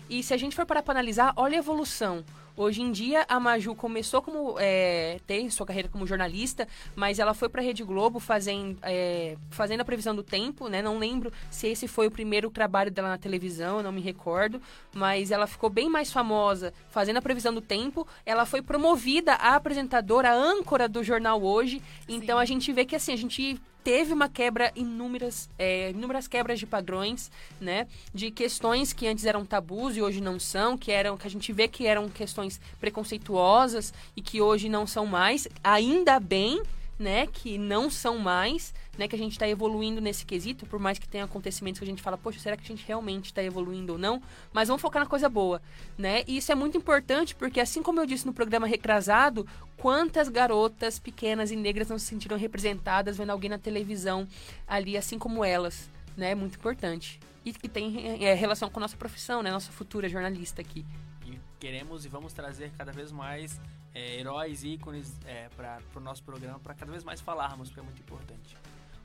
E 0.09 0.22
se 0.22 0.32
a 0.32 0.37
gente 0.37 0.54
for 0.54 0.66
parar 0.66 0.82
para 0.82 0.92
analisar, 0.92 1.32
olha 1.37 1.56
a 1.56 1.59
evolução. 1.59 2.24
Hoje 2.56 2.80
em 2.80 2.90
dia, 2.90 3.26
a 3.28 3.38
Maju 3.38 3.74
começou 3.74 4.22
como 4.22 4.56
é, 4.58 5.20
tem 5.26 5.50
sua 5.50 5.66
carreira 5.66 5.90
como 5.90 6.06
jornalista, 6.06 6.66
mas 6.94 7.18
ela 7.18 7.34
foi 7.34 7.50
para 7.50 7.60
a 7.60 7.64
Rede 7.64 7.84
Globo 7.84 8.18
fazendo, 8.18 8.78
é, 8.80 9.36
fazendo 9.50 9.82
a 9.82 9.84
previsão 9.84 10.16
do 10.16 10.22
tempo, 10.22 10.66
né? 10.66 10.80
Não 10.80 10.98
lembro 10.98 11.30
se 11.50 11.66
esse 11.66 11.86
foi 11.86 12.06
o 12.06 12.10
primeiro 12.10 12.48
trabalho 12.48 12.90
dela 12.90 13.10
na 13.10 13.18
televisão, 13.18 13.76
eu 13.76 13.82
não 13.82 13.92
me 13.92 14.00
recordo, 14.00 14.58
mas 14.94 15.30
ela 15.30 15.46
ficou 15.46 15.68
bem 15.68 15.90
mais 15.90 16.10
famosa 16.10 16.72
fazendo 16.88 17.18
a 17.18 17.22
previsão 17.22 17.52
do 17.52 17.61
tempo. 17.61 18.09
Ela 18.24 18.46
foi 18.46 18.62
promovida 18.62 19.34
a 19.34 19.54
apresentadora, 19.54 20.30
a 20.30 20.34
âncora 20.34 20.88
do 20.88 21.04
jornal 21.04 21.42
hoje. 21.42 21.82
Então 22.09 22.38
a 22.38 22.46
gente 22.46 22.72
vê 22.72 22.86
que 22.86 22.96
assim 22.96 23.12
a 23.12 23.16
gente 23.16 23.61
teve 23.87 24.12
uma 24.12 24.28
quebra 24.28 24.72
inúmeras, 24.74 25.49
é, 25.57 25.91
inúmeras 25.91 26.26
quebras 26.26 26.59
de 26.59 26.66
padrões, 26.66 27.30
né? 27.61 27.87
De 28.12 28.32
questões 28.32 28.93
que 28.93 29.07
antes 29.07 29.24
eram 29.24 29.47
tabus 29.47 29.97
e 29.97 30.03
hoje 30.03 30.20
não 30.20 30.41
são, 30.41 30.76
que 30.76 30.91
eram 30.91 31.16
que 31.16 31.24
a 31.24 31.30
gente 31.30 31.53
vê 31.53 31.68
que 31.68 31.87
eram 31.87 32.09
questões 32.09 32.61
preconceituosas 32.80 33.95
e 34.16 34.20
que 34.20 34.43
hoje 34.43 34.68
não 34.68 34.89
são 34.89 35.07
mais. 35.07 35.47
Ainda 35.62 36.18
bem, 36.18 36.61
né? 36.99 37.28
Que 37.28 37.57
não 37.59 37.89
são 37.89 38.18
mais, 38.18 38.74
né, 38.99 39.07
que 39.09 39.14
a 39.14 39.18
gente 39.18 39.32
está 39.32 39.49
evoluindo 39.49 40.01
nesse 40.01 40.24
quesito, 40.24 40.66
por 40.66 40.78
mais 40.78 40.99
que 40.99 41.09
tenha 41.09 41.24
acontecimentos 41.24 41.78
que 41.78 41.84
a 41.84 41.88
gente 41.88 42.03
fala, 42.03 42.16
poxa, 42.16 42.38
será 42.38 42.57
que 42.57 42.62
a 42.62 42.66
gente 42.66 42.84
realmente 42.86 43.26
está 43.26 43.42
evoluindo 43.42 43.94
ou 43.94 43.99
não? 43.99 44.22
Mas 44.53 44.68
vamos 44.68 44.80
focar 44.80 45.03
na 45.03 45.09
coisa 45.09 45.28
boa, 45.28 45.61
né? 45.97 46.22
E 46.26 46.36
isso 46.36 46.51
é 46.51 46.55
muito 46.55 46.76
importante 46.76 47.34
porque, 47.34 47.61
assim 47.61 47.82
como 47.82 48.01
eu 48.01 48.07
disse 48.07 48.26
no 48.26 48.32
programa 48.32 48.66
Recrasado, 48.66 49.47
quantas 49.76 50.28
garotas 50.28 50.99
pequenas 50.99 51.51
e 51.51 51.57
negras 51.57 51.88
não 51.88 51.99
se 51.99 52.07
sentiram 52.07 52.36
representadas 52.36 53.16
vendo 53.16 53.30
alguém 53.30 53.51
na 53.51 53.59
televisão 53.59 54.26
ali, 54.66 54.97
assim 54.97 55.18
como 55.18 55.44
elas, 55.44 55.90
né? 56.16 56.34
Muito 56.34 56.57
importante. 56.57 57.20
E 57.44 57.53
que 57.53 57.68
tem 57.68 58.24
é, 58.24 58.34
relação 58.34 58.68
com 58.68 58.80
a 58.80 58.82
nossa 58.82 58.97
profissão, 58.97 59.42
né? 59.42 59.51
Nossa 59.51 59.70
futura 59.70 60.09
jornalista 60.09 60.61
aqui. 60.61 60.84
E 61.24 61.38
queremos 61.61 62.05
e 62.05 62.09
vamos 62.09 62.32
trazer 62.32 62.72
cada 62.76 62.90
vez 62.90 63.12
mais 63.12 63.61
é, 63.94 64.18
heróis, 64.18 64.64
ícones 64.64 65.14
é, 65.24 65.49
para 65.57 65.78
o 65.78 65.92
pro 65.92 66.01
nosso 66.01 66.22
programa, 66.22 66.59
para 66.59 66.74
cada 66.74 66.90
vez 66.90 67.03
mais 67.03 67.20
falarmos, 67.20 67.68
porque 67.68 67.80
é 67.80 67.82
muito 67.82 68.01
importante. 68.01 68.57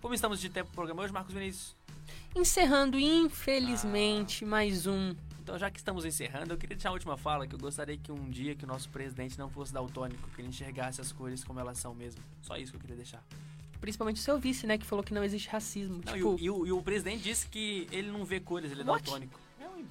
Como 0.02 0.14
estamos 0.14 0.40
de 0.40 0.50
tempo 0.50 0.68
pro 0.68 0.76
programa 0.76 1.04
hoje, 1.04 1.14
Marcos 1.14 1.34
Vinícius? 1.34 1.76
Encerrando, 2.36 2.98
infelizmente, 3.00 4.44
mais 4.44 4.88
um. 4.88 5.14
Então, 5.42 5.58
já 5.58 5.70
que 5.70 5.78
estamos 5.80 6.06
encerrando, 6.06 6.54
eu 6.54 6.58
queria 6.58 6.76
deixar 6.76 6.90
a 6.90 6.94
última 6.94 7.18
fala, 7.18 7.46
que 7.48 7.54
eu 7.56 7.60
gostaria 7.60 7.98
que 7.98 8.12
um 8.12 8.30
dia 8.30 8.56
que 8.56 8.64
o 8.64 8.68
nosso 8.68 8.90
presidente 8.90 9.38
não 9.38 9.50
fosse 9.50 9.74
daltônico, 9.74 10.28
que 10.30 10.42
ele 10.42 10.48
enxergasse 10.50 11.02
as 11.02 11.12
cores 11.12 11.44
como 11.44 11.60
elas 11.60 11.78
são 11.78 11.94
mesmo. 11.94 12.22
Só 12.42 12.56
isso 12.58 12.72
que 12.72 12.78
eu 12.78 12.82
queria 12.82 12.96
deixar. 12.96 13.24
Principalmente 13.80 14.18
o 14.18 14.20
seu 14.24 14.40
vice, 14.40 14.68
né? 14.68 14.78
Que 14.78 14.86
falou 14.86 15.04
que 15.04 15.14
não 15.14 15.24
existe 15.24 15.50
racismo. 15.50 16.02
Não, 16.06 16.14
e, 16.14 16.18
tipo, 16.18 16.30
o, 16.36 16.40
e 16.40 16.50
o- 16.50 16.66
e 16.68 16.72
o 16.72 16.82
presidente 16.82 17.24
disse 17.24 17.48
que 17.48 17.88
ele 17.92 18.12
não 18.12 18.24
vê 18.24 18.40
cores, 18.40 18.72
ele 18.72 18.82
é 18.82 18.84
daltônico. 18.84 19.40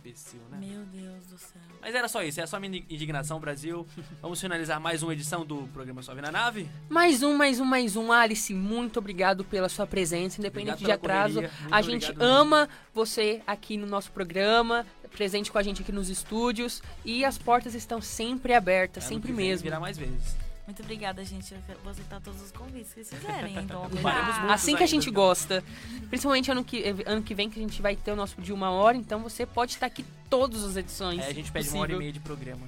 Imbecil, 0.01 0.40
né? 0.51 0.59
Meu 0.59 0.82
Deus 0.86 1.26
do 1.26 1.38
céu. 1.38 1.61
Mas 1.80 1.94
era 1.94 2.09
só 2.09 2.22
isso, 2.22 2.40
é 2.40 2.46
só 2.46 2.57
a 2.57 2.61
minha 2.61 2.82
indignação, 2.88 3.38
Brasil. 3.38 3.86
Vamos 4.20 4.40
finalizar 4.40 4.80
mais 4.80 5.03
uma 5.03 5.12
edição 5.12 5.44
do 5.44 5.68
programa 5.74 6.03
Sobe 6.03 6.22
na 6.22 6.32
Nave. 6.32 6.68
Mais 6.88 7.22
um, 7.22 7.36
mais 7.36 7.61
um, 7.61 7.64
mais 7.64 7.96
um. 7.96 8.11
Alice, 8.11 8.53
muito 8.55 8.98
obrigado 8.98 9.44
pela 9.44 9.68
sua 9.68 9.86
presença, 9.86 10.40
independente 10.40 10.82
de 10.82 10.90
atraso. 10.90 11.40
A 11.70 11.82
gente 11.82 12.07
obrigado 12.07 12.18
mesmo. 12.18 12.34
ama 12.34 12.68
você 12.94 13.42
aqui 13.46 13.76
no 13.76 13.86
nosso 13.86 14.11
programa, 14.11 14.86
presente 15.14 15.53
com 15.53 15.59
a 15.59 15.62
gente 15.62 15.82
aqui 15.82 15.92
nos 15.92 16.09
estúdios. 16.09 16.82
E 17.05 17.24
as 17.24 17.36
portas 17.36 17.74
estão 17.74 18.01
sempre 18.01 18.55
abertas, 18.55 19.05
Ano 19.05 19.14
sempre 19.14 19.32
mesmo. 19.32 19.64
Virá 19.64 19.78
mais 19.78 19.98
vezes. 19.98 20.49
Muito 20.70 20.84
obrigada, 20.84 21.24
gente. 21.24 21.52
Eu 21.52 21.60
vou 21.82 21.90
aceitar 21.90 22.20
todos 22.20 22.40
os 22.40 22.52
convites 22.52 22.94
que 22.94 23.02
vocês 23.02 23.20
fizerem. 23.20 23.58
Então, 23.58 23.90
Assim 24.48 24.76
que 24.76 24.84
a 24.84 24.86
gente 24.86 25.10
gosta. 25.10 25.64
Principalmente 26.08 26.48
ano 26.48 26.62
que, 26.62 26.94
ano 27.04 27.22
que 27.22 27.34
vem, 27.34 27.50
que 27.50 27.58
a 27.58 27.62
gente 27.62 27.82
vai 27.82 27.96
ter 27.96 28.12
o 28.12 28.16
nosso 28.16 28.40
de 28.40 28.52
uma 28.52 28.70
hora. 28.70 28.96
Então 28.96 29.18
você 29.20 29.44
pode 29.44 29.72
estar 29.72 29.86
aqui 29.86 30.04
todas 30.28 30.62
as 30.62 30.76
edições. 30.76 31.22
É, 31.22 31.26
a 31.26 31.32
gente 31.32 31.50
pede 31.50 31.68
uma 31.70 31.80
hora 31.80 31.90
e 31.90 31.94
possível. 31.94 31.98
meia 31.98 32.12
de 32.12 32.20
programa. 32.20 32.66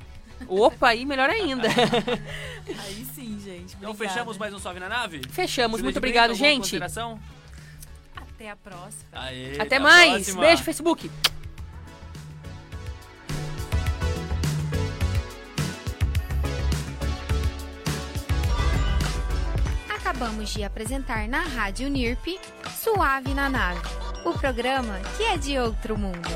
Opa, 0.48 0.88
aí 0.88 1.06
melhor 1.06 1.30
ainda. 1.30 1.68
aí 2.66 3.06
sim, 3.14 3.38
gente. 3.38 3.76
Então 3.76 3.92
obrigada. 3.92 4.14
fechamos 4.14 4.36
mais 4.36 4.52
um 4.52 4.58
Sobe 4.58 4.80
na 4.80 4.88
Nave? 4.88 5.22
Fechamos. 5.30 5.80
Muito 5.80 5.98
obrigado, 5.98 6.34
gente. 6.34 6.80
Até 8.16 8.50
a 8.50 8.56
próxima. 8.56 9.04
Aê, 9.12 9.60
Até 9.60 9.76
a 9.76 9.80
mais. 9.80 10.12
próxima. 10.14 10.40
Beijo, 10.40 10.64
Facebook. 10.64 11.08
Acabamos 20.22 20.54
de 20.54 20.62
apresentar 20.62 21.26
na 21.26 21.40
Rádio 21.40 21.90
NIRP 21.90 22.38
Suave 22.80 23.34
na 23.34 23.48
Nave, 23.48 23.80
o 24.24 24.32
programa 24.32 25.00
que 25.16 25.24
é 25.24 25.36
de 25.36 25.58
outro 25.58 25.98
mundo. 25.98 26.28